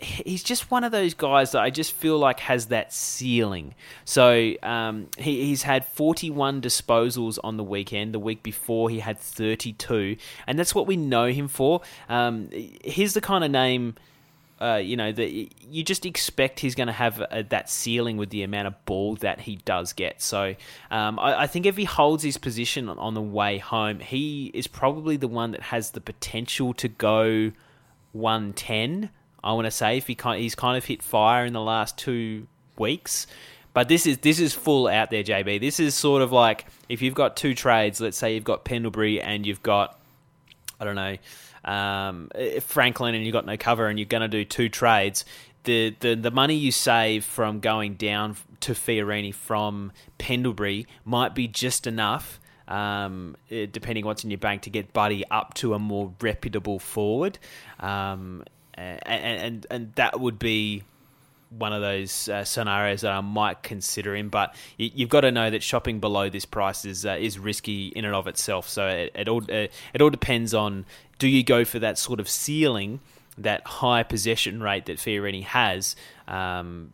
he's 0.00 0.42
just 0.42 0.70
one 0.70 0.84
of 0.84 0.92
those 0.92 1.14
guys 1.14 1.52
that 1.52 1.60
I 1.60 1.70
just 1.70 1.92
feel 1.92 2.18
like 2.18 2.40
has 2.40 2.66
that 2.66 2.92
ceiling. 2.92 3.74
So 4.04 4.54
um, 4.62 5.08
he, 5.18 5.46
he's 5.46 5.62
had 5.62 5.84
41 5.84 6.62
disposals 6.62 7.38
on 7.44 7.56
the 7.56 7.64
weekend. 7.64 8.14
The 8.14 8.18
week 8.18 8.42
before, 8.42 8.90
he 8.90 9.00
had 9.00 9.18
32, 9.18 10.16
and 10.46 10.58
that's 10.58 10.74
what 10.74 10.86
we 10.86 10.96
know 10.96 11.26
him 11.26 11.48
for. 11.48 11.82
Um, 12.08 12.50
he's 12.50 13.14
the 13.14 13.20
kind 13.20 13.44
of 13.44 13.50
name. 13.50 13.96
Uh, 14.62 14.76
you 14.76 14.94
know 14.94 15.10
that 15.10 15.30
you 15.30 15.82
just 15.82 16.04
expect 16.04 16.60
he's 16.60 16.74
going 16.74 16.86
to 16.86 16.92
have 16.92 17.22
a, 17.30 17.42
that 17.48 17.70
ceiling 17.70 18.18
with 18.18 18.28
the 18.28 18.42
amount 18.42 18.66
of 18.66 18.84
ball 18.84 19.16
that 19.16 19.40
he 19.40 19.56
does 19.56 19.94
get. 19.94 20.20
So 20.20 20.54
um, 20.90 21.18
I, 21.18 21.42
I, 21.42 21.46
think 21.46 21.64
if 21.64 21.78
he 21.78 21.84
holds 21.84 22.22
his 22.22 22.36
position 22.36 22.90
on 22.90 23.14
the 23.14 23.22
way 23.22 23.56
home, 23.56 24.00
he 24.00 24.50
is 24.52 24.66
probably 24.66 25.16
the 25.16 25.28
one 25.28 25.52
that 25.52 25.62
has 25.62 25.92
the 25.92 26.00
potential 26.02 26.74
to 26.74 26.88
go 26.88 27.52
110 28.12 29.08
I 29.42 29.52
want 29.52 29.66
to 29.66 29.70
say 29.70 29.96
if 29.96 30.06
he 30.06 30.14
kind, 30.14 30.40
he's 30.40 30.54
kind 30.54 30.76
of 30.76 30.84
hit 30.84 31.02
fire 31.02 31.44
in 31.44 31.52
the 31.52 31.60
last 31.60 31.96
two 31.96 32.46
weeks. 32.78 33.26
But 33.72 33.88
this 33.88 34.06
is 34.06 34.18
this 34.18 34.40
is 34.40 34.52
full 34.52 34.88
out 34.88 35.10
there, 35.10 35.22
JB. 35.22 35.60
This 35.60 35.78
is 35.78 35.94
sort 35.94 36.22
of 36.22 36.32
like 36.32 36.66
if 36.88 37.02
you've 37.02 37.14
got 37.14 37.36
two 37.36 37.54
trades. 37.54 38.00
Let's 38.00 38.16
say 38.16 38.34
you've 38.34 38.44
got 38.44 38.64
Pendlebury 38.64 39.20
and 39.20 39.46
you've 39.46 39.62
got 39.62 39.98
I 40.80 40.84
don't 40.84 40.96
know 40.96 41.16
um, 41.64 42.30
Franklin, 42.62 43.14
and 43.14 43.24
you've 43.24 43.32
got 43.32 43.46
no 43.46 43.56
cover, 43.56 43.86
and 43.88 43.98
you're 43.98 44.06
going 44.06 44.22
to 44.22 44.28
do 44.28 44.44
two 44.44 44.68
trades. 44.68 45.24
The, 45.64 45.94
the 46.00 46.14
the 46.14 46.30
money 46.30 46.54
you 46.54 46.72
save 46.72 47.24
from 47.24 47.60
going 47.60 47.94
down 47.94 48.36
to 48.60 48.72
Fiorini 48.72 49.34
from 49.34 49.92
Pendlebury 50.18 50.86
might 51.04 51.34
be 51.34 51.48
just 51.48 51.86
enough 51.86 52.40
um, 52.70 53.36
eh, 53.50 53.66
depending 53.70 54.06
what's 54.06 54.24
in 54.24 54.30
your 54.30 54.38
bank, 54.38 54.62
to 54.62 54.70
get 54.70 54.92
Buddy 54.92 55.24
up 55.30 55.54
to 55.54 55.74
a 55.74 55.78
more 55.78 56.14
reputable 56.20 56.78
forward. 56.78 57.38
Um, 57.80 58.44
and, 58.80 59.40
and 59.40 59.66
and 59.70 59.94
that 59.94 60.18
would 60.18 60.38
be 60.38 60.82
one 61.50 61.72
of 61.72 61.80
those 61.80 62.28
uh, 62.28 62.44
scenarios 62.44 63.00
that 63.00 63.12
I 63.12 63.20
might 63.20 63.62
consider 63.62 64.14
him. 64.14 64.28
But 64.28 64.54
you, 64.76 64.90
have 65.00 65.08
got 65.08 65.22
to 65.22 65.32
know 65.32 65.50
that 65.50 65.62
shopping 65.62 66.00
below 66.00 66.30
this 66.30 66.44
price 66.44 66.84
is 66.84 67.04
uh, 67.04 67.16
is 67.20 67.38
risky 67.38 67.88
in 67.88 68.04
and 68.04 68.14
of 68.14 68.26
itself. 68.26 68.68
So 68.68 68.86
it, 68.88 69.12
it 69.14 69.28
all 69.28 69.42
uh, 69.42 69.66
it 69.92 70.00
all 70.00 70.10
depends 70.10 70.54
on 70.54 70.86
do 71.18 71.28
you 71.28 71.42
go 71.42 71.64
for 71.64 71.78
that 71.80 71.98
sort 71.98 72.20
of 72.20 72.28
ceiling, 72.28 73.00
that 73.36 73.66
high 73.66 74.02
possession 74.02 74.62
rate 74.62 74.86
that 74.86 74.98
Fiorini 74.98 75.42
has. 75.44 75.96
Um, 76.26 76.92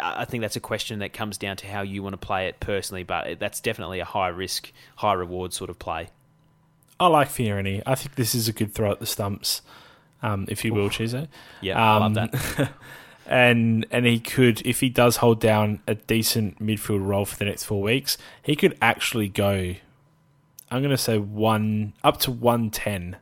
I 0.00 0.24
think 0.24 0.40
that's 0.40 0.56
a 0.56 0.60
question 0.60 1.00
that 1.00 1.12
comes 1.12 1.36
down 1.36 1.58
to 1.58 1.66
how 1.66 1.82
you 1.82 2.02
want 2.02 2.14
to 2.14 2.26
play 2.26 2.46
it 2.46 2.60
personally, 2.60 3.02
but 3.02 3.38
that's 3.38 3.60
definitely 3.60 4.00
a 4.00 4.06
high 4.06 4.28
risk, 4.28 4.72
high 4.94 5.12
reward 5.12 5.52
sort 5.52 5.68
of 5.68 5.78
play. 5.78 6.08
I 6.98 7.08
like 7.08 7.28
Fiorini. 7.28 7.82
I 7.84 7.94
think 7.94 8.14
this 8.14 8.34
is 8.34 8.48
a 8.48 8.54
good 8.54 8.72
throw 8.72 8.90
at 8.90 9.00
the 9.00 9.06
stumps 9.06 9.60
um, 10.26 10.46
if 10.48 10.64
you 10.64 10.74
will, 10.74 10.88
Chizo. 10.88 11.28
Yeah, 11.60 11.74
um, 11.74 11.80
I 11.80 11.98
love 11.98 12.04
um, 12.04 12.14
that. 12.14 12.72
and 13.26 13.86
and 13.90 14.06
he 14.06 14.18
could, 14.18 14.60
if 14.66 14.80
he 14.80 14.88
does 14.88 15.18
hold 15.18 15.40
down 15.40 15.80
a 15.86 15.94
decent 15.94 16.60
midfield 16.60 17.06
role 17.06 17.24
for 17.24 17.36
the 17.36 17.44
next 17.44 17.64
four 17.64 17.80
weeks, 17.80 18.18
he 18.42 18.56
could 18.56 18.76
actually 18.82 19.28
go. 19.28 19.74
I'm 20.68 20.82
going 20.82 20.90
to 20.90 20.98
say 20.98 21.18
one 21.18 21.92
up 22.02 22.18
to 22.20 22.32
one 22.32 22.70
ten. 22.70 23.16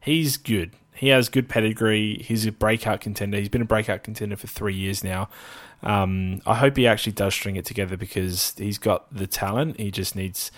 He's 0.00 0.36
good. 0.38 0.72
He 0.94 1.08
has 1.08 1.28
good 1.28 1.48
pedigree. 1.48 2.22
He's 2.22 2.46
a 2.46 2.52
breakout 2.52 3.00
contender. 3.00 3.38
He's 3.38 3.48
been 3.48 3.62
a 3.62 3.66
breakout 3.66 4.02
contender 4.02 4.36
for 4.36 4.46
three 4.46 4.74
years 4.74 5.04
now. 5.04 5.28
Um, 5.82 6.40
I 6.46 6.54
hope 6.54 6.76
he 6.76 6.86
actually 6.86 7.12
does 7.12 7.34
string 7.34 7.56
it 7.56 7.64
together 7.64 7.96
because 7.96 8.54
he's 8.56 8.78
got 8.78 9.12
the 9.14 9.26
talent. 9.26 9.78
He 9.78 9.90
just 9.90 10.16
needs 10.16 10.50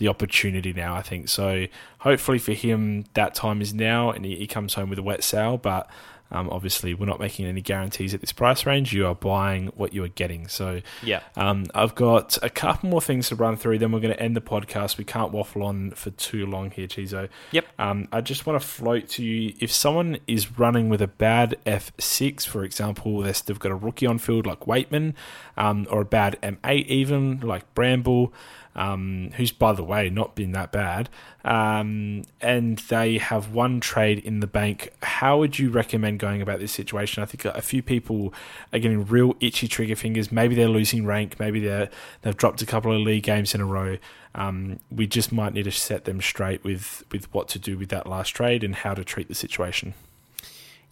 the 0.00 0.08
opportunity 0.08 0.72
now, 0.72 0.96
I 0.96 1.02
think. 1.02 1.28
So 1.28 1.66
hopefully 1.98 2.38
for 2.38 2.52
him, 2.52 3.04
that 3.14 3.34
time 3.34 3.60
is 3.60 3.74
now 3.74 4.10
and 4.10 4.24
he, 4.24 4.34
he 4.34 4.46
comes 4.46 4.74
home 4.74 4.88
with 4.88 4.98
a 4.98 5.02
wet 5.02 5.22
sail. 5.22 5.58
But 5.58 5.88
um, 6.32 6.48
obviously, 6.50 6.94
we're 6.94 7.06
not 7.06 7.18
making 7.18 7.46
any 7.46 7.60
guarantees 7.60 8.14
at 8.14 8.20
this 8.20 8.32
price 8.32 8.64
range. 8.64 8.92
You 8.92 9.06
are 9.06 9.14
buying 9.14 9.66
what 9.74 9.92
you 9.92 10.04
are 10.04 10.08
getting. 10.08 10.46
So, 10.46 10.80
yeah, 11.02 11.20
um, 11.36 11.66
I've 11.74 11.94
got 11.94 12.38
a 12.42 12.48
couple 12.48 12.88
more 12.88 13.00
things 13.00 13.28
to 13.28 13.34
run 13.34 13.56
through. 13.56 13.78
Then 13.78 13.90
we're 13.92 14.00
going 14.00 14.14
to 14.14 14.22
end 14.22 14.36
the 14.36 14.40
podcast. 14.40 14.96
We 14.96 15.04
can't 15.04 15.32
waffle 15.32 15.64
on 15.64 15.90
for 15.90 16.10
too 16.10 16.46
long 16.46 16.70
here, 16.70 16.86
Chizo. 16.86 17.28
Yep. 17.50 17.66
Um, 17.78 18.08
I 18.12 18.20
just 18.20 18.46
want 18.46 18.60
to 18.60 18.66
float 18.66 19.08
to 19.10 19.24
you 19.24 19.54
if 19.58 19.72
someone 19.72 20.18
is 20.26 20.56
running 20.58 20.88
with 20.88 21.02
a 21.02 21.08
bad 21.08 21.58
F6, 21.66 22.46
for 22.46 22.64
example, 22.64 23.22
they've 23.22 23.58
got 23.58 23.72
a 23.72 23.76
rookie 23.76 24.06
on 24.06 24.18
field 24.18 24.46
like 24.46 24.60
Weightman, 24.60 25.14
um, 25.56 25.86
or 25.90 26.02
a 26.02 26.06
bad 26.06 26.38
M8 26.42 26.86
even 26.86 27.40
like 27.40 27.74
Bramble 27.74 28.32
um, 28.76 29.30
who's 29.36 29.52
by 29.52 29.72
the 29.72 29.82
way 29.82 30.10
not 30.10 30.34
been 30.34 30.52
that 30.52 30.72
bad, 30.72 31.08
um, 31.44 32.24
and 32.40 32.78
they 32.78 33.18
have 33.18 33.52
one 33.52 33.80
trade 33.80 34.18
in 34.20 34.40
the 34.40 34.46
bank. 34.46 34.92
How 35.02 35.38
would 35.38 35.58
you 35.58 35.70
recommend 35.70 36.18
going 36.18 36.40
about 36.40 36.60
this 36.60 36.72
situation? 36.72 37.22
I 37.22 37.26
think 37.26 37.44
a 37.44 37.62
few 37.62 37.82
people 37.82 38.32
are 38.72 38.78
getting 38.78 39.04
real 39.04 39.36
itchy 39.40 39.68
trigger 39.68 39.96
fingers. 39.96 40.30
Maybe 40.30 40.54
they're 40.54 40.68
losing 40.68 41.04
rank. 41.04 41.40
Maybe 41.40 41.60
they 41.60 41.88
they've 42.22 42.36
dropped 42.36 42.62
a 42.62 42.66
couple 42.66 42.92
of 42.92 43.00
league 43.00 43.24
games 43.24 43.54
in 43.54 43.60
a 43.60 43.66
row. 43.66 43.98
Um, 44.34 44.78
we 44.90 45.06
just 45.06 45.32
might 45.32 45.54
need 45.54 45.64
to 45.64 45.72
set 45.72 46.04
them 46.04 46.20
straight 46.20 46.62
with 46.62 47.04
with 47.10 47.32
what 47.34 47.48
to 47.48 47.58
do 47.58 47.76
with 47.76 47.88
that 47.88 48.06
last 48.06 48.30
trade 48.30 48.62
and 48.62 48.74
how 48.74 48.94
to 48.94 49.04
treat 49.04 49.28
the 49.28 49.34
situation. 49.34 49.94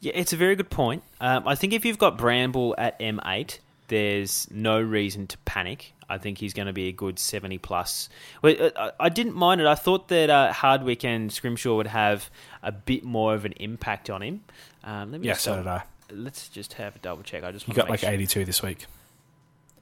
Yeah, 0.01 0.13
it's 0.15 0.33
a 0.33 0.37
very 0.37 0.55
good 0.55 0.71
point. 0.71 1.03
Um, 1.21 1.47
I 1.47 1.55
think 1.55 1.73
if 1.73 1.85
you've 1.85 1.99
got 1.99 2.17
Bramble 2.17 2.75
at 2.79 2.99
M8, 3.01 3.59
there's 3.89 4.49
no 4.51 4.81
reason 4.81 5.27
to 5.29 5.39
panic. 5.39 5.95
I 6.09 6.17
think 6.17 6.39
he's 6.39 6.55
going 6.55 6.67
to 6.67 6.73
be 6.73 6.89
a 6.89 6.93
good 6.93 7.19
70 7.19 7.59
plus. 7.59 8.09
I 8.43 9.09
didn't 9.11 9.35
mind 9.35 9.61
it. 9.61 9.67
I 9.67 9.75
thought 9.75 10.09
that 10.09 10.31
uh, 10.31 10.53
Hardwick 10.53 11.05
and 11.05 11.31
Scrimshaw 11.31 11.77
would 11.77 11.87
have 11.87 12.31
a 12.63 12.73
bit 12.73 13.05
more 13.05 13.35
of 13.35 13.45
an 13.45 13.53
impact 13.53 14.09
on 14.09 14.23
him. 14.23 14.41
Um, 14.85 15.13
let 15.13 15.21
me 15.21 15.27
yeah, 15.27 15.35
so 15.35 15.57
did 15.57 15.67
I. 15.67 15.83
Let's 16.11 16.49
just 16.49 16.75
have 16.75 16.97
a 16.97 16.99
double 17.01 17.23
check. 17.23 17.45
I 17.45 17.53
just 17.53 17.69
you 17.69 17.75
got 17.75 17.91
like 17.91 18.01
sure. 18.01 18.11
82 18.11 18.47
this 18.47 18.63
week. 18.63 18.87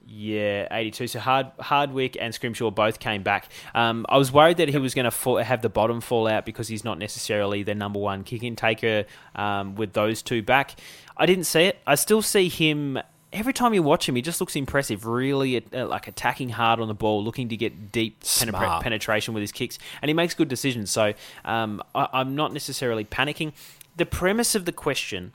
Yeah, 0.05 0.67
82. 0.71 1.07
So 1.07 1.19
Hard, 1.19 1.47
Hardwick 1.59 2.17
and 2.19 2.33
Scrimshaw 2.33 2.71
both 2.71 2.99
came 2.99 3.23
back. 3.23 3.49
Um, 3.75 4.05
I 4.07 4.17
was 4.17 4.31
worried 4.31 4.57
that 4.57 4.69
he 4.69 4.77
was 4.77 4.93
going 4.93 5.09
to 5.09 5.35
have 5.43 5.61
the 5.61 5.69
bottom 5.69 6.01
fall 6.01 6.27
out 6.27 6.45
because 6.45 6.67
he's 6.67 6.83
not 6.83 6.97
necessarily 6.97 7.63
the 7.63 7.75
number 7.75 7.99
one 7.99 8.23
kick 8.23 8.43
in 8.43 8.55
taker 8.55 9.05
um, 9.35 9.75
with 9.75 9.93
those 9.93 10.21
two 10.21 10.41
back. 10.41 10.75
I 11.17 11.25
didn't 11.25 11.45
see 11.45 11.63
it. 11.63 11.79
I 11.85 11.95
still 11.95 12.21
see 12.21 12.47
him 12.47 12.99
every 13.33 13.53
time 13.53 13.73
you 13.73 13.83
watch 13.83 14.07
him, 14.07 14.15
he 14.15 14.21
just 14.21 14.39
looks 14.39 14.55
impressive. 14.55 15.05
Really, 15.05 15.63
uh, 15.73 15.87
like 15.87 16.07
attacking 16.07 16.49
hard 16.49 16.79
on 16.79 16.87
the 16.87 16.93
ball, 16.93 17.23
looking 17.23 17.49
to 17.49 17.57
get 17.57 17.91
deep 17.91 18.21
penetra- 18.21 18.81
penetration 18.81 19.33
with 19.33 19.41
his 19.41 19.51
kicks, 19.51 19.77
and 20.01 20.09
he 20.09 20.13
makes 20.13 20.33
good 20.33 20.47
decisions. 20.47 20.91
So 20.91 21.13
um, 21.45 21.81
I- 21.93 22.09
I'm 22.13 22.35
not 22.35 22.53
necessarily 22.53 23.05
panicking. 23.05 23.53
The 23.95 24.05
premise 24.05 24.55
of 24.55 24.65
the 24.65 24.71
question: 24.71 25.33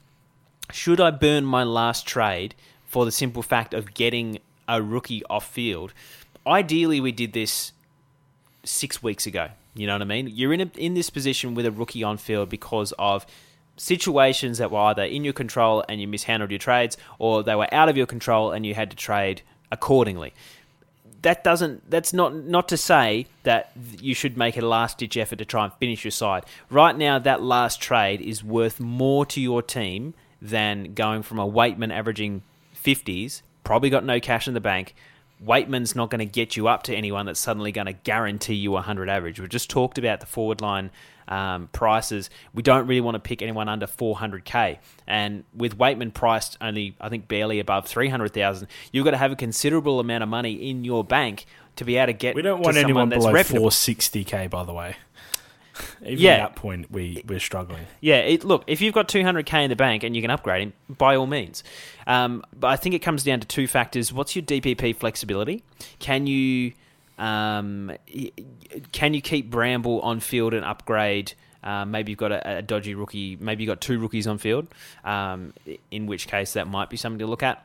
Should 0.70 1.00
I 1.00 1.10
burn 1.10 1.44
my 1.44 1.64
last 1.64 2.06
trade 2.06 2.54
for 2.86 3.04
the 3.04 3.12
simple 3.12 3.42
fact 3.42 3.72
of 3.74 3.94
getting 3.94 4.38
a 4.68 4.82
rookie 4.82 5.22
off 5.30 5.46
field, 5.48 5.92
ideally 6.46 7.00
we 7.00 7.10
did 7.12 7.32
this 7.32 7.72
six 8.64 9.02
weeks 9.02 9.26
ago. 9.26 9.48
You 9.74 9.86
know 9.86 9.94
what 9.94 10.02
I 10.02 10.04
mean? 10.04 10.28
You're 10.28 10.52
in 10.52 10.60
a, 10.60 10.70
in 10.76 10.94
this 10.94 11.08
position 11.10 11.54
with 11.54 11.64
a 11.66 11.72
rookie 11.72 12.02
on 12.02 12.18
field 12.18 12.48
because 12.50 12.92
of 12.98 13.24
situations 13.76 14.58
that 14.58 14.70
were 14.70 14.78
either 14.78 15.02
in 15.02 15.24
your 15.24 15.32
control 15.32 15.84
and 15.88 16.00
you 16.00 16.08
mishandled 16.08 16.50
your 16.50 16.58
trades, 16.58 16.96
or 17.18 17.42
they 17.42 17.54
were 17.54 17.72
out 17.72 17.88
of 17.88 17.96
your 17.96 18.06
control 18.06 18.52
and 18.52 18.64
you 18.66 18.74
had 18.74 18.90
to 18.90 18.96
trade 18.96 19.42
accordingly. 19.70 20.32
That 21.22 21.44
doesn't. 21.44 21.88
That's 21.88 22.12
not 22.12 22.34
not 22.34 22.68
to 22.70 22.76
say 22.76 23.26
that 23.44 23.70
you 24.00 24.14
should 24.14 24.36
make 24.36 24.56
a 24.56 24.60
last 24.60 24.98
ditch 24.98 25.16
effort 25.16 25.36
to 25.36 25.44
try 25.44 25.64
and 25.64 25.72
finish 25.74 26.04
your 26.04 26.10
side. 26.10 26.44
Right 26.68 26.96
now, 26.96 27.20
that 27.20 27.40
last 27.40 27.80
trade 27.80 28.20
is 28.20 28.42
worth 28.42 28.80
more 28.80 29.24
to 29.26 29.40
your 29.40 29.62
team 29.62 30.14
than 30.40 30.94
going 30.94 31.22
from 31.22 31.38
a 31.38 31.46
Weightman 31.46 31.92
averaging 31.92 32.42
fifties, 32.72 33.42
probably 33.62 33.88
got 33.88 34.04
no 34.04 34.18
cash 34.18 34.48
in 34.48 34.54
the 34.54 34.60
bank, 34.60 34.96
Weightman's 35.44 35.96
not 35.96 36.10
going 36.10 36.20
to 36.20 36.26
get 36.26 36.56
you 36.56 36.68
up 36.68 36.84
to 36.84 36.94
anyone 36.94 37.26
that's 37.26 37.40
suddenly 37.40 37.72
going 37.72 37.86
to 37.86 37.92
guarantee 37.92 38.54
you 38.54 38.70
a 38.72 38.74
100 38.74 39.08
average. 39.08 39.40
We've 39.40 39.48
just 39.48 39.70
talked 39.70 39.98
about 39.98 40.20
the 40.20 40.26
forward 40.26 40.60
line 40.60 40.90
um, 41.28 41.68
prices. 41.72 42.30
We 42.54 42.62
don't 42.62 42.86
really 42.86 43.00
want 43.00 43.16
to 43.16 43.20
pick 43.20 43.42
anyone 43.42 43.68
under 43.68 43.86
400k. 43.86 44.78
And 45.06 45.44
with 45.54 45.78
Weightman 45.78 46.14
priced 46.14 46.58
only, 46.60 46.96
I 47.00 47.08
think, 47.08 47.28
barely 47.28 47.58
above 47.58 47.86
300,000, 47.86 48.68
you've 48.92 49.04
got 49.04 49.12
to 49.12 49.16
have 49.16 49.32
a 49.32 49.36
considerable 49.36 50.00
amount 50.00 50.22
of 50.22 50.28
money 50.28 50.52
in 50.52 50.84
your 50.84 51.04
bank 51.04 51.46
to 51.76 51.84
be 51.84 51.96
able 51.96 52.06
to 52.06 52.12
get. 52.12 52.34
We 52.34 52.42
don't 52.42 52.60
want 52.60 52.76
anyone 52.76 53.08
below 53.08 53.32
460k, 53.32 54.50
by 54.50 54.64
the 54.64 54.74
way. 54.74 54.96
Even 56.02 56.18
yeah. 56.18 56.30
at 56.32 56.38
that 56.38 56.56
point, 56.56 56.90
we, 56.90 57.22
we're 57.26 57.40
struggling. 57.40 57.86
Yeah, 58.00 58.18
it, 58.18 58.44
look, 58.44 58.64
if 58.66 58.80
you've 58.80 58.94
got 58.94 59.08
200k 59.08 59.64
in 59.64 59.70
the 59.70 59.76
bank 59.76 60.02
and 60.02 60.14
you 60.14 60.22
can 60.22 60.30
upgrade 60.30 60.62
him, 60.62 60.72
by 60.88 61.16
all 61.16 61.26
means. 61.26 61.64
Um, 62.06 62.44
but 62.58 62.68
I 62.68 62.76
think 62.76 62.94
it 62.94 63.00
comes 63.00 63.24
down 63.24 63.40
to 63.40 63.46
two 63.46 63.66
factors. 63.66 64.12
What's 64.12 64.36
your 64.36 64.44
DPP 64.44 64.96
flexibility? 64.96 65.62
Can 65.98 66.26
you 66.26 66.72
um, 67.18 67.92
can 68.90 69.14
you 69.14 69.20
keep 69.20 69.50
Bramble 69.50 70.00
on 70.00 70.20
field 70.20 70.54
and 70.54 70.64
upgrade? 70.64 71.34
Um, 71.62 71.92
maybe 71.92 72.10
you've 72.10 72.18
got 72.18 72.32
a, 72.32 72.58
a, 72.58 72.62
dodgy 72.62 72.94
rookie. 72.94 73.36
Maybe 73.36 73.62
you've 73.62 73.68
got 73.68 73.80
two 73.80 73.98
rookies 74.00 74.26
on 74.26 74.38
field, 74.38 74.66
um, 75.04 75.52
in 75.92 76.06
which 76.06 76.26
case 76.26 76.54
that 76.54 76.66
might 76.66 76.90
be 76.90 76.96
something 76.96 77.20
to 77.20 77.26
look 77.26 77.44
at. 77.44 77.64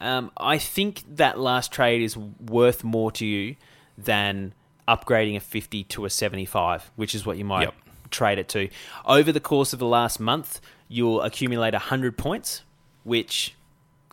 Um, 0.00 0.30
I 0.36 0.58
think 0.58 1.02
that 1.16 1.38
last 1.38 1.72
trade 1.72 2.02
is 2.02 2.16
worth 2.16 2.84
more 2.84 3.10
to 3.12 3.26
you 3.26 3.56
than 3.98 4.52
upgrading 4.86 5.36
a 5.36 5.40
50 5.40 5.84
to 5.84 6.04
a 6.04 6.10
75, 6.10 6.90
which 6.96 7.14
is 7.14 7.24
what 7.24 7.38
you 7.38 7.44
might 7.44 7.62
yep. 7.62 7.74
trade 8.10 8.38
it 8.38 8.48
to. 8.50 8.68
Over 9.04 9.32
the 9.32 9.40
course 9.40 9.72
of 9.72 9.78
the 9.78 9.86
last 9.86 10.20
month, 10.20 10.60
you'll 10.88 11.22
accumulate 11.22 11.72
100 11.72 12.16
points, 12.16 12.62
which 13.04 13.54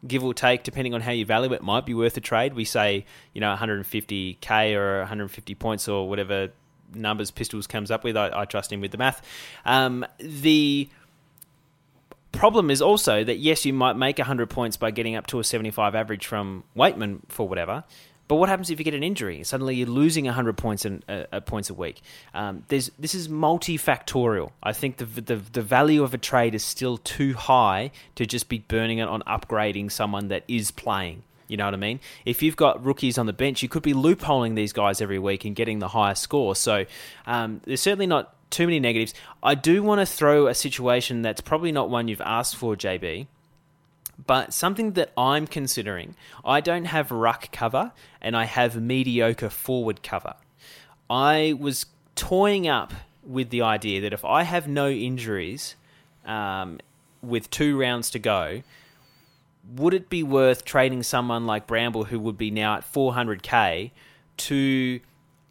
give 0.06 0.24
or 0.24 0.34
take, 0.34 0.64
depending 0.64 0.94
on 0.94 1.02
how 1.02 1.12
you 1.12 1.26
value 1.26 1.54
it, 1.54 1.64
might 1.64 1.86
be 1.86 1.94
worth 1.94 2.18
a 2.18 2.22
trade. 2.22 2.54
We 2.54 2.66
say, 2.66 3.06
you 3.34 3.42
know, 3.42 3.56
150k 3.56 4.76
or 4.76 5.00
150 5.00 5.56
points 5.56 5.88
or 5.88 6.08
whatever 6.08 6.50
numbers 6.94 7.32
Pistols 7.32 7.68
comes 7.68 7.92
up 7.92 8.04
with. 8.04 8.16
I, 8.16 8.32
I 8.34 8.46
trust 8.46 8.72
him 8.72 8.82
with 8.82 8.92
the 8.92 8.98
math. 8.98 9.22
Um, 9.66 10.06
the 10.20 10.90
problem 12.32 12.70
is 12.70 12.82
also 12.82 13.24
that 13.24 13.38
yes, 13.38 13.66
you 13.66 13.74
might 13.74 13.96
make 13.96 14.20
100 14.20 14.50
points 14.50 14.78
by 14.78 14.92
getting 14.92 15.16
up 15.16 15.28
to 15.28 15.40
a 15.40 15.44
75 15.44 15.96
average 15.96 16.26
from 16.26 16.64
Weightman 16.76 17.22
for 17.30 17.48
whatever, 17.48 17.84
but 18.28 18.36
what 18.36 18.50
happens 18.50 18.70
if 18.70 18.80
you 18.80 18.86
get 18.86 18.94
an 18.94 19.04
injury? 19.04 19.44
Suddenly 19.44 19.76
you're 19.76 19.88
losing 19.88 20.26
100 20.26 20.58
points 20.58 20.86
in, 20.86 21.04
uh, 21.08 21.24
uh, 21.32 21.40
points 21.40 21.70
a 21.70 21.74
week. 21.74 22.02
Um, 22.34 22.64
there's, 22.68 22.92
this 23.00 23.16
is 23.16 23.28
multifactorial. 23.28 24.52
I 24.62 24.74
think 24.74 24.98
the, 24.98 25.06
the, 25.06 25.36
the 25.36 25.62
value 25.62 26.04
of 26.04 26.14
a 26.14 26.18
trade 26.18 26.54
is 26.54 26.64
still 26.64 26.98
too 26.98 27.34
high 27.34 27.92
to 28.16 28.26
just 28.26 28.50
be 28.50 28.60
burning 28.60 28.98
it 28.98 29.08
on 29.08 29.22
upgrading 29.22 29.92
someone 29.92 30.28
that 30.28 30.44
is 30.48 30.72
playing. 30.72 31.24
You 31.48 31.56
know 31.56 31.66
what 31.66 31.74
I 31.74 31.78
mean? 31.78 32.02
If 32.26 32.44
you've 32.44 32.58
got 32.58 32.84
rookies 32.84 33.18
on 33.18 33.26
the 33.26 33.34
bench, 33.34 33.64
you 33.64 33.70
could 33.70 33.84
be 33.84 33.94
loopholing 33.94 34.56
these 34.56 34.74
guys 34.74 35.00
every 35.00 35.20
week 35.20 35.46
and 35.46 35.56
getting 35.56 35.80
the 35.80 35.88
highest 35.88 36.22
score. 36.22 36.56
So 36.56 36.86
um, 37.26 37.62
there's 37.64 37.82
certainly 37.82 38.08
not 38.08 38.36
too 38.50 38.66
many 38.66 38.82
negatives. 38.82 39.14
I 39.42 39.56
do 39.56 39.82
want 39.82 40.02
to 40.02 40.06
throw 40.06 40.48
a 40.48 40.54
situation 40.54 41.22
that's 41.22 41.40
probably 41.40 41.72
not 41.72 41.90
one 41.90 42.10
you've 42.10 42.22
asked 42.22 42.58
for, 42.58 42.76
JB 42.76 43.28
but 44.26 44.54
something 44.54 44.94
that 44.94 45.12
I'm 45.18 45.48
considering, 45.48 46.16
I 46.44 46.62
don't 46.62 46.86
have 46.86 47.12
ruck 47.12 47.52
cover 47.52 47.92
and 48.22 48.36
I 48.36 48.46
have 48.46 48.82
mediocre 48.82 49.50
forward 49.50 50.02
cover. 50.02 50.34
I 51.10 51.56
was 51.60 51.86
toying 52.16 52.68
up 52.68 52.94
with 53.24 53.50
the 53.50 53.62
idea 53.62 54.02
that 54.02 54.14
if 54.14 54.26
I 54.26 54.44
have 54.44 54.68
no 54.68 54.90
injuries 54.90 55.76
um, 56.26 56.80
with 57.22 57.50
two 57.50 57.80
rounds 57.80 58.10
to 58.12 58.20
go, 58.20 58.64
would 59.76 59.94
it 59.94 60.10
be 60.10 60.24
worth 60.24 60.66
trading 60.66 61.04
someone 61.04 61.46
like 61.46 61.68
Bramble, 61.68 62.06
who 62.06 62.20
would 62.20 62.38
be 62.38 62.50
now 62.52 62.76
at 62.76 62.92
400k, 62.92 63.92
to 64.38 65.00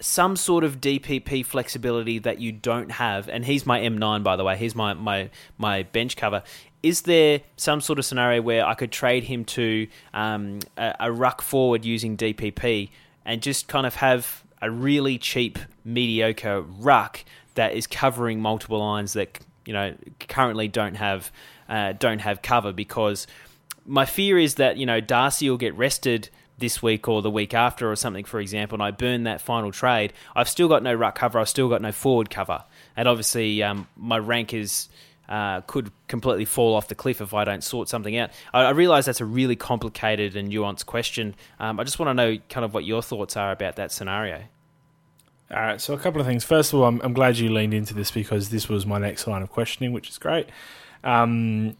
some 0.00 0.36
sort 0.36 0.64
of 0.64 0.80
DPP 0.80 1.44
flexibility 1.44 2.18
that 2.18 2.40
you 2.40 2.52
don't 2.52 2.90
have? 2.92 3.28
And 3.28 3.44
he's 3.44 3.64
my 3.64 3.80
M9, 3.80 4.22
by 4.22 4.36
the 4.36 4.44
way. 4.44 4.56
He's 4.56 4.74
my 4.74 4.94
my 4.94 5.30
my 5.58 5.84
bench 5.84 6.16
cover 6.16 6.42
is 6.86 7.02
there 7.02 7.40
some 7.56 7.80
sort 7.80 7.98
of 7.98 8.04
scenario 8.04 8.40
where 8.40 8.64
I 8.64 8.74
could 8.74 8.92
trade 8.92 9.24
him 9.24 9.44
to 9.46 9.88
um, 10.14 10.60
a, 10.76 10.94
a, 11.00 11.10
ruck 11.10 11.42
forward 11.42 11.84
using 11.84 12.16
DPP 12.16 12.90
and 13.24 13.42
just 13.42 13.66
kind 13.66 13.86
of 13.86 13.96
have 13.96 14.44
a 14.62 14.70
really 14.70 15.18
cheap, 15.18 15.58
mediocre 15.84 16.60
ruck 16.60 17.24
that 17.54 17.72
is 17.74 17.88
covering 17.88 18.40
multiple 18.40 18.78
lines 18.78 19.14
that 19.14 19.40
you 19.64 19.72
know 19.72 19.96
currently 20.28 20.68
don't 20.68 20.94
have 20.94 21.32
uh, 21.68 21.92
don't 21.92 22.20
have 22.20 22.40
cover 22.40 22.72
because 22.72 23.26
my 23.84 24.04
fear 24.04 24.38
is 24.38 24.54
that 24.54 24.76
you 24.76 24.86
know 24.86 25.00
Darcy 25.00 25.50
will 25.50 25.56
get 25.56 25.74
rested 25.74 26.30
this 26.58 26.82
week 26.82 27.08
or 27.08 27.22
the 27.22 27.30
week 27.30 27.54
after 27.54 27.90
or 27.90 27.96
something, 27.96 28.24
for 28.24 28.40
example, 28.40 28.76
and 28.76 28.82
I 28.82 28.90
burn 28.90 29.24
that 29.24 29.40
final 29.40 29.72
trade. 29.72 30.12
I've 30.34 30.48
still 30.48 30.68
got 30.68 30.82
no 30.82 30.94
ruck 30.94 31.16
cover. 31.16 31.38
I've 31.38 31.48
still 31.48 31.68
got 31.68 31.82
no 31.82 31.92
forward 31.92 32.30
cover, 32.30 32.64
and 32.96 33.06
obviously 33.06 33.62
um, 33.62 33.88
my 33.96 34.18
rank 34.18 34.54
is 34.54 34.88
uh, 35.28 35.60
could 35.62 35.90
completely 36.08 36.44
fall 36.44 36.74
off 36.74 36.88
the 36.88 36.94
cliff 36.94 37.20
if 37.20 37.34
I 37.34 37.44
don't 37.44 37.64
sort 37.64 37.88
something 37.88 38.16
out. 38.16 38.30
I, 38.54 38.64
I 38.64 38.70
realize 38.70 39.06
that's 39.06 39.20
a 39.20 39.24
really 39.24 39.56
complicated 39.56 40.36
and 40.36 40.50
nuanced 40.50 40.86
question. 40.86 41.34
Um, 41.58 41.80
I 41.80 41.84
just 41.84 41.98
want 41.98 42.10
to 42.10 42.14
know 42.14 42.38
kind 42.48 42.64
of 42.64 42.74
what 42.74 42.84
your 42.84 43.02
thoughts 43.02 43.36
are 43.36 43.52
about 43.52 43.76
that 43.76 43.92
scenario. 43.92 44.42
All 45.50 45.60
right, 45.60 45.80
so 45.80 45.94
a 45.94 45.98
couple 45.98 46.20
of 46.20 46.26
things. 46.26 46.42
First 46.44 46.72
of 46.72 46.80
all, 46.80 46.86
I'm, 46.86 47.00
I'm 47.02 47.12
glad 47.12 47.38
you 47.38 47.50
leaned 47.52 47.74
into 47.74 47.94
this 47.94 48.10
because 48.10 48.50
this 48.50 48.68
was 48.68 48.84
my 48.84 48.98
next 48.98 49.26
line 49.26 49.42
of 49.42 49.50
questioning, 49.50 49.92
which 49.92 50.08
is 50.08 50.18
great. 50.18 50.48
Um, 51.04 51.76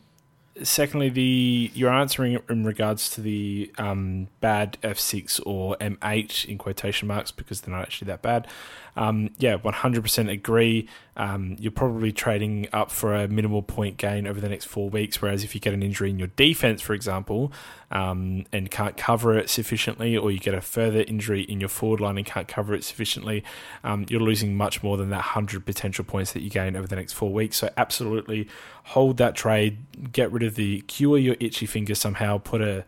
secondly, 0.63 1.09
the 1.09 1.71
you're 1.75 1.93
answering 1.93 2.39
in 2.49 2.65
regards 2.65 3.11
to 3.11 3.21
the 3.21 3.71
um, 3.79 4.29
bad 4.41 4.79
F6 4.83 5.41
or 5.45 5.77
M8 5.77 6.45
in 6.47 6.59
quotation 6.59 7.09
marks 7.09 7.31
because 7.31 7.61
they're 7.61 7.75
not 7.75 7.83
actually 7.83 8.07
that 8.07 8.23
bad. 8.23 8.47
Um, 8.97 9.31
yeah, 9.39 9.59
100% 9.59 10.31
agree. 10.31 10.89
Um, 11.17 11.57
you're 11.59 11.73
probably 11.73 12.13
trading 12.13 12.69
up 12.73 12.91
for 12.91 13.15
a 13.15 13.29
minimal 13.29 13.63
point 13.63 13.97
gain 13.97 14.27
over 14.27 14.41
the 14.41 14.49
next 14.49 14.67
four 14.67 14.89
weeks. 14.89 15.21
Whereas 15.21 15.45
if 15.45 15.55
you 15.55 15.61
get 15.61 15.75
an 15.75 15.83
injury 15.83 16.11
in 16.11 16.19
your 16.19 16.29
defense, 16.29 16.81
for 16.81 16.95
example, 16.95 17.53
um, 17.91 18.47
and 18.53 18.71
can't 18.71 18.97
cover 18.97 19.37
it 19.39 19.51
sufficiently, 19.51 20.17
or 20.17 20.31
you 20.31 20.39
get 20.39 20.55
a 20.55 20.61
further 20.61 21.03
injury 21.03 21.43
in 21.43 21.61
your 21.61 21.69
forward 21.69 22.01
line 22.01 22.17
and 22.17 22.27
can't 22.27 22.49
cover 22.49 22.75
it 22.75 22.85
sufficiently, 22.85 23.45
um, 23.85 24.07
you're 24.09 24.21
losing 24.21 24.57
much 24.57 24.83
more 24.83 24.97
than 24.97 25.11
that 25.11 25.17
100 25.17 25.65
potential 25.65 26.05
points 26.05 26.33
that 26.33 26.43
you 26.43 26.51
gain 26.51 26.75
over 26.75 26.87
the 26.87 26.97
next 26.97 27.13
four 27.13 27.33
weeks. 27.33 27.59
So 27.59 27.71
absolutely 27.77 28.49
hold 28.85 29.19
that 29.19 29.35
trade, 29.35 29.79
get 30.13 30.33
rid 30.33 30.43
of 30.43 30.55
the 30.55 30.81
cure 30.83 31.19
your 31.19 31.37
itchy 31.41 31.67
finger 31.67 31.95
somehow, 31.95 32.39
put 32.39 32.63
a 32.63 32.85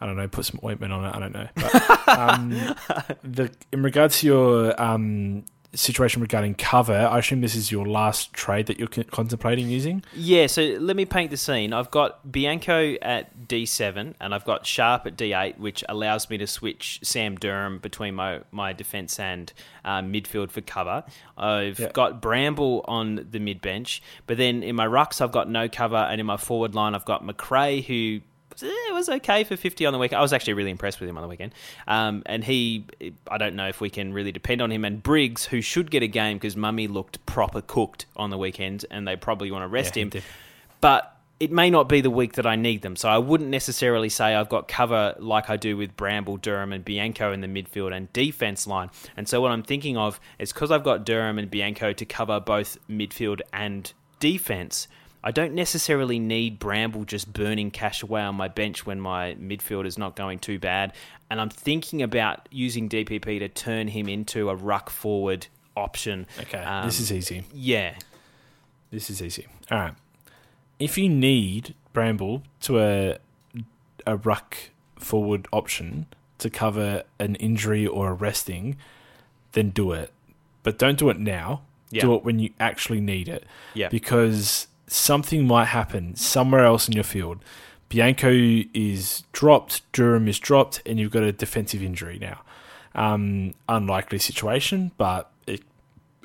I 0.00 0.06
don't 0.06 0.16
know, 0.16 0.28
put 0.28 0.46
some 0.46 0.60
ointment 0.64 0.92
on 0.92 1.04
it. 1.04 1.14
I 1.14 1.18
don't 1.18 1.34
know. 1.34 1.48
But, 1.54 2.18
um, 2.18 2.50
the, 3.22 3.50
in 3.72 3.82
regards 3.82 4.20
to 4.20 4.26
your 4.26 4.82
um, 4.82 5.44
situation 5.74 6.20
regarding 6.20 6.54
cover, 6.54 6.94
I 6.94 7.18
assume 7.18 7.40
this 7.40 7.54
is 7.54 7.70
your 7.70 7.86
last 7.86 8.32
trade 8.32 8.66
that 8.66 8.78
you're 8.78 8.88
contemplating 8.88 9.68
using. 9.68 10.02
Yeah. 10.14 10.46
So 10.46 10.62
let 10.62 10.96
me 10.96 11.04
paint 11.04 11.30
the 11.30 11.36
scene. 11.36 11.72
I've 11.72 11.90
got 11.90 12.30
Bianco 12.30 12.94
at 13.02 13.46
D7, 13.46 14.14
and 14.20 14.34
I've 14.34 14.44
got 14.44 14.66
Sharp 14.66 15.06
at 15.06 15.16
D8, 15.16 15.58
which 15.58 15.84
allows 15.88 16.28
me 16.28 16.38
to 16.38 16.46
switch 16.46 17.00
Sam 17.02 17.36
Durham 17.36 17.78
between 17.78 18.14
my 18.14 18.40
my 18.50 18.72
defense 18.72 19.18
and 19.18 19.52
uh, 19.84 20.00
midfield 20.00 20.50
for 20.50 20.60
cover. 20.60 21.04
I've 21.36 21.92
got 21.92 22.20
Bramble 22.20 22.84
on 22.86 23.26
the 23.30 23.38
mid 23.38 23.60
bench, 23.60 24.02
but 24.26 24.36
then 24.36 24.62
in 24.62 24.76
my 24.76 24.86
rucks 24.86 25.20
I've 25.20 25.32
got 25.32 25.48
no 25.48 25.68
cover, 25.68 25.96
and 25.96 26.20
in 26.20 26.26
my 26.26 26.36
forward 26.36 26.74
line 26.74 26.94
I've 26.94 27.04
got 27.04 27.24
Macrae 27.24 27.82
who 27.82 28.20
it 28.62 28.94
was 28.94 29.08
okay 29.08 29.44
for 29.44 29.56
50 29.56 29.86
on 29.86 29.92
the 29.92 29.98
weekend. 29.98 30.18
I 30.18 30.22
was 30.22 30.32
actually 30.32 30.54
really 30.54 30.70
impressed 30.70 31.00
with 31.00 31.08
him 31.08 31.16
on 31.16 31.22
the 31.22 31.28
weekend. 31.28 31.54
Um, 31.86 32.22
and 32.26 32.44
he, 32.44 32.84
I 33.30 33.38
don't 33.38 33.56
know 33.56 33.68
if 33.68 33.80
we 33.80 33.90
can 33.90 34.12
really 34.12 34.32
depend 34.32 34.62
on 34.62 34.70
him. 34.70 34.84
And 34.84 35.02
Briggs, 35.02 35.46
who 35.46 35.60
should 35.60 35.90
get 35.90 36.02
a 36.02 36.08
game 36.08 36.36
because 36.36 36.56
Mummy 36.56 36.88
looked 36.88 37.24
proper 37.26 37.60
cooked 37.60 38.06
on 38.16 38.30
the 38.30 38.38
weekend 38.38 38.84
and 38.90 39.06
they 39.06 39.16
probably 39.16 39.50
want 39.50 39.62
to 39.62 39.68
rest 39.68 39.96
yeah, 39.96 40.04
him. 40.04 40.12
But 40.80 41.16
it 41.40 41.50
may 41.50 41.70
not 41.70 41.88
be 41.88 42.02
the 42.02 42.10
week 42.10 42.34
that 42.34 42.46
I 42.46 42.54
need 42.54 42.82
them. 42.82 42.96
So 42.96 43.08
I 43.08 43.16
wouldn't 43.16 43.48
necessarily 43.48 44.10
say 44.10 44.34
I've 44.34 44.50
got 44.50 44.68
cover 44.68 45.14
like 45.18 45.48
I 45.48 45.56
do 45.56 45.74
with 45.74 45.96
Bramble, 45.96 46.36
Durham, 46.36 46.70
and 46.70 46.84
Bianco 46.84 47.32
in 47.32 47.40
the 47.40 47.46
midfield 47.46 47.96
and 47.96 48.12
defense 48.12 48.66
line. 48.66 48.90
And 49.16 49.26
so 49.26 49.40
what 49.40 49.50
I'm 49.50 49.62
thinking 49.62 49.96
of 49.96 50.20
is 50.38 50.52
because 50.52 50.70
I've 50.70 50.84
got 50.84 51.06
Durham 51.06 51.38
and 51.38 51.50
Bianco 51.50 51.94
to 51.94 52.04
cover 52.04 52.40
both 52.40 52.76
midfield 52.90 53.40
and 53.54 53.90
defense, 54.20 54.86
I 55.22 55.30
don't 55.32 55.52
necessarily 55.54 56.18
need 56.18 56.58
Bramble 56.58 57.04
just 57.04 57.32
burning 57.32 57.70
cash 57.70 58.02
away 58.02 58.22
on 58.22 58.34
my 58.36 58.48
bench 58.48 58.86
when 58.86 59.00
my 59.00 59.34
midfield 59.34 59.86
is 59.86 59.98
not 59.98 60.16
going 60.16 60.38
too 60.38 60.58
bad. 60.58 60.94
And 61.30 61.40
I'm 61.40 61.50
thinking 61.50 62.02
about 62.02 62.48
using 62.50 62.88
DPP 62.88 63.38
to 63.40 63.48
turn 63.48 63.88
him 63.88 64.08
into 64.08 64.48
a 64.48 64.54
ruck 64.54 64.88
forward 64.90 65.46
option. 65.76 66.26
Okay, 66.38 66.58
Um, 66.58 66.86
this 66.86 67.00
is 67.00 67.12
easy. 67.12 67.44
Yeah. 67.52 67.94
This 68.90 69.10
is 69.10 69.22
easy. 69.22 69.46
All 69.70 69.78
right. 69.78 69.94
If 70.78 70.96
you 70.96 71.08
need 71.08 71.74
Bramble 71.92 72.42
to 72.62 72.80
a 72.80 73.18
a 74.06 74.16
ruck 74.16 74.56
forward 74.98 75.46
option 75.52 76.06
to 76.38 76.48
cover 76.48 77.02
an 77.18 77.34
injury 77.36 77.86
or 77.86 78.08
a 78.10 78.14
resting, 78.14 78.76
then 79.52 79.68
do 79.70 79.92
it. 79.92 80.10
But 80.62 80.78
don't 80.78 80.98
do 80.98 81.10
it 81.10 81.18
now. 81.18 81.62
Yeah. 81.90 82.02
Do 82.02 82.14
it 82.14 82.24
when 82.24 82.38
you 82.38 82.50
actually 82.58 83.00
need 83.00 83.28
it. 83.28 83.44
Yeah. 83.74 83.88
Because 83.88 84.68
something 84.90 85.46
might 85.46 85.66
happen 85.66 86.16
somewhere 86.16 86.64
else 86.64 86.88
in 86.88 86.94
your 86.94 87.04
field. 87.04 87.38
Bianco 87.88 88.30
is 88.30 89.24
dropped, 89.32 89.82
Durham 89.92 90.28
is 90.28 90.38
dropped, 90.38 90.82
and 90.86 90.98
you've 90.98 91.10
got 91.10 91.22
a 91.22 91.32
defensive 91.32 91.82
injury 91.82 92.18
now. 92.20 92.42
Um, 92.94 93.54
unlikely 93.68 94.18
situation, 94.18 94.92
but 94.96 95.30
it 95.46 95.62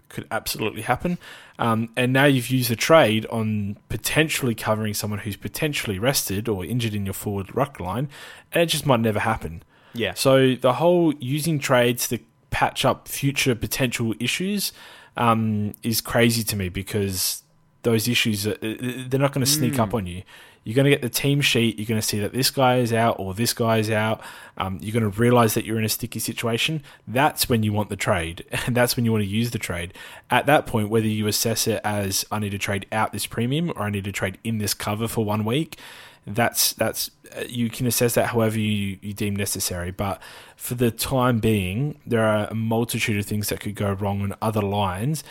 could 0.10 0.28
absolutely 0.32 0.82
happen. 0.82 1.18
Um, 1.58 1.90
and 1.96 2.12
now 2.12 2.26
you've 2.26 2.50
used 2.50 2.70
the 2.70 2.76
trade 2.76 3.26
on 3.28 3.78
potentially 3.90 4.56
covering 4.56 4.94
someone 4.94 5.20
who's 5.20 5.38
potentially 5.38 6.00
rested 6.00 6.50
or 6.50 6.66
injured 6.66 6.94
in 6.94 7.06
your 7.06 7.14
forward 7.14 7.56
ruck 7.56 7.80
line, 7.80 8.10
and 8.52 8.64
it 8.64 8.68
just 8.68 8.86
might 8.86 9.00
never 9.00 9.20
happen. 9.20 9.64
Yeah. 9.94 10.14
So 10.14 10.56
the 10.56 10.74
whole 10.74 11.14
using 11.20 11.60
trades 11.60 12.08
to 12.10 12.20
patch 12.50 12.86
up 12.86 13.08
future 13.08 13.56
potential 13.56 14.14
issues 14.20 14.74
um, 15.18 15.74
is 15.84 16.02
crazy 16.02 16.44
to 16.44 16.56
me 16.56 16.70
because 16.70 17.44
those 17.86 18.10
issues. 18.10 18.44
They're 18.44 19.20
not 19.20 19.32
going 19.32 19.46
to 19.46 19.52
sneak 19.52 19.80
up 19.80 19.94
on 19.94 20.06
you. 20.06 20.24
You're 20.66 20.76
going 20.76 20.86
to 20.86 20.90
get 20.90 21.04
the 21.04 21.10
team 21.10 21.42
sheet. 21.42 21.78
You're 21.78 21.86
going 21.86 22.02
to 22.02 22.06
see 22.06 22.20
that 22.20 22.34
this 22.34 22.50
guy 22.50 22.78
is 22.78 22.92
out 22.92 23.20
or 23.20 23.36
this 23.36 23.54
guy 23.54 23.78
is 23.78 23.92
out. 23.92 24.22
Um, 24.58 24.80
you're 24.82 25.00
going 25.00 25.10
to 25.10 25.20
realize 25.20 25.54
that 25.54 25.64
you're 25.64 25.78
in 25.78 25.86
a 25.86 25.90
sticky 25.90 26.18
situation. 26.20 26.82
That's 27.08 27.48
when 27.48 27.62
you 27.62 27.72
want 27.72 27.90
the 27.90 27.96
trade, 27.96 28.44
and 28.66 28.76
that's 28.76 28.98
when 28.98 29.06
you 29.06 29.12
want 29.12 29.24
to 29.24 29.30
use 29.30 29.52
the 29.52 29.60
trade. 29.60 29.94
At 30.30 30.48
that 30.48 30.66
point, 30.66 30.90
whether 30.90 31.08
you 31.08 31.28
assess 31.28 31.68
it 31.68 31.82
as 31.84 32.26
I 32.32 32.40
need 32.40 32.50
to 32.50 32.58
trade 32.58 32.88
out 32.92 33.14
this 33.14 33.28
premium 33.28 33.72
or 33.76 33.84
I 33.84 33.92
need 33.92 34.06
to 34.06 34.12
trade 34.12 34.40
in 34.44 34.58
this 34.58 34.74
cover 34.74 35.08
for 35.08 35.24
one 35.24 35.46
week, 35.46 35.78
that's 36.26 36.74
that's 36.74 37.12
uh, 37.38 37.44
you 37.48 37.70
can 37.70 37.86
assess 37.86 38.16
that 38.16 38.28
however 38.28 38.58
you, 38.58 38.98
you 39.02 39.14
deem 39.14 39.36
necessary. 39.36 39.92
But 39.92 40.20
for 40.56 40.74
the 40.74 40.90
time 40.90 41.40
being, 41.40 42.00
there 42.08 42.26
are 42.26 42.48
a 42.48 42.56
multitude 42.56 43.20
of 43.20 43.28
things 43.28 43.50
that 43.50 43.60
could 43.60 43.76
go 43.76 43.94
wrong 43.94 44.24
on 44.24 44.34
other 44.42 44.62
lines 44.62 45.24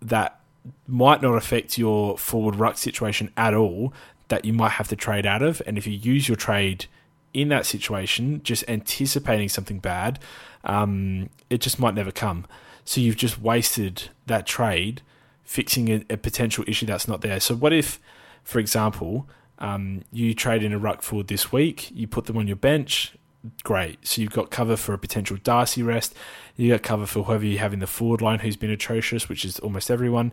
that 0.00 0.39
might 0.86 1.22
not 1.22 1.34
affect 1.34 1.78
your 1.78 2.18
forward 2.18 2.56
ruck 2.56 2.78
situation 2.78 3.32
at 3.36 3.54
all. 3.54 3.92
That 4.28 4.44
you 4.44 4.52
might 4.52 4.72
have 4.72 4.86
to 4.88 4.96
trade 4.96 5.26
out 5.26 5.42
of, 5.42 5.60
and 5.66 5.76
if 5.76 5.88
you 5.88 5.92
use 5.92 6.28
your 6.28 6.36
trade 6.36 6.86
in 7.34 7.48
that 7.48 7.66
situation, 7.66 8.40
just 8.44 8.62
anticipating 8.68 9.48
something 9.48 9.80
bad, 9.80 10.20
um, 10.62 11.30
it 11.48 11.60
just 11.60 11.80
might 11.80 11.94
never 11.94 12.12
come. 12.12 12.46
So 12.84 13.00
you've 13.00 13.16
just 13.16 13.40
wasted 13.40 14.10
that 14.26 14.46
trade 14.46 15.02
fixing 15.42 15.88
a, 15.88 16.04
a 16.10 16.16
potential 16.16 16.64
issue 16.68 16.86
that's 16.86 17.08
not 17.08 17.22
there. 17.22 17.40
So 17.40 17.56
what 17.56 17.72
if, 17.72 17.98
for 18.44 18.60
example, 18.60 19.28
um, 19.58 20.04
you 20.12 20.32
trade 20.32 20.62
in 20.62 20.72
a 20.72 20.78
ruck 20.78 21.02
forward 21.02 21.26
this 21.26 21.50
week, 21.50 21.90
you 21.92 22.06
put 22.06 22.26
them 22.26 22.36
on 22.36 22.46
your 22.46 22.56
bench, 22.56 23.16
great. 23.62 24.06
So 24.06 24.20
you've 24.20 24.32
got 24.32 24.50
cover 24.50 24.76
for 24.76 24.92
a 24.92 24.98
potential 24.98 25.36
Darcy 25.42 25.82
rest. 25.82 26.14
You 26.56 26.70
got 26.70 26.82
cover 26.82 27.06
for 27.06 27.24
whoever 27.24 27.44
you 27.44 27.58
have 27.58 27.72
in 27.72 27.78
the 27.78 27.86
forward 27.86 28.20
line 28.20 28.40
who's 28.40 28.56
been 28.56 28.70
atrocious, 28.70 29.28
which 29.28 29.44
is 29.44 29.58
almost 29.60 29.90
everyone. 29.90 30.32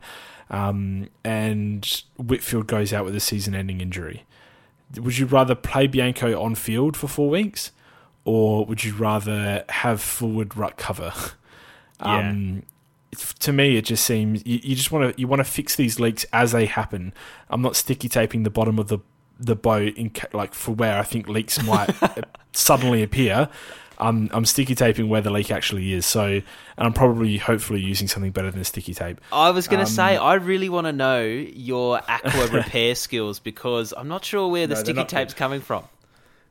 Um, 0.49 1.09
and 1.23 2.03
Whitfield 2.17 2.67
goes 2.67 2.93
out 2.93 3.05
with 3.05 3.15
a 3.15 3.19
season-ending 3.19 3.81
injury. 3.81 4.25
Would 4.95 5.17
you 5.17 5.25
rather 5.25 5.55
play 5.55 5.87
Bianco 5.87 6.41
on 6.41 6.55
field 6.55 6.95
for 6.95 7.07
four 7.07 7.29
weeks, 7.29 7.71
or 8.23 8.65
would 8.65 8.83
you 8.83 8.93
rather 8.93 9.65
have 9.69 10.01
forward 10.01 10.55
ruck 10.55 10.77
cover? 10.77 11.13
Yeah. 11.99 12.29
Um, 12.29 12.63
to 13.39 13.51
me, 13.51 13.77
it 13.77 13.85
just 13.85 14.05
seems 14.05 14.45
you, 14.45 14.59
you 14.61 14.75
just 14.75 14.91
want 14.91 15.15
to 15.15 15.19
you 15.19 15.27
want 15.27 15.39
to 15.39 15.43
fix 15.43 15.75
these 15.75 15.99
leaks 15.99 16.25
as 16.31 16.51
they 16.51 16.65
happen. 16.65 17.13
I'm 17.49 17.61
not 17.61 17.75
sticky 17.75 18.09
taping 18.09 18.43
the 18.43 18.49
bottom 18.49 18.77
of 18.77 18.87
the 18.87 18.99
the 19.39 19.55
boat 19.55 19.95
in 19.95 20.11
like 20.33 20.53
for 20.53 20.71
where 20.73 20.97
I 20.97 21.03
think 21.03 21.27
leaks 21.27 21.61
might 21.63 21.89
suddenly 22.53 23.03
appear. 23.03 23.49
I'm 23.99 24.29
I'm 24.31 24.45
sticky 24.45 24.75
taping 24.75 25.09
where 25.09 25.21
the 25.21 25.31
leak 25.31 25.49
actually 25.49 25.93
is. 25.93 26.05
So, 26.05 26.25
and 26.27 26.43
I'm 26.77 26.93
probably 26.93 27.37
hopefully 27.37 27.81
using 27.81 28.07
something 28.07 28.31
better 28.31 28.51
than 28.51 28.63
sticky 28.63 28.93
tape. 28.93 29.19
I 29.31 29.49
was 29.49 29.67
going 29.67 29.79
to 29.79 29.89
Um, 29.89 29.95
say, 29.95 30.17
I 30.17 30.35
really 30.35 30.69
want 30.69 30.85
to 30.85 30.93
know 30.93 31.23
your 31.23 31.99
aqua 32.07 32.47
repair 32.47 32.93
skills 32.93 33.39
because 33.39 33.93
I'm 33.97 34.07
not 34.07 34.23
sure 34.23 34.47
where 34.49 34.67
the 34.67 34.75
No, 34.75 34.81
sticky 34.81 35.03
tape's 35.05 35.33
good. 35.33 35.39
coming 35.39 35.61
from. 35.61 35.83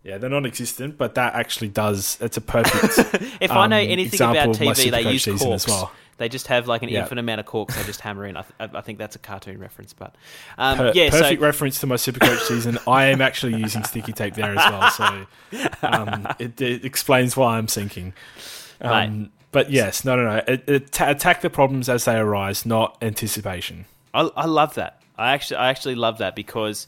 Yeah, 0.06 0.18
they're 0.18 0.30
non-existent, 0.30 0.96
but 0.96 1.16
that 1.16 1.34
actually 1.34 1.68
does. 1.68 2.16
It's 2.20 2.36
a 2.36 2.40
perfect. 2.40 3.22
If 3.40 3.50
I 3.50 3.66
know 3.66 3.76
um, 3.80 3.88
anything 3.88 4.20
about 4.20 4.50
TV, 4.50 4.90
they 4.90 5.02
Supercoach 5.04 5.12
use 5.12 5.24
season 5.24 5.48
corks. 5.48 5.64
as 5.64 5.68
well. 5.70 5.92
They 6.18 6.28
just 6.28 6.46
have 6.46 6.68
like 6.68 6.82
an 6.82 6.88
Yeah. 6.90 7.00
infinite 7.02 7.20
amount 7.20 7.40
of 7.40 7.46
corks 7.46 7.76
they 7.76 7.82
just 7.82 8.00
hammer 8.00 8.24
in. 8.24 8.36
I, 8.36 8.42
th- 8.42 8.70
I 8.72 8.80
think 8.82 8.98
that's 8.98 9.16
a 9.16 9.18
cartoon 9.18 9.58
reference, 9.58 9.92
but 9.92 10.14
um, 10.56 10.78
Per- 10.78 10.92
yeah. 10.94 11.10
perfect 11.10 11.40
so 11.40 11.44
reference 11.44 11.80
to 11.80 11.86
my 11.88 11.96
Supercoach 11.96 12.38
season. 12.46 12.78
I 12.86 13.06
am 13.06 13.20
actually 13.20 13.56
using 13.56 13.82
sticky 13.84 14.12
tape 14.12 14.34
there 14.34 14.56
as 14.56 14.70
well, 14.70 14.90
so 14.92 15.26
um, 15.82 16.28
it, 16.38 16.58
it 16.60 16.84
explains 16.84 17.36
why 17.36 17.58
I'm 17.58 17.68
sinking. 17.68 18.14
Um, 18.80 19.22
Mate. 19.22 19.30
but 19.50 19.70
yes, 19.70 20.04
no, 20.04 20.14
no, 20.16 20.22
no. 20.22 20.42
It, 20.46 20.68
it, 20.68 20.92
ta- 20.92 21.10
attack 21.10 21.40
the 21.42 21.50
problems 21.50 21.88
as 21.88 22.04
they 22.04 22.16
arise, 22.16 22.64
not 22.64 22.96
anticipation. 23.02 23.86
I, 24.14 24.30
I 24.36 24.46
love 24.46 24.74
that. 24.76 25.02
I 25.18 25.32
actually, 25.32 25.56
I 25.56 25.68
actually 25.70 25.96
love 25.96 26.18
that 26.18 26.36
because 26.36 26.86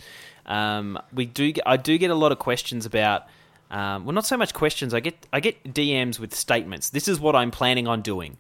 um, 0.49 0.99
we 1.13 1.27
do. 1.27 1.53
Get, 1.53 1.63
I 1.67 1.77
do 1.77 1.97
get 1.99 2.11
a 2.11 2.15
lot 2.17 2.33
of 2.33 2.39
questions 2.41 2.85
about. 2.87 3.23
Um, 3.71 4.07
well, 4.07 4.15
not 4.15 4.25
so 4.25 4.37
much 4.39 4.55
questions. 4.55 4.95
I 4.95 5.01
get, 5.01 5.27
I 5.31 5.41
get 5.41 5.63
DMs 5.63 6.19
with 6.19 6.35
statements. 6.35 6.89
This 6.89 7.07
is 7.07 7.21
what 7.21 7.37
I'm 7.37 7.51
planning 7.51 7.87
on 7.87 8.01
doing. 8.01 8.39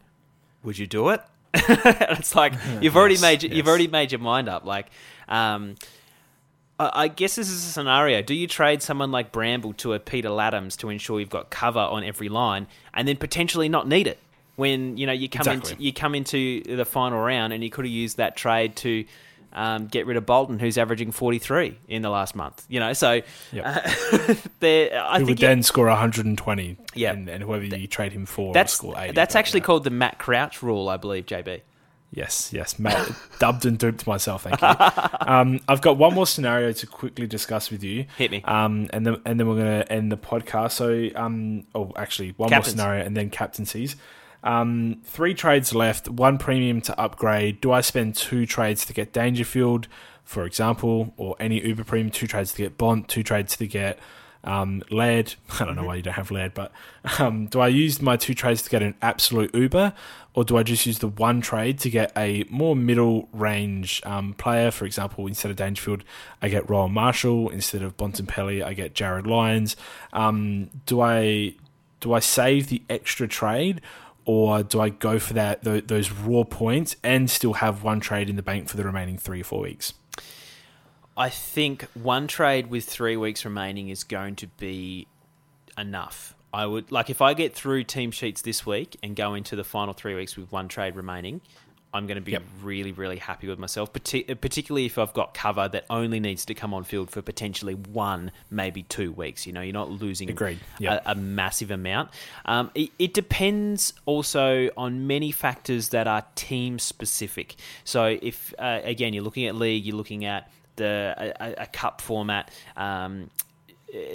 Would 0.62 0.78
you 0.78 0.86
do 0.86 1.10
it? 1.10 1.20
it's 1.54 2.34
like 2.34 2.54
you've 2.80 2.96
already 2.96 3.14
Yes, 3.16 3.22
made, 3.22 3.42
your- 3.42 3.52
you've 3.52 3.68
already 3.68 3.88
made 3.88 4.10
your 4.10 4.20
mind 4.20 4.48
up. 4.48 4.64
Like, 4.64 4.86
um, 5.28 5.74
I 6.80 6.90
I 7.04 7.08
guess 7.08 7.36
this 7.36 7.50
is 7.50 7.64
a 7.64 7.68
scenario. 7.70 8.22
Do 8.22 8.34
you 8.34 8.46
trade 8.46 8.82
someone 8.82 9.10
like 9.12 9.30
Bramble 9.32 9.74
to 9.74 9.92
a 9.92 9.98
Peter 9.98 10.30
Ladhams 10.30 10.76
to 10.78 10.88
ensure 10.88 11.20
you've 11.20 11.28
got 11.30 11.50
cover 11.50 11.80
on 11.80 12.04
every 12.04 12.28
line, 12.30 12.66
and 12.94 13.06
then 13.06 13.16
potentially 13.18 13.68
not 13.68 13.86
need 13.86 14.06
it 14.06 14.18
when 14.56 14.96
you 14.96 15.06
know 15.06 15.12
you 15.12 15.28
come 15.28 15.40
Exactly. 15.40 15.72
into 15.72 15.82
you 15.82 15.92
come 15.92 16.14
into 16.14 16.62
the 16.62 16.84
final 16.86 17.18
round, 17.20 17.52
and 17.52 17.62
you 17.62 17.68
could 17.70 17.84
have 17.84 17.92
used 17.92 18.16
that 18.16 18.34
trade 18.36 18.76
to 18.76 19.04
um, 19.52 19.86
get 19.86 20.06
rid 20.06 20.16
of 20.16 20.26
Bolton, 20.26 20.58
who's 20.58 20.76
averaging 20.78 21.12
forty 21.12 21.38
three 21.38 21.78
in 21.88 22.02
the 22.02 22.10
last 22.10 22.34
month. 22.36 22.64
You 22.68 22.80
know, 22.80 22.92
so 22.92 23.20
Yep. 23.52 23.64
uh. 23.66 23.80
I 24.62 25.18
Who 25.18 25.26
think 25.26 25.28
would 25.28 25.38
then 25.38 25.62
score 25.62 25.86
120, 25.86 26.76
Yeah. 26.94 27.12
and, 27.12 27.28
and 27.28 27.42
whoever 27.42 27.64
you 27.64 27.86
trade 27.86 28.12
him 28.12 28.26
for 28.26 28.52
that's 28.52 28.72
score 28.74 28.94
80. 28.96 29.12
that's 29.12 29.34
actually 29.34 29.60
called 29.60 29.84
the 29.84 29.90
Matt 29.90 30.18
Crouch 30.18 30.62
rule, 30.62 30.88
I 30.88 30.96
believe. 30.96 31.26
JB. 31.26 31.62
Yes, 32.10 32.52
yes, 32.54 32.78
Matt, 32.78 33.10
dubbed 33.38 33.66
and 33.66 33.78
duped 33.78 34.06
myself. 34.06 34.44
Thank 34.44 34.60
you. 34.62 34.68
Um, 35.28 35.60
I've 35.68 35.82
got 35.82 35.98
one 35.98 36.14
more 36.14 36.26
scenario 36.26 36.72
to 36.72 36.86
quickly 36.86 37.26
discuss 37.26 37.70
with 37.70 37.84
you. 37.84 38.06
Hit 38.16 38.30
me. 38.30 38.40
Um, 38.44 38.88
and 38.94 39.06
then 39.06 39.20
and 39.26 39.38
then 39.38 39.46
we're 39.46 39.56
going 39.56 39.82
to 39.82 39.92
end 39.92 40.10
the 40.10 40.16
podcast. 40.16 40.72
So, 40.72 41.10
um, 41.20 41.64
oh, 41.74 41.92
actually, 41.96 42.30
one 42.38 42.48
Captains. 42.48 42.76
more 42.76 42.84
scenario, 42.84 43.04
and 43.04 43.14
then 43.14 43.28
captaincies. 43.28 43.96
Um, 44.42 45.00
three 45.04 45.34
trades 45.34 45.74
left. 45.74 46.08
One 46.08 46.38
premium 46.38 46.80
to 46.82 46.98
upgrade. 46.98 47.60
Do 47.60 47.72
I 47.72 47.80
spend 47.80 48.14
two 48.14 48.46
trades 48.46 48.84
to 48.86 48.92
get 48.92 49.12
Dangerfield, 49.12 49.88
for 50.24 50.44
example, 50.44 51.12
or 51.16 51.36
any 51.40 51.60
Uber 51.64 51.84
premium? 51.84 52.10
Two 52.10 52.26
trades 52.26 52.52
to 52.52 52.62
get 52.62 52.78
Bont. 52.78 53.08
Two 53.08 53.22
trades 53.22 53.56
to 53.56 53.66
get 53.66 53.98
um. 54.44 54.82
I 54.90 55.24
don't 55.58 55.76
know 55.76 55.84
why 55.84 55.96
you 55.96 56.02
don't 56.02 56.14
have 56.14 56.30
Laird, 56.30 56.54
but 56.54 56.72
um, 57.18 57.46
do 57.46 57.60
I 57.60 57.68
use 57.68 58.00
my 58.00 58.16
two 58.16 58.34
trades 58.34 58.62
to 58.62 58.70
get 58.70 58.82
an 58.82 58.94
absolute 59.02 59.54
Uber, 59.54 59.92
or 60.34 60.44
do 60.44 60.56
I 60.56 60.62
just 60.62 60.86
use 60.86 61.00
the 61.00 61.08
one 61.08 61.40
trade 61.40 61.78
to 61.80 61.90
get 61.90 62.12
a 62.16 62.44
more 62.48 62.76
middle 62.76 63.28
range 63.32 64.00
um, 64.06 64.34
player? 64.34 64.70
For 64.70 64.84
example, 64.84 65.26
instead 65.26 65.50
of 65.50 65.56
Dangerfield, 65.56 66.04
I 66.40 66.48
get 66.48 66.68
Rowan 66.70 66.92
Marshall. 66.92 67.50
Instead 67.50 67.82
of 67.82 67.96
Bontempelli, 67.96 68.62
I 68.62 68.74
get 68.74 68.94
Jarryd 68.94 69.26
Lyons. 69.26 69.76
Um, 70.12 70.70
do 70.86 71.00
I 71.00 71.54
do 72.00 72.12
I 72.12 72.20
save 72.20 72.68
the 72.68 72.82
extra 72.88 73.26
trade? 73.26 73.80
Or 74.28 74.62
do 74.62 74.78
I 74.78 74.90
go 74.90 75.18
for 75.18 75.32
that 75.32 75.64
tho- 75.64 75.80
those 75.80 76.10
raw 76.12 76.44
points 76.44 76.96
and 77.02 77.30
still 77.30 77.54
have 77.54 77.82
one 77.82 77.98
trade 77.98 78.28
in 78.28 78.36
the 78.36 78.42
bank 78.42 78.68
for 78.68 78.76
the 78.76 78.84
remaining 78.84 79.16
three 79.16 79.40
or 79.40 79.44
four 79.44 79.60
weeks? 79.60 79.94
I 81.16 81.30
think 81.30 81.84
one 81.94 82.26
trade 82.26 82.66
with 82.66 82.84
three 82.84 83.16
weeks 83.16 83.46
remaining 83.46 83.88
is 83.88 84.04
going 84.04 84.36
to 84.36 84.46
be 84.46 85.06
enough. 85.78 86.34
I 86.52 86.66
would 86.66 86.92
like 86.92 87.08
if 87.08 87.22
I 87.22 87.32
get 87.32 87.54
through 87.54 87.84
team 87.84 88.10
sheets 88.10 88.42
this 88.42 88.66
week 88.66 88.98
and 89.02 89.16
go 89.16 89.32
into 89.32 89.56
the 89.56 89.64
final 89.64 89.94
three 89.94 90.14
weeks 90.14 90.36
with 90.36 90.52
one 90.52 90.68
trade 90.68 90.94
remaining. 90.94 91.40
I'm 91.94 92.06
going 92.06 92.16
to 92.16 92.20
be 92.22 92.32
Yep. 92.32 92.42
really, 92.62 92.92
really 92.92 93.16
happy 93.16 93.48
with 93.48 93.58
myself, 93.58 93.92
parti- 93.92 94.24
particularly 94.24 94.84
if 94.86 94.98
I've 94.98 95.14
got 95.14 95.32
cover 95.34 95.68
that 95.68 95.86
only 95.88 96.20
needs 96.20 96.44
to 96.46 96.54
come 96.54 96.74
on 96.74 96.84
field 96.84 97.10
for 97.10 97.22
potentially 97.22 97.74
one, 97.74 98.30
maybe 98.50 98.82
two 98.82 99.10
weeks. 99.12 99.46
You 99.46 99.52
know, 99.54 99.62
you're 99.62 99.72
not 99.72 99.90
losing 99.90 100.28
Agreed. 100.28 100.58
Yep. 100.78 101.02
a, 101.06 101.12
a 101.12 101.14
massive 101.14 101.70
amount. 101.70 102.10
Um, 102.44 102.70
it, 102.74 102.90
it 102.98 103.14
depends 103.14 103.94
also 104.06 104.70
on 104.76 105.06
many 105.06 105.30
factors 105.32 105.88
that 105.90 106.06
are 106.06 106.24
team 106.34 106.78
specific. 106.78 107.56
So, 107.84 108.18
if 108.20 108.52
uh, 108.58 108.80
again 108.84 109.14
you're 109.14 109.24
looking 109.24 109.46
at 109.46 109.54
league, 109.54 109.84
you're 109.86 109.96
looking 109.96 110.24
at 110.26 110.50
the 110.76 111.14
a, 111.40 111.62
a 111.62 111.66
cup 111.66 112.00
format. 112.00 112.50
Um, 112.76 113.30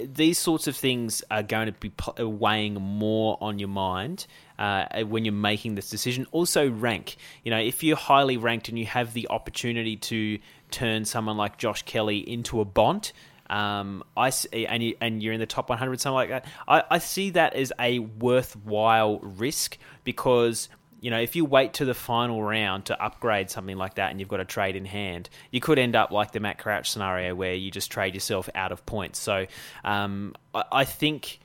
these 0.04 0.38
sorts 0.38 0.68
of 0.68 0.76
things 0.76 1.24
are 1.32 1.42
going 1.42 1.66
to 1.66 1.72
be 1.72 1.90
weighing 2.24 2.74
more 2.74 3.36
on 3.40 3.58
your 3.58 3.68
mind 3.68 4.26
uh, 4.58 5.02
when 5.04 5.24
you're 5.24 5.32
making 5.32 5.74
this 5.74 5.90
decision. 5.90 6.26
Also, 6.32 6.70
rank. 6.70 7.16
You 7.42 7.50
know, 7.50 7.58
if 7.58 7.82
you're 7.82 7.96
highly 7.96 8.36
ranked 8.36 8.68
and 8.68 8.78
you 8.78 8.86
have 8.86 9.12
the 9.12 9.28
opportunity 9.28 9.96
to 9.96 10.38
turn 10.70 11.04
someone 11.04 11.36
like 11.36 11.58
Josh 11.58 11.82
Kelly 11.82 12.18
into 12.18 12.60
a 12.60 12.64
Bont, 12.64 13.12
um, 13.50 14.02
I 14.16 14.30
see, 14.30 14.66
and, 14.66 14.82
you, 14.82 14.96
and 15.00 15.22
you're 15.22 15.32
in 15.32 15.40
the 15.40 15.46
top 15.46 15.68
100, 15.68 16.00
something 16.00 16.14
like 16.14 16.28
that. 16.30 16.46
I, 16.66 16.82
I 16.90 16.98
see 16.98 17.30
that 17.30 17.54
as 17.54 17.72
a 17.78 17.98
worthwhile 17.98 19.18
risk 19.18 19.78
because 20.02 20.68
you 21.04 21.10
know, 21.10 21.20
if 21.20 21.36
you 21.36 21.44
wait 21.44 21.74
to 21.74 21.84
the 21.84 21.92
final 21.92 22.42
round 22.42 22.86
to 22.86 22.98
upgrade 22.98 23.50
something 23.50 23.76
like 23.76 23.96
that 23.96 24.10
and 24.10 24.18
you've 24.18 24.28
got 24.30 24.40
a 24.40 24.44
trade 24.46 24.74
in 24.74 24.86
hand, 24.86 25.28
you 25.50 25.60
could 25.60 25.78
end 25.78 25.94
up 25.94 26.10
like 26.10 26.32
the 26.32 26.40
Matt 26.40 26.56
Crouch 26.56 26.90
scenario 26.90 27.34
where 27.34 27.52
you 27.52 27.70
just 27.70 27.92
trade 27.92 28.14
yourself 28.14 28.48
out 28.54 28.72
of 28.72 28.86
points. 28.86 29.18
So 29.18 29.44
um, 29.84 30.34
I, 30.54 30.86
think 30.86 31.40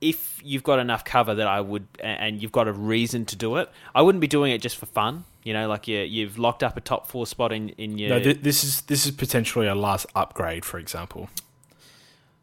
if 0.00 0.40
you've 0.42 0.62
got 0.62 0.78
enough 0.78 1.04
cover 1.04 1.34
that 1.34 1.46
I 1.46 1.60
would, 1.60 1.86
and 2.00 2.40
you've 2.40 2.52
got 2.52 2.68
a 2.68 2.72
reason 2.72 3.26
to 3.26 3.36
do 3.36 3.56
it, 3.56 3.70
I 3.94 4.02
wouldn't 4.02 4.20
be 4.20 4.26
doing 4.26 4.52
it 4.52 4.62
just 4.62 4.76
for 4.76 4.86
fun. 4.86 5.24
You 5.42 5.52
know, 5.54 5.68
like 5.68 5.88
you, 5.88 6.00
you've 6.00 6.38
locked 6.38 6.62
up 6.62 6.76
a 6.76 6.80
top 6.80 7.06
four 7.06 7.26
spot 7.26 7.52
in, 7.52 7.70
in 7.70 7.98
your. 7.98 8.10
No, 8.10 8.20
this 8.20 8.64
is 8.64 8.82
this 8.82 9.06
is 9.06 9.12
potentially 9.12 9.66
a 9.66 9.74
last 9.74 10.06
upgrade, 10.14 10.64
for 10.64 10.78
example. 10.78 11.28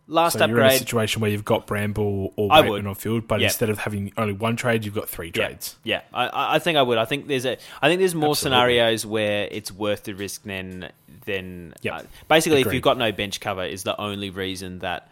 Last 0.09 0.37
so 0.37 0.45
upgrade. 0.45 0.57
You're 0.57 0.65
in 0.65 0.71
a 0.71 0.77
situation 0.77 1.21
where 1.21 1.29
you've 1.29 1.45
got 1.45 1.67
Bramble 1.67 2.33
or 2.37 2.51
I 2.51 2.61
Weightman 2.61 2.87
on 2.87 2.95
field, 2.95 3.27
but 3.27 3.41
yep. 3.41 3.49
instead 3.49 3.69
of 3.69 3.79
having 3.79 4.13
only 4.17 4.33
one 4.33 4.55
trade, 4.55 4.85
you've 4.85 4.95
got 4.95 5.09
three 5.09 5.31
trades. 5.31 5.75
Yeah, 5.83 6.01
yeah. 6.11 6.29
I, 6.31 6.55
I 6.55 6.59
think 6.59 6.77
I 6.77 6.81
would. 6.81 6.97
I 6.97 7.05
think 7.05 7.27
there's 7.27 7.45
a. 7.45 7.57
I 7.81 7.89
think 7.89 7.99
there's 7.99 8.15
more 8.15 8.31
Absolutely. 8.31 8.57
scenarios 8.57 9.05
where 9.05 9.47
it's 9.51 9.71
worth 9.71 10.03
the 10.03 10.13
risk 10.13 10.43
than 10.43 10.91
than. 11.25 11.73
Yep. 11.81 11.93
Uh, 11.93 12.03
basically, 12.29 12.61
Agreed. 12.61 12.69
if 12.69 12.73
you've 12.75 12.83
got 12.83 12.97
no 12.97 13.11
bench 13.11 13.41
cover, 13.41 13.65
is 13.65 13.83
the 13.83 13.99
only 13.99 14.29
reason 14.29 14.79
that 14.79 15.09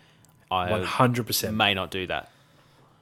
I 0.49 0.69
100% 0.69 1.53
may 1.53 1.73
not 1.73 1.91
do 1.91 2.07
that. 2.07 2.31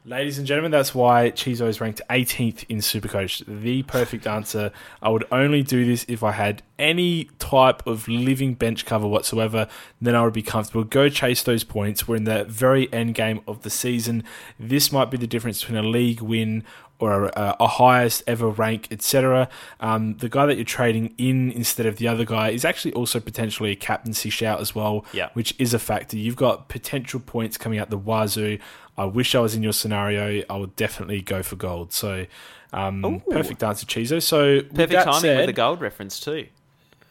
Ladies 0.05 0.37
and 0.37 0.45
gentlemen, 0.45 0.71
that's 0.71 0.93
why 0.93 1.31
Chizo 1.31 1.65
is 1.65 1.79
ranked 1.79 2.01
18th 2.09 2.65
in 2.67 2.79
Supercoach. 2.79 3.41
The 3.47 3.83
perfect 3.83 4.27
answer. 4.27 4.73
I 5.01 5.07
would 5.07 5.23
only 5.31 5.63
do 5.63 5.85
this 5.85 6.05
if 6.09 6.23
I 6.23 6.33
had 6.33 6.61
any 6.77 7.29
type 7.39 7.87
of 7.87 8.05
living 8.09 8.53
bench 8.55 8.85
cover 8.85 9.07
whatsoever. 9.07 9.69
Then 10.01 10.13
I 10.13 10.25
would 10.25 10.33
be 10.33 10.41
comfortable. 10.41 10.83
Go 10.83 11.07
chase 11.07 11.41
those 11.43 11.63
points. 11.63 12.05
We're 12.05 12.17
in 12.17 12.25
the 12.25 12.43
very 12.43 12.91
end 12.91 13.15
game 13.15 13.39
of 13.47 13.61
the 13.61 13.69
season. 13.69 14.25
This 14.59 14.91
might 14.91 15.09
be 15.09 15.15
the 15.15 15.25
difference 15.25 15.61
between 15.61 15.77
a 15.77 15.87
league 15.87 16.19
win 16.19 16.65
or 16.99 17.25
a, 17.25 17.55
a 17.59 17.67
highest 17.67 18.23
ever 18.27 18.49
rank, 18.49 18.87
etc. 18.91 19.49
Um, 19.79 20.15
the 20.17 20.29
guy 20.29 20.45
that 20.45 20.55
you're 20.55 20.65
trading 20.65 21.13
in 21.17 21.51
instead 21.51 21.85
of 21.85 21.97
the 21.97 22.07
other 22.07 22.25
guy 22.25 22.49
is 22.49 22.63
actually 22.63 22.93
also 22.93 23.19
potentially 23.19 23.71
a 23.71 23.75
captaincy 23.75 24.29
shout 24.29 24.61
as 24.61 24.73
well, 24.73 25.05
yeah. 25.11 25.29
which 25.33 25.55
is 25.59 25.73
a 25.73 25.79
factor. 25.79 26.17
You've 26.17 26.35
got 26.35 26.69
potential 26.69 27.19
points 27.19 27.57
coming 27.57 27.79
out 27.79 27.89
the 27.89 27.97
wazoo. 27.97 28.59
I 28.97 29.05
wish 29.05 29.35
I 29.35 29.39
was 29.39 29.55
in 29.55 29.63
your 29.63 29.73
scenario. 29.73 30.43
I 30.49 30.57
would 30.57 30.75
definitely 30.75 31.21
go 31.21 31.43
for 31.43 31.55
gold. 31.55 31.93
So, 31.93 32.25
um, 32.71 33.21
perfect 33.29 33.63
answer, 33.63 33.85
Chizo. 33.85 34.21
So, 34.21 34.61
perfect 34.61 34.93
timing 34.93 35.21
said, 35.21 35.37
with 35.37 35.45
the 35.47 35.53
gold 35.53 35.81
reference 35.81 36.19
too. 36.19 36.47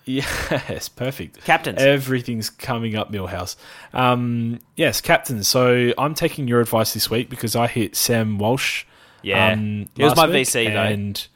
Yes, 0.04 0.88
perfect. 0.88 1.44
Captains. 1.44 1.80
Everything's 1.80 2.50
coming 2.50 2.96
up, 2.96 3.12
Milhouse. 3.12 3.56
Um, 3.92 4.58
yes, 4.76 5.00
captains. 5.00 5.46
So 5.48 5.92
I'm 5.96 6.14
taking 6.14 6.48
your 6.48 6.60
advice 6.60 6.94
this 6.94 7.08
week 7.08 7.30
because 7.30 7.54
I 7.54 7.66
hit 7.66 7.94
Sam 7.94 8.38
Walsh. 8.38 8.84
Yeah, 9.22 9.52
um, 9.52 9.88
it 9.96 10.04
was 10.04 10.16
my 10.16 10.26
VC 10.26 10.72
though, 10.72 10.82
and 10.82 11.26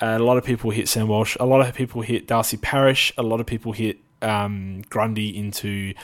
a 0.00 0.18
lot 0.18 0.36
of 0.36 0.44
people 0.44 0.70
hit 0.70 0.88
Sam 0.88 1.08
Walsh. 1.08 1.36
A 1.38 1.46
lot 1.46 1.60
of 1.60 1.74
people 1.74 2.02
hit 2.02 2.26
Darcy 2.26 2.56
Parish. 2.56 3.12
A 3.16 3.22
lot 3.22 3.40
of 3.40 3.46
people 3.46 3.72
hit 3.72 3.98
um, 4.20 4.82
Grundy 4.88 5.36
into 5.36 5.94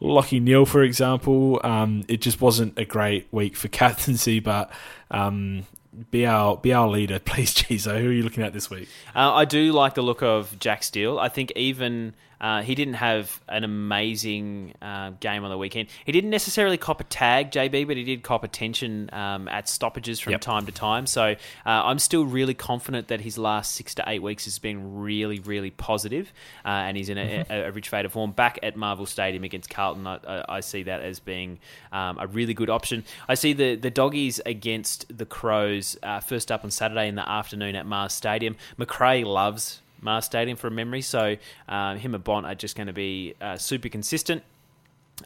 Lachie 0.00 0.42
Neale, 0.42 0.66
for 0.66 0.82
example. 0.82 1.60
Um, 1.64 2.04
it 2.08 2.20
just 2.20 2.40
wasn't 2.40 2.78
a 2.78 2.84
great 2.84 3.28
week 3.32 3.56
for 3.56 3.68
captaincy, 3.68 4.40
but 4.40 4.70
um, 5.10 5.66
be 6.10 6.26
our 6.26 6.56
be 6.56 6.72
our 6.72 6.88
leader, 6.88 7.18
please, 7.24 7.54
Chizo. 7.54 8.00
Who 8.00 8.08
are 8.08 8.12
you 8.12 8.22
looking 8.22 8.42
at 8.42 8.52
this 8.52 8.70
week? 8.70 8.88
Uh, 9.14 9.32
I 9.32 9.44
do 9.44 9.72
like 9.72 9.94
the 9.94 10.02
look 10.02 10.22
of 10.22 10.58
Jack 10.58 10.82
Steele. 10.82 11.18
I 11.18 11.28
think 11.28 11.52
even 11.56 12.14
uh, 12.40 12.62
he 12.62 12.74
didn't 12.74 12.94
have 12.94 13.40
an 13.48 13.64
amazing 13.64 14.74
uh, 14.82 15.10
game 15.20 15.44
on 15.44 15.50
the 15.50 15.58
weekend. 15.58 15.88
He 16.04 16.12
didn't 16.12 16.30
necessarily 16.30 16.76
cop 16.76 17.00
a 17.00 17.04
tag, 17.04 17.50
JB, 17.50 17.86
but 17.86 17.96
he 17.96 18.04
did 18.04 18.22
cop 18.22 18.44
attention 18.44 19.08
um, 19.12 19.48
at 19.48 19.68
stoppages 19.68 20.20
from 20.20 20.32
yep. 20.32 20.40
time 20.40 20.66
to 20.66 20.72
time. 20.72 21.06
So 21.06 21.22
uh, 21.24 21.34
I'm 21.64 21.98
still 21.98 22.24
really 22.24 22.54
confident 22.54 23.08
that 23.08 23.20
his 23.20 23.38
last 23.38 23.72
six 23.72 23.94
to 23.96 24.04
eight 24.06 24.22
weeks 24.22 24.44
has 24.44 24.58
been 24.58 24.98
really, 25.00 25.40
really 25.40 25.70
positive, 25.70 26.32
uh, 26.64 26.68
and 26.68 26.96
he's 26.96 27.08
in 27.08 27.18
a, 27.18 27.24
mm-hmm. 27.24 27.52
a, 27.52 27.68
a, 27.68 27.72
rich 27.72 27.88
fate 27.88 28.04
of 28.04 28.12
form. 28.12 28.32
Back 28.32 28.58
at 28.62 28.76
Marvel 28.76 29.06
Stadium 29.06 29.44
against 29.44 29.70
Carlton, 29.70 30.06
I, 30.06 30.44
I 30.48 30.60
see 30.60 30.82
that 30.84 31.00
as 31.02 31.20
being 31.20 31.58
um, 31.92 32.18
a 32.18 32.26
really 32.26 32.54
good 32.54 32.70
option. 32.70 33.04
I 33.28 33.34
see 33.34 33.52
the, 33.52 33.76
the 33.76 33.90
doggies 33.90 34.40
against 34.44 35.16
the 35.16 35.26
Crows 35.26 35.96
uh, 36.02 36.20
first 36.20 36.52
up 36.52 36.64
on 36.64 36.70
Saturday 36.70 37.08
in 37.08 37.14
the 37.14 37.28
afternoon 37.28 37.76
at 37.76 37.86
Mars 37.86 38.12
Stadium. 38.12 38.56
Macrae 38.76 39.24
loves 39.24 39.80
Mars 40.06 40.24
Stadium 40.24 40.56
from 40.56 40.74
memory. 40.74 41.02
So 41.02 41.36
um, 41.68 41.98
him 41.98 42.14
and 42.14 42.24
Bont 42.24 42.46
are 42.46 42.54
just 42.54 42.74
going 42.76 42.86
to 42.86 42.94
be 42.94 43.34
uh, 43.40 43.58
super 43.58 43.90
consistent. 43.90 44.42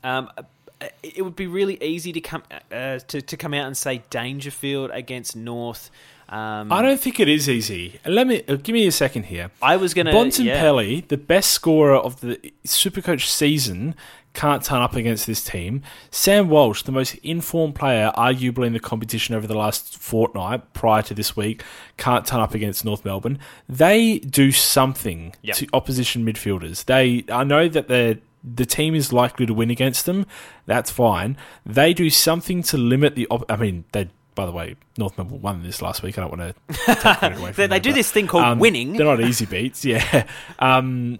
Um, 0.03 0.31
it 1.03 1.23
would 1.23 1.37
be 1.37 1.47
really 1.47 1.83
easy 1.83 2.13
to 2.13 2.21
come 2.21 2.43
uh, 2.73 2.99
to, 2.99 3.21
to 3.21 3.37
come 3.37 3.55
out 3.55 3.67
and 3.67 3.77
say 3.77 4.03
Dangerfield 4.11 4.91
against 4.93 5.37
North. 5.37 5.91
Um, 6.29 6.71
I 6.71 6.81
don't 6.81 7.01
think 7.01 7.19
it 7.19 7.29
is 7.29 7.49
easy. 7.49 7.99
Let 8.07 8.27
me 8.27 8.43
uh, 8.49 8.55
give 8.55 8.73
me 8.73 8.87
a 8.87 8.93
second 8.93 9.25
here. 9.25 9.51
I 9.61 9.77
was 9.77 9.95
going 9.95 10.07
to 10.07 10.13
Bontempelli, 10.13 10.97
yeah. 10.97 11.03
the 11.09 11.17
best 11.17 11.51
scorer 11.51 11.97
of 11.97 12.21
the 12.21 12.53
Supercoach 12.65 13.27
season, 13.27 13.97
can't 14.33 14.63
turn 14.65 14.81
up 14.81 14.95
against 14.95 15.27
this 15.27 15.43
team. 15.43 15.83
Sam 16.11 16.49
Walsh, 16.49 16.83
the 16.83 16.93
most 16.93 17.15
informed 17.17 17.75
player, 17.75 18.13
arguably 18.17 18.67
in 18.67 18.73
the 18.73 18.81
competition 18.81 19.35
over 19.35 19.47
the 19.47 19.57
last 19.57 19.99
fortnight 19.99 20.73
prior 20.73 21.03
to 21.03 21.15
this 21.15 21.37
week, 21.37 21.65
can't 21.97 22.27
turn 22.27 22.41
up 22.41 22.55
against 22.55 22.85
North 22.85 23.05
Melbourne. 23.05 23.39
They 23.69 24.19
do 24.21 24.53
something 24.53 25.35
yep. 25.43 25.57
to 25.57 25.67
opposition 25.73 26.25
midfielders. 26.25 26.85
They, 26.85 27.25
I 27.33 27.45
know 27.45 27.69
that 27.69 27.89
they're 27.89 28.19
the 28.43 28.65
team 28.65 28.95
is 28.95 29.13
likely 29.13 29.47
to 29.47 29.55
win 29.55 29.71
against 29.71 30.07
them. 30.07 30.27
That's 30.67 30.91
fine. 30.91 31.37
They 31.67 31.93
do 31.93 32.11
something 32.11 32.63
to 32.65 32.79
limit 32.79 33.15
the. 33.15 33.27
Op- 33.31 33.51
I 33.51 33.57
mean, 33.57 33.85
they. 33.93 34.09
By 34.37 34.47
the 34.47 34.53
way, 34.53 34.77
North 34.97 35.19
Melbourne 35.19 35.43
won 35.43 35.63
this 35.63 35.83
last 35.83 36.03
week. 36.03 36.17
I 36.17 36.23
don't 36.23 36.39
want 36.39 36.55
to 36.55 36.85
take 36.87 36.99
credit 37.01 37.39
away 37.39 37.53
from 37.53 37.63
they, 37.63 37.67
them, 37.67 37.83
do 37.83 37.93
this 37.93 38.11
thing 38.11 38.27
called 38.27 38.45
um, 38.45 38.59
winning. 38.59 38.93
They're 38.95 39.05
not 39.05 39.21
easy 39.21 39.45
beats, 39.45 39.85
yeah. 39.85 40.25
Um, 40.61 41.19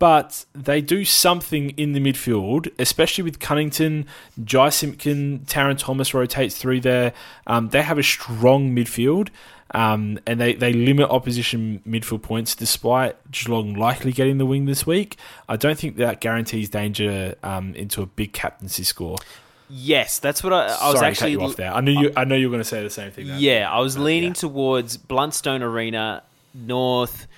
but 0.00 0.46
they 0.54 0.80
do 0.80 1.04
something 1.04 1.70
in 1.76 1.92
the 1.92 2.00
midfield, 2.00 2.72
especially 2.78 3.22
with 3.22 3.38
Cunnington, 3.38 4.06
Jy 4.42 4.70
Simpkin, 4.70 5.40
Tarryn 5.40 5.78
Thomas 5.78 6.14
rotates 6.14 6.56
through 6.56 6.80
there. 6.80 7.12
Um, 7.46 7.68
they 7.68 7.82
have 7.82 7.98
a 7.98 8.02
strong 8.02 8.74
midfield, 8.74 9.28
um, 9.72 10.18
and 10.26 10.40
they, 10.40 10.54
they 10.54 10.72
limit 10.72 11.10
opposition 11.10 11.82
midfield 11.86 12.22
points 12.22 12.56
despite 12.56 13.30
Geelong 13.30 13.74
likely 13.74 14.10
getting 14.10 14.38
the 14.38 14.46
wing 14.46 14.64
this 14.64 14.86
week. 14.86 15.18
I 15.50 15.56
don't 15.56 15.78
think 15.78 15.96
that 15.96 16.22
guarantees 16.22 16.70
danger 16.70 17.34
um, 17.42 17.74
into 17.74 18.00
a 18.00 18.06
big 18.06 18.32
captaincy 18.32 18.84
score. 18.84 19.18
Yes, 19.68 20.18
that's 20.18 20.42
what 20.42 20.54
I, 20.54 20.66
I 20.80 20.92
was 20.92 21.02
actually. 21.02 21.34
Cut 21.34 21.40
you 21.42 21.46
off 21.46 21.56
there. 21.56 21.72
I 21.72 21.82
knew 21.82 21.92
you. 21.92 22.12
I 22.16 22.24
know 22.24 22.36
you 22.36 22.48
were 22.48 22.52
going 22.52 22.62
to 22.62 22.68
say 22.68 22.82
the 22.82 22.88
same 22.90 23.12
thing. 23.12 23.26
Yeah, 23.36 23.70
I 23.70 23.80
was 23.80 23.98
leaning 23.98 24.30
yeah. 24.30 24.34
towards 24.34 24.96
Blundstone 24.96 25.60
Arena 25.60 26.22
North 26.54 27.28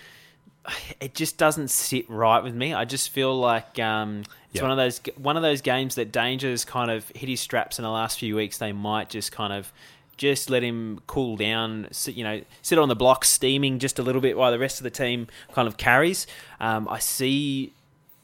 it 1.01 1.15
just 1.15 1.39
doesn't 1.39 1.69
sit 1.69 2.09
right 2.09 2.43
with 2.43 2.55
me. 2.55 2.75
I 2.75 2.85
just 2.85 3.11
feel 3.11 3.39
like 3.39 3.79
um, 3.79 4.25
it's 4.53 4.63
one 4.63 4.71
of 4.71 4.77
those 4.77 5.01
one 5.17 5.37
of 5.37 5.43
those 5.43 5.61
games 5.61 5.95
that 5.97 6.13
Danger's 6.13 6.65
kind 6.65 6.91
of 6.91 7.09
hit 7.15 7.29
his 7.29 7.41
straps 7.41 7.79
in 7.79 7.83
the 7.83 7.91
last 7.91 8.19
few 8.19 8.37
weeks. 8.37 8.59
They 8.59 8.73
might 8.73 9.09
just 9.09 9.33
kind 9.33 9.53
of 9.53 9.73
just 10.17 10.51
let 10.51 10.63
him 10.63 11.01
cool 11.07 11.37
down, 11.37 11.89
sit, 11.91 12.15
you 12.15 12.23
know, 12.23 12.43
sit 12.61 12.79
on 12.79 12.89
the 12.89 12.95
block 12.95 13.25
steaming 13.25 13.79
just 13.79 13.99
a 13.99 14.03
little 14.03 14.21
bit 14.21 14.37
while 14.37 14.53
the 14.53 14.59
rest 14.59 14.79
of 14.79 14.85
the 14.85 14.91
team 14.91 15.27
kind 15.53 15.67
of 15.67 15.77
carries. 15.77 16.27
Um, 16.61 16.89
I 16.89 16.99
see. 16.99 17.73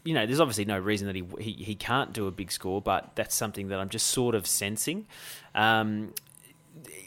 You 0.05 0.15
know, 0.15 0.25
there's 0.25 0.41
obviously 0.41 0.65
no 0.65 0.79
reason 0.79 1.07
that 1.07 1.17
he, 1.17 1.25
he 1.39 1.53
he 1.65 1.75
can't 1.75 2.13
do 2.13 2.27
a 2.27 2.31
big 2.31 2.51
score, 2.51 2.81
but 2.81 3.11
that's 3.15 3.35
something 3.35 3.69
that 3.69 3.79
I'm 3.79 3.89
just 3.89 4.07
sort 4.07 4.35
of 4.35 4.47
sensing. 4.47 5.07
Um, 5.55 6.15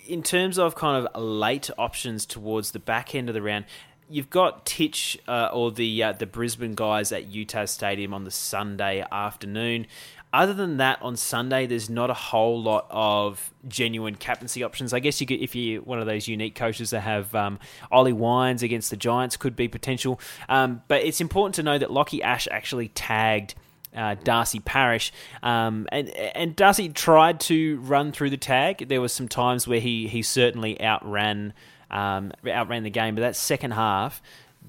in 0.08 0.22
terms 0.22 0.60
of 0.60 0.76
kind 0.76 1.06
of 1.06 1.22
late 1.22 1.70
options 1.78 2.26
towards 2.26 2.72
the 2.72 2.80
back 2.80 3.16
end 3.16 3.30
of 3.30 3.34
the 3.34 3.42
round, 3.42 3.66
you've 4.12 4.30
got 4.30 4.66
Titch 4.66 5.18
uh, 5.28 5.50
or 5.52 5.72
the 5.72 6.04
uh, 6.04 6.12
the 6.12 6.26
Brisbane 6.26 6.74
guys 6.74 7.12
at 7.12 7.32
UTAS 7.32 7.70
Stadium 7.70 8.14
on 8.14 8.24
the 8.24 8.32
Sunday 8.32 9.06
afternoon. 9.12 9.88
Other 10.34 10.54
than 10.54 10.78
that, 10.78 11.02
on 11.02 11.18
Sunday, 11.18 11.66
there's 11.66 11.90
not 11.90 12.10
a 12.10 12.14
whole 12.14 12.62
lot 12.62 12.88
of 12.90 13.52
genuine 13.68 14.16
captaincy 14.16 14.64
options. 14.64 14.94
I 14.94 15.00
guess 15.00 15.20
you 15.20 15.28
could, 15.28 15.42
if 15.42 15.56
you're 15.56 15.82
one 15.82 16.00
of 16.00 16.06
those 16.06 16.28
unique 16.28 16.56
coaches 16.56 16.92
that 16.92 17.02
have 17.02 17.36
um, 17.36 17.60
Ollie 17.92 18.14
Wines 18.14 18.64
against 18.64 18.92
the 18.92 18.96
Giants, 18.96 19.36
could 19.36 19.58
be 19.58 19.68
potential. 19.68 20.22
Um, 20.48 20.84
but 20.88 21.04
it's 21.04 21.20
important 21.20 21.56
to 21.56 21.64
know 21.64 21.78
that 21.78 21.90
Lachie 21.90 22.22
Ash 22.22 22.48
actually 22.52 22.90
tagged. 22.90 23.56
Uh, 23.94 24.16
Darcy 24.24 24.62
Parish, 24.62 25.12
um, 25.44 25.86
and 25.92 26.08
and 26.08 26.56
Darcy 26.56 26.88
tried 26.88 27.42
to 27.42 27.78
run 27.82 28.14
through 28.14 28.30
the 28.30 28.38
tag. 28.38 28.88
There 28.88 29.02
was 29.02 29.12
some 29.12 29.28
times 29.28 29.68
where 29.68 29.82
he 29.82 30.08
he 30.08 30.22
certainly 30.22 30.82
outran 30.82 31.52
um, 31.92 32.32
outran 32.48 32.84
the 32.84 32.90
game. 32.90 33.16
But 33.16 33.22
that 33.22 33.36
second 33.36 33.72
half, 33.72 34.22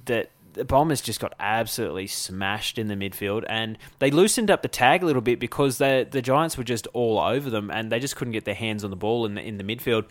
that 0.04 0.30
the 0.52 0.64
Bombers 0.64 1.00
just 1.00 1.20
got 1.20 1.34
absolutely 1.40 2.06
smashed 2.06 2.78
in 2.78 2.88
the 2.88 2.94
midfield, 2.94 3.44
and 3.48 3.78
they 3.98 4.10
loosened 4.10 4.50
up 4.50 4.62
the 4.62 4.68
tag 4.68 5.02
a 5.02 5.06
little 5.06 5.22
bit 5.22 5.40
because 5.40 5.78
the 5.78 6.06
the 6.10 6.22
Giants 6.22 6.58
were 6.58 6.64
just 6.64 6.86
all 6.92 7.18
over 7.18 7.48
them, 7.48 7.70
and 7.70 7.90
they 7.90 8.00
just 8.00 8.16
couldn't 8.16 8.32
get 8.32 8.44
their 8.44 8.54
hands 8.54 8.84
on 8.84 8.90
the 8.90 8.96
ball 8.96 9.24
in 9.24 9.34
the 9.34 9.42
in 9.42 9.58
the 9.58 9.64
midfield. 9.64 10.04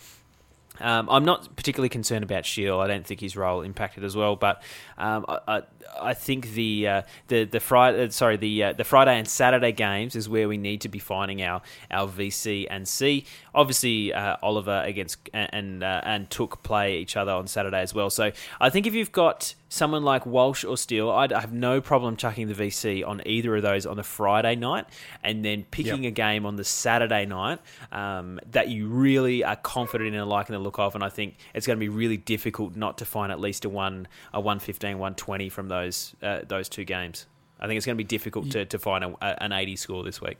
Um, 0.80 1.09
I'm 1.09 1.26
not 1.26 1.55
particularly 1.55 1.89
concerned 1.89 2.24
about 2.24 2.45
Shield. 2.45 2.82
I 2.82 2.88
don't 2.88 3.05
think 3.05 3.19
his 3.19 3.36
role 3.36 3.61
impacted 3.61 4.03
as 4.03 4.15
well, 4.15 4.36
but 4.36 4.63
um, 4.97 5.26
I, 5.28 5.39
I, 5.47 5.61
I, 6.01 6.13
think 6.13 6.53
the 6.53 6.88
uh, 6.88 7.01
the 7.28 7.43
the 7.43 7.59
Friday 7.59 8.05
uh, 8.05 8.09
sorry 8.09 8.38
the 8.38 8.63
uh, 8.63 8.74
the 8.74 8.84
Friday 8.84 9.17
and 9.17 9.28
Saturday 9.28 9.74
games 9.74 10.15
is 10.15 10.30
where 10.30 10.47
we 10.47 10.57
need 10.57 10.82
to 10.82 10.89
be 10.89 10.97
finding 10.97 11.43
our 11.43 11.61
our 11.91 12.07
VC 12.07 12.67
and 12.69 12.88
C. 12.88 13.26
Obviously, 13.53 14.13
uh, 14.13 14.38
Oliver 14.41 14.82
against 14.86 15.30
and 15.34 15.84
uh, 15.84 16.01
and 16.03 16.30
Touk 16.30 16.63
play 16.63 16.99
each 16.99 17.17
other 17.17 17.32
on 17.32 17.47
Saturday 17.47 17.82
as 17.82 17.93
well. 17.93 18.09
So 18.09 18.32
I 18.59 18.69
think 18.69 18.88
if 18.88 18.93
you've 18.93 19.11
got 19.11 19.53
someone 19.72 20.03
like 20.03 20.26
Walsh 20.26 20.65
or 20.65 20.78
Steele, 20.78 21.09
I'd 21.09 21.32
have 21.32 21.53
no 21.53 21.80
problem 21.80 22.17
chucking 22.17 22.49
the 22.49 22.53
VC 22.53 23.07
on 23.07 23.22
either 23.26 23.55
of 23.55 23.61
those 23.61 23.86
on 23.86 23.95
the 23.95 24.03
Friday 24.03 24.55
night, 24.55 24.86
and 25.24 25.45
then 25.45 25.63
picking 25.72 26.03
yep. 26.03 26.11
a 26.11 26.13
game 26.13 26.45
on 26.45 26.57
the 26.57 26.65
Saturday 26.65 27.26
night 27.26 27.59
um, 27.93 28.39
that 28.51 28.67
you 28.67 28.88
really 28.88 29.45
are 29.45 29.55
confident 29.55 30.09
in 30.09 30.19
and 30.19 30.30
liking 30.30 30.53
the 30.53 30.59
look 30.59 30.78
of. 30.78 30.93
And 30.93 31.03
I 31.03 31.09
think 31.09 31.38
it's 31.55 31.65
going 31.65 31.78
to 31.78 31.80
be 31.80 31.88
really 31.88 32.17
difficult 32.17 32.76
not 32.76 32.97
to 32.97 33.05
find 33.05 33.32
at 33.32 33.39
least 33.39 33.63
a 33.63 33.69
one 33.69 34.07
a 34.34 34.41
115, 34.41 34.99
120 34.99 35.47
from 35.47 35.69
those 35.69 36.15
uh, 36.22 36.41
those 36.45 36.67
two 36.67 36.84
games. 36.84 37.26
I 37.61 37.67
think 37.67 37.78
it's 37.78 37.86
going 37.86 37.97
to 37.97 38.03
be 38.03 38.07
difficult 38.07 38.51
to, 38.51 38.65
to 38.65 38.80
find 38.80 39.03
a, 39.03 39.43
an 39.43 39.53
80 39.53 39.76
score 39.78 40.03
this 40.03 40.19
week. 40.19 40.38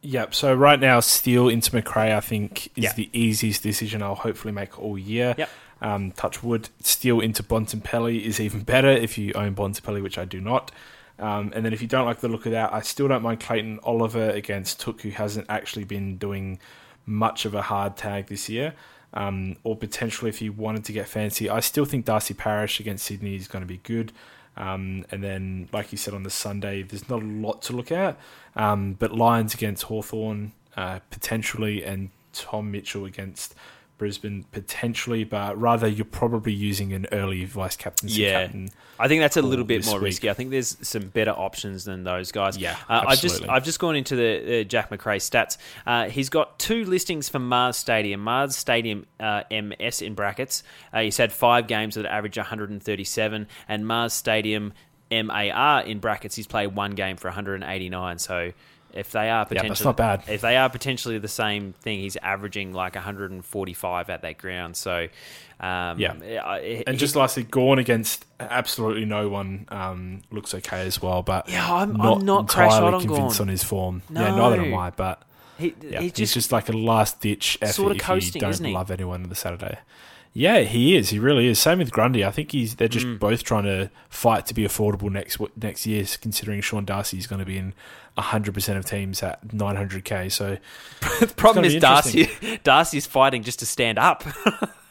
Yep. 0.00 0.34
So 0.34 0.52
right 0.54 0.80
now, 0.80 0.98
Steele 1.00 1.48
into 1.48 1.74
Macrae, 1.76 2.12
I 2.12 2.20
think, 2.20 2.66
is 2.76 2.84
yep. 2.84 2.96
the 2.96 3.08
easiest 3.12 3.62
decision 3.62 4.02
I'll 4.02 4.16
hopefully 4.16 4.52
make 4.52 4.80
all 4.80 4.98
year. 4.98 5.34
Yep. 5.38 5.50
Um, 5.82 6.12
touch 6.12 6.42
wood. 6.42 6.70
Steele 6.80 7.20
into 7.20 7.42
Bontempelli 7.42 8.24
is 8.24 8.40
even 8.40 8.62
better 8.62 8.88
if 8.88 9.18
you 9.18 9.32
own 9.34 9.54
Bontempelli, 9.54 10.02
which 10.02 10.16
I 10.16 10.24
do 10.24 10.40
not. 10.40 10.70
Um, 11.18 11.52
and 11.54 11.64
then 11.64 11.72
if 11.72 11.82
you 11.82 11.88
don't 11.88 12.06
like 12.06 12.20
the 12.20 12.28
look 12.28 12.46
of 12.46 12.52
that, 12.52 12.72
I 12.72 12.80
still 12.80 13.08
don't 13.08 13.22
mind 13.22 13.40
Clayton 13.40 13.80
Oliver 13.82 14.30
against 14.30 14.80
Touk, 14.80 15.02
who 15.02 15.10
hasn't 15.10 15.46
actually 15.48 15.84
been 15.84 16.16
doing 16.16 16.58
much 17.04 17.44
of 17.44 17.54
a 17.54 17.62
hard 17.62 17.96
tag 17.96 18.28
this 18.28 18.48
year. 18.48 18.74
Um, 19.14 19.56
or 19.62 19.76
potentially 19.76 20.30
if 20.30 20.40
you 20.40 20.52
wanted 20.52 20.84
to 20.86 20.92
get 20.92 21.06
fancy, 21.06 21.50
I 21.50 21.60
still 21.60 21.84
think 21.84 22.06
Darcy 22.06 22.32
Parish 22.32 22.80
against 22.80 23.04
Sydney 23.04 23.36
is 23.36 23.46
going 23.46 23.62
to 23.62 23.66
be 23.66 23.80
good. 23.82 24.12
Um, 24.56 25.04
and 25.10 25.22
then, 25.22 25.68
like 25.72 25.92
you 25.92 25.98
said 25.98 26.14
on 26.14 26.22
the 26.22 26.30
Sunday, 26.30 26.82
there's 26.82 27.08
not 27.08 27.22
a 27.22 27.26
lot 27.26 27.62
to 27.62 27.72
look 27.72 27.90
at. 27.90 28.18
Um, 28.54 28.94
but 28.94 29.12
Lions 29.12 29.54
against 29.54 29.84
Hawthorn 29.84 30.52
uh, 30.76 31.00
potentially, 31.10 31.84
and 31.84 32.10
Tom 32.32 32.70
Mitchell 32.70 33.04
against 33.04 33.54
Brisbane 34.02 34.44
potentially, 34.50 35.22
but 35.22 35.56
rather 35.60 35.86
you're 35.86 36.04
probably 36.04 36.52
using 36.52 36.92
an 36.92 37.06
early 37.12 37.44
vice 37.44 37.76
captaincy 37.76 38.22
yeah. 38.22 38.42
captain. 38.42 38.68
I 38.98 39.06
think 39.06 39.20
that's 39.20 39.36
a 39.36 39.42
little 39.42 39.64
bit 39.64 39.86
more 39.86 39.94
week. 39.94 40.06
risky. 40.06 40.28
I 40.28 40.34
think 40.34 40.50
there's 40.50 40.76
some 40.82 41.06
better 41.06 41.30
options 41.30 41.84
than 41.84 42.02
those 42.02 42.32
guys. 42.32 42.58
Yeah, 42.58 42.76
uh, 42.88 43.04
I've 43.06 43.20
just 43.20 43.48
I've 43.48 43.62
just 43.62 43.78
gone 43.78 43.94
into 43.94 44.16
the 44.16 44.62
uh, 44.62 44.64
Jack 44.64 44.90
Macrae 44.90 45.18
stats. 45.18 45.56
Uh, 45.86 46.08
he's 46.08 46.30
got 46.30 46.58
two 46.58 46.84
listings 46.84 47.28
for 47.28 47.38
Mars 47.38 47.76
Stadium. 47.76 48.24
Mars 48.24 48.56
Stadium 48.56 49.06
uh, 49.20 49.44
MS 49.52 50.02
in 50.02 50.14
brackets. 50.14 50.64
Uh, 50.92 51.02
he's 51.02 51.16
had 51.16 51.32
five 51.32 51.68
games 51.68 51.94
that 51.94 52.04
average 52.04 52.36
137, 52.36 53.46
and 53.68 53.86
Mars 53.86 54.12
Stadium 54.12 54.72
MAR 55.12 55.82
in 55.82 56.00
brackets. 56.00 56.34
He's 56.34 56.48
played 56.48 56.74
one 56.74 56.96
game 56.96 57.16
for 57.16 57.28
189. 57.28 58.18
So 58.18 58.50
if 58.92 59.10
they 59.10 59.30
are 59.30 59.44
potentially, 59.44 59.66
yeah, 59.66 59.70
that's 59.70 59.84
not 59.84 59.96
bad. 59.96 60.22
If 60.28 60.40
they 60.40 60.56
are 60.56 60.68
potentially 60.68 61.18
the 61.18 61.28
same 61.28 61.72
thing, 61.72 62.00
he's 62.00 62.16
averaging 62.16 62.72
like 62.72 62.94
145 62.94 64.10
at 64.10 64.22
that 64.22 64.38
ground. 64.38 64.76
So, 64.76 65.08
um, 65.60 65.98
yeah. 65.98 66.14
It, 66.56 66.84
and 66.86 66.98
just 66.98 67.16
lastly, 67.16 67.44
Gawn 67.44 67.78
against 67.78 68.26
absolutely 68.40 69.04
no 69.04 69.28
one 69.28 69.66
um, 69.68 70.22
looks 70.30 70.54
okay 70.54 70.86
as 70.86 71.00
well. 71.00 71.22
But 71.22 71.48
yeah, 71.48 71.72
I'm 71.72 71.94
not, 71.94 72.18
I'm 72.18 72.24
not 72.26 72.40
entirely 72.40 73.04
convinced 73.04 73.40
on, 73.40 73.44
on 73.44 73.48
his 73.48 73.64
form. 73.64 74.02
No. 74.10 74.20
Yeah, 74.20 74.36
neither 74.36 74.62
am 74.62 74.74
I. 74.74 74.90
But 74.90 75.22
he, 75.58 75.74
yeah, 75.82 76.00
he's, 76.00 76.12
just, 76.12 76.18
he's 76.18 76.34
just 76.34 76.52
like 76.52 76.68
a 76.68 76.72
last 76.72 77.20
ditch 77.20 77.58
effort 77.60 77.74
sort 77.74 77.92
of 77.92 77.98
coasting, 77.98 78.42
if 78.42 78.60
you 78.60 78.64
don't 78.64 78.72
love 78.72 78.90
anyone 78.90 79.22
on 79.22 79.28
the 79.28 79.34
Saturday. 79.34 79.78
Yeah, 80.34 80.60
he 80.60 80.96
is. 80.96 81.10
He 81.10 81.18
really 81.18 81.46
is. 81.46 81.58
Same 81.58 81.78
with 81.78 81.92
Grundy. 81.92 82.24
I 82.24 82.30
think 82.30 82.52
he's. 82.52 82.76
They're 82.76 82.88
just 82.88 83.06
mm. 83.06 83.18
both 83.18 83.42
trying 83.42 83.64
to 83.64 83.90
fight 84.08 84.46
to 84.46 84.54
be 84.54 84.64
affordable 84.64 85.10
next 85.10 85.38
next 85.60 85.86
year. 85.86 86.04
Considering 86.20 86.60
Sean 86.62 86.86
Darcy 86.86 87.18
is 87.18 87.26
going 87.26 87.40
to 87.40 87.44
be 87.44 87.58
in 87.58 87.74
hundred 88.16 88.54
percent 88.54 88.78
of 88.78 88.84
teams 88.86 89.22
at 89.22 89.46
900k. 89.48 90.32
So 90.32 90.56
the 91.20 91.26
problem 91.36 91.66
is 91.66 91.76
Darcy. 91.76 92.30
Darcy's 92.64 93.06
fighting 93.06 93.42
just 93.42 93.58
to 93.58 93.66
stand 93.66 93.98
up. 93.98 94.24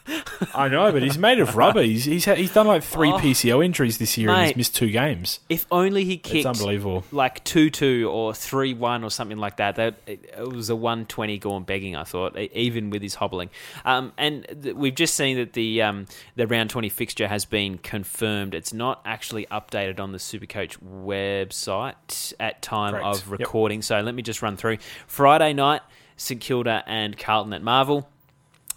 I 0.54 0.68
know, 0.68 0.90
but 0.90 1.02
he's 1.02 1.18
made 1.18 1.38
of 1.38 1.56
rubber. 1.56 1.82
He's 1.82 2.04
he's, 2.04 2.24
he's 2.24 2.52
done 2.52 2.66
like 2.66 2.82
three 2.82 3.12
oh, 3.12 3.18
PCL 3.18 3.64
injuries 3.64 3.98
this 3.98 4.18
year, 4.18 4.28
mate, 4.28 4.34
and 4.34 4.46
he's 4.46 4.56
missed 4.56 4.76
two 4.76 4.90
games. 4.90 5.40
If 5.48 5.66
only 5.70 6.04
he 6.04 6.16
kicked, 6.16 6.46
it's 6.46 6.46
unbelievable. 6.46 7.04
Like 7.12 7.44
two 7.44 7.70
two 7.70 8.10
or 8.12 8.34
three 8.34 8.74
one 8.74 9.04
or 9.04 9.10
something 9.10 9.38
like 9.38 9.58
that. 9.58 9.76
That 9.76 9.94
it, 10.06 10.36
was 10.48 10.70
a 10.70 10.76
one 10.76 11.06
twenty 11.06 11.38
going 11.38 11.62
begging. 11.64 11.94
I 11.94 12.04
thought, 12.04 12.36
even 12.36 12.90
with 12.90 13.02
his 13.02 13.14
hobbling. 13.14 13.50
Um, 13.84 14.12
and 14.18 14.46
th- 14.62 14.74
we've 14.74 14.94
just 14.94 15.14
seen 15.14 15.36
that 15.36 15.52
the 15.52 15.82
um, 15.82 16.06
the 16.34 16.46
round 16.46 16.70
twenty 16.70 16.88
fixture 16.88 17.28
has 17.28 17.44
been 17.44 17.78
confirmed. 17.78 18.54
It's 18.54 18.72
not 18.72 19.02
actually 19.04 19.46
updated 19.46 20.00
on 20.00 20.12
the 20.12 20.18
Supercoach 20.18 20.78
website 20.82 22.34
at 22.40 22.60
time 22.62 22.94
Correct. 22.94 23.06
of 23.06 23.30
recording. 23.30 23.78
Yep. 23.78 23.84
So 23.84 24.00
let 24.00 24.14
me 24.14 24.22
just 24.22 24.42
run 24.42 24.56
through. 24.56 24.78
Friday 25.06 25.52
night, 25.52 25.82
St 26.16 26.40
Kilda 26.40 26.82
and 26.86 27.16
Carlton 27.16 27.52
at 27.52 27.62
Marvel. 27.62 28.08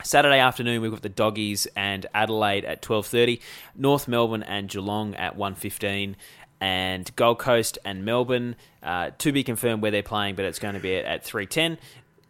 Saturday 0.03 0.39
afternoon, 0.39 0.81
we've 0.81 0.91
got 0.91 1.01
the 1.01 1.09
Doggies 1.09 1.67
and 1.75 2.05
Adelaide 2.13 2.65
at 2.65 2.81
12.30, 2.81 3.41
North 3.75 4.07
Melbourne 4.07 4.43
and 4.43 4.69
Geelong 4.69 5.15
at 5.15 5.37
1.15, 5.37 6.15
and 6.61 7.15
Gold 7.15 7.39
Coast 7.39 7.77
and 7.85 8.05
Melbourne, 8.05 8.55
uh, 8.83 9.11
to 9.17 9.31
be 9.31 9.43
confirmed 9.43 9.81
where 9.81 9.91
they're 9.91 10.03
playing, 10.03 10.35
but 10.35 10.45
it's 10.45 10.59
going 10.59 10.75
to 10.75 10.79
be 10.79 10.95
at, 10.95 11.05
at 11.05 11.25
3.10. 11.25 11.77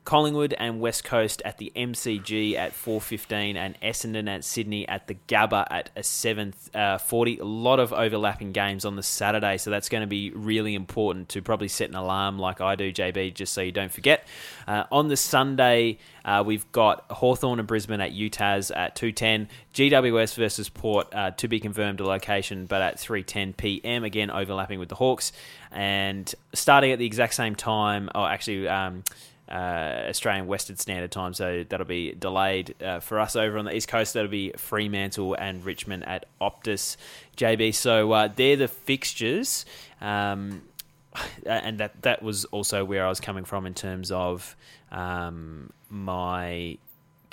Collingwood 0.06 0.54
and 0.60 0.80
West 0.80 1.04
Coast 1.04 1.42
at 1.44 1.58
the 1.58 1.72
MCG 1.76 2.56
at 2.56 2.74
4.15 2.74 3.56
and 3.56 3.80
Essendon 3.82 4.30
at 4.30 4.44
Sydney 4.44 4.88
at 4.88 5.08
the 5.08 5.16
Gabba 5.28 5.66
at 5.72 5.90
a 5.96 6.02
7.40. 6.02 7.40
Uh, 7.40 7.44
a 7.44 7.44
lot 7.44 7.80
of 7.80 7.92
overlapping 7.92 8.52
games 8.52 8.86
on 8.86 8.96
the 8.96 9.04
Saturday, 9.04 9.58
so 9.58 9.72
that's 9.72 9.90
going 9.90 10.02
to 10.02 10.08
be 10.08 10.30
really 10.30 10.76
important 10.76 11.30
to 11.30 11.42
probably 11.42 11.68
set 11.68 11.90
an 11.90 11.96
alarm 11.96 12.38
like 12.38 12.62
I 12.62 12.76
do, 12.76 12.94
JB, 12.94 13.34
just 13.34 13.52
so 13.54 13.62
you 13.62 13.72
don't 13.72 13.92
forget. 13.92 14.28
Uh, 14.68 14.84
on 14.92 15.08
the 15.08 15.18
Sunday, 15.18 15.98
uh, 16.24 16.44
we've 16.46 16.72
got 16.72 17.06
Hawthorn 17.10 17.58
and 17.58 17.68
Brisbane 17.68 18.00
at 18.00 18.12
UTAS 18.12 18.72
at 18.76 18.96
2.10. 18.96 19.48
GWS 19.74 20.36
versus 20.36 20.70
Port 20.70 21.08
uh, 21.14 21.32
to 21.32 21.48
be 21.48 21.60
confirmed 21.60 22.00
a 22.00 22.06
location, 22.06 22.68
but 22.68 22.84
at 22.84 22.98
3.10 22.98 23.58
p.m. 23.58 24.04
Again, 24.04 24.30
overlapping 24.30 24.78
with 24.78 24.90
the 24.90 24.96
Hawks. 24.96 25.32
And 25.72 26.34
starting 26.54 26.92
at 26.92 27.00
the 27.00 27.08
exact 27.08 27.34
same 27.34 27.56
time, 27.56 28.12
or 28.14 28.30
actually... 28.30 28.68
Um, 28.68 29.04
uh, 29.50 30.06
Australian 30.10 30.48
Western 30.48 30.76
Standard 30.78 31.12
Time, 31.12 31.34
so 31.34 31.64
that'll 31.68 31.86
be 31.86 32.14
delayed 32.14 32.76
uh, 32.82 33.00
for 33.00 33.20
us 33.20 33.36
over 33.36 33.58
on 33.58 33.66
the 33.66 33.76
East 33.76 33.88
Coast. 33.88 34.14
That'll 34.14 34.30
be 34.30 34.52
Fremantle 34.58 35.36
and 35.36 35.64
Richmond 35.64 36.08
at 36.08 36.26
Optus, 36.42 36.98
JB. 37.38 37.76
So 37.76 38.12
uh, 38.12 38.30
they're 38.34 38.56
the 38.56 38.68
fixtures, 38.68 39.66
um, 40.02 40.64
and 41.46 41.80
that 41.80 42.02
that 42.02 42.24
was 42.24 42.46
also 42.46 42.84
where 42.84 43.06
I 43.06 43.10
was 43.10 43.20
coming 43.20 43.46
from 43.46 43.66
in 43.66 43.74
terms 43.74 44.12
of 44.12 44.56
um, 44.92 45.72
my 45.90 46.78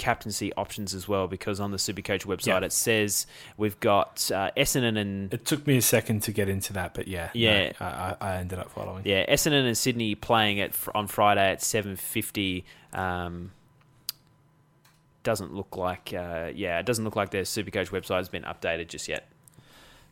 captaincy 0.03 0.53
options 0.55 0.95
as 0.95 1.07
well 1.07 1.29
because 1.29 1.61
on 1.61 1.71
the 1.71 1.77
Supercoach 1.77 2.27
website 2.27 2.61
yeah. 2.61 2.67
it 2.67 2.73
says 2.73 3.25
we've 3.57 3.79
got 3.79 4.29
uh, 4.35 4.51
Essendon 4.57 4.99
and 4.99 5.33
it 5.33 5.45
took 5.45 5.65
me 5.65 5.77
a 5.77 5.83
second 5.83 6.25
to 6.25 6.33
get 6.33 6.49
into 6.49 6.73
that, 6.73 6.93
but 6.93 7.07
yeah, 7.07 7.31
yeah, 7.35 7.71
no, 7.81 7.87
I, 7.87 8.17
I, 8.21 8.35
ended 8.39 8.59
up 8.59 8.73
following. 8.73 9.05
Yeah, 9.07 9.25
Essendon 9.33 9.65
and 9.65 9.79
Sydney 9.79 10.17
playing 10.17 10.59
it 10.59 10.75
on 10.93 11.07
Friday 11.07 11.53
at 11.53 11.63
seven 11.63 11.95
fifty. 11.95 12.65
Um, 12.93 13.53
doesn't 15.23 15.55
look 15.55 15.77
like 15.77 16.13
uh, 16.13 16.51
yeah, 16.53 16.81
it 16.81 16.87
doesn't 16.87 17.05
look 17.05 17.15
like 17.15 17.31
their 17.31 17.45
Supercoach 17.45 17.91
website 17.91 18.17
has 18.17 18.29
been 18.29 18.43
updated 18.43 18.89
just 18.89 19.07
yet. 19.07 19.29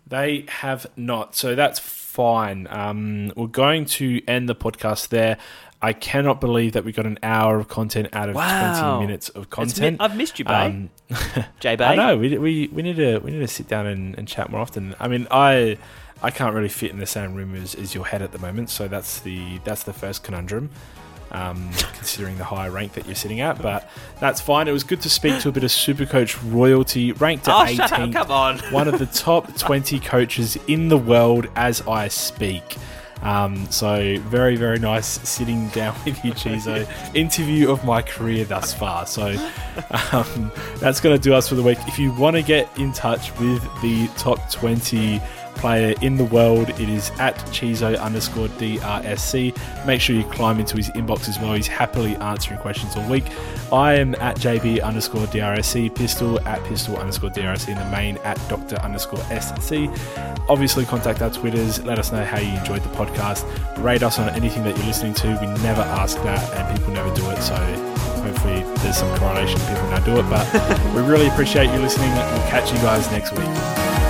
They 0.06 0.46
have 0.48 0.86
not, 0.96 1.34
so 1.34 1.56
that's 1.56 1.80
fine. 1.80 2.68
Um, 2.70 3.32
we're 3.36 3.48
going 3.48 3.86
to 3.86 4.22
end 4.26 4.48
the 4.48 4.54
podcast 4.54 5.08
there. 5.08 5.36
I 5.82 5.94
cannot 5.94 6.40
believe 6.40 6.72
that 6.74 6.84
we 6.84 6.92
got 6.92 7.06
an 7.06 7.18
hour 7.22 7.58
of 7.58 7.68
content 7.68 8.08
out 8.12 8.28
of 8.28 8.34
wow. 8.34 8.80
twenty 8.80 9.06
minutes 9.06 9.30
of 9.30 9.48
content. 9.48 9.96
I've 10.00 10.16
missed 10.16 10.38
you, 10.38 10.44
babe. 10.44 10.90
Um, 11.10 11.44
J 11.60 11.76
I 11.78 11.94
know 11.94 12.18
we, 12.18 12.36
we 12.36 12.68
we 12.68 12.82
need 12.82 12.96
to 12.96 13.18
we 13.18 13.30
need 13.30 13.38
to 13.40 13.48
sit 13.48 13.66
down 13.66 13.86
and, 13.86 14.16
and 14.18 14.28
chat 14.28 14.50
more 14.50 14.60
often. 14.60 14.94
I 15.00 15.08
mean, 15.08 15.26
I 15.30 15.78
I 16.22 16.30
can't 16.30 16.54
really 16.54 16.68
fit 16.68 16.90
in 16.90 16.98
the 16.98 17.06
same 17.06 17.34
room 17.34 17.54
as, 17.54 17.74
as 17.74 17.94
your 17.94 18.06
head 18.06 18.20
at 18.20 18.32
the 18.32 18.38
moment, 18.38 18.68
so 18.68 18.88
that's 18.88 19.20
the 19.20 19.58
that's 19.64 19.84
the 19.84 19.92
first 19.92 20.22
conundrum. 20.22 20.70
Um, 21.32 21.70
considering 21.94 22.38
the 22.38 22.44
high 22.44 22.66
rank 22.66 22.94
that 22.94 23.06
you're 23.06 23.14
sitting 23.14 23.40
at, 23.40 23.62
but 23.62 23.88
that's 24.18 24.40
fine. 24.40 24.66
It 24.66 24.72
was 24.72 24.82
good 24.82 25.00
to 25.02 25.08
speak 25.08 25.40
to 25.42 25.48
a 25.48 25.52
bit 25.52 25.62
of 25.62 25.70
Supercoach 25.70 26.36
royalty, 26.52 27.12
ranked 27.12 27.46
at 27.46 27.54
oh, 27.54 27.72
18th, 27.72 28.12
Come 28.12 28.30
on. 28.32 28.58
one 28.72 28.88
of 28.88 28.98
the 28.98 29.06
top 29.06 29.56
20 29.58 30.00
coaches 30.00 30.58
in 30.66 30.88
the 30.88 30.98
world 30.98 31.46
as 31.54 31.82
I 31.82 32.08
speak. 32.08 32.76
Um, 33.22 33.70
so 33.70 34.18
very, 34.20 34.56
very 34.56 34.78
nice 34.78 35.06
sitting 35.28 35.68
down 35.68 35.94
with 36.04 36.24
you, 36.24 36.32
Chizo. 36.32 36.88
Interview 37.14 37.70
of 37.70 37.84
my 37.84 38.02
career 38.02 38.44
thus 38.44 38.72
far. 38.72 39.06
So 39.06 39.36
um, 40.12 40.52
that's 40.78 41.00
going 41.00 41.16
to 41.16 41.22
do 41.22 41.34
us 41.34 41.48
for 41.48 41.54
the 41.54 41.62
week. 41.62 41.78
If 41.86 41.98
you 41.98 42.12
want 42.12 42.36
to 42.36 42.42
get 42.42 42.68
in 42.78 42.92
touch 42.92 43.36
with 43.38 43.62
the 43.82 44.08
top 44.16 44.50
20 44.50 45.20
player 45.54 45.94
in 46.02 46.16
the 46.16 46.24
world. 46.24 46.70
It 46.70 46.88
is 46.88 47.10
at 47.18 47.36
Chizo 47.46 47.98
underscore 48.00 48.48
DRSC. 48.48 49.86
Make 49.86 50.00
sure 50.00 50.16
you 50.16 50.24
climb 50.24 50.58
into 50.58 50.76
his 50.76 50.90
inbox 50.90 51.28
as 51.28 51.38
well. 51.38 51.54
He's 51.54 51.66
happily 51.66 52.16
answering 52.16 52.60
questions 52.60 52.96
all 52.96 53.08
week. 53.08 53.24
I 53.72 53.94
am 53.94 54.14
at 54.16 54.36
JB 54.36 54.82
underscore 54.82 55.26
DRSC, 55.26 55.94
Pistol 55.94 56.40
at 56.40 56.62
Pistol 56.64 56.96
underscore 56.96 57.30
DRSC, 57.30 57.68
in 57.68 57.78
the 57.78 57.90
main 57.90 58.16
at 58.18 58.36
Doctor 58.48 58.76
underscore 58.76 59.20
SC. 59.40 59.88
Obviously, 60.48 60.84
contact 60.84 61.22
our 61.22 61.30
Twitters. 61.30 61.82
Let 61.84 61.98
us 61.98 62.10
know 62.10 62.24
how 62.24 62.40
you 62.40 62.58
enjoyed 62.58 62.82
the 62.82 62.88
podcast. 62.90 63.44
Rate 63.82 64.02
us 64.02 64.18
on 64.18 64.28
anything 64.30 64.64
that 64.64 64.76
you're 64.76 64.86
listening 64.86 65.14
to. 65.14 65.38
We 65.40 65.46
never 65.62 65.82
ask 65.82 66.16
that, 66.22 66.52
and 66.54 66.78
people 66.78 66.92
never 66.92 67.14
do 67.14 67.28
it. 67.30 67.40
So 67.42 67.54
hopefully, 68.20 68.62
there's 68.82 68.96
some 68.96 69.16
correlation. 69.18 69.60
People 69.60 69.88
now 69.90 70.00
do 70.00 70.16
it, 70.16 70.28
but 70.28 70.94
we 70.94 71.02
really 71.02 71.28
appreciate 71.28 71.72
you 71.72 71.78
listening. 71.78 72.10
We'll 72.10 72.48
catch 72.48 72.72
you 72.72 72.78
guys 72.78 73.10
next 73.12 73.32
week. 73.32 74.09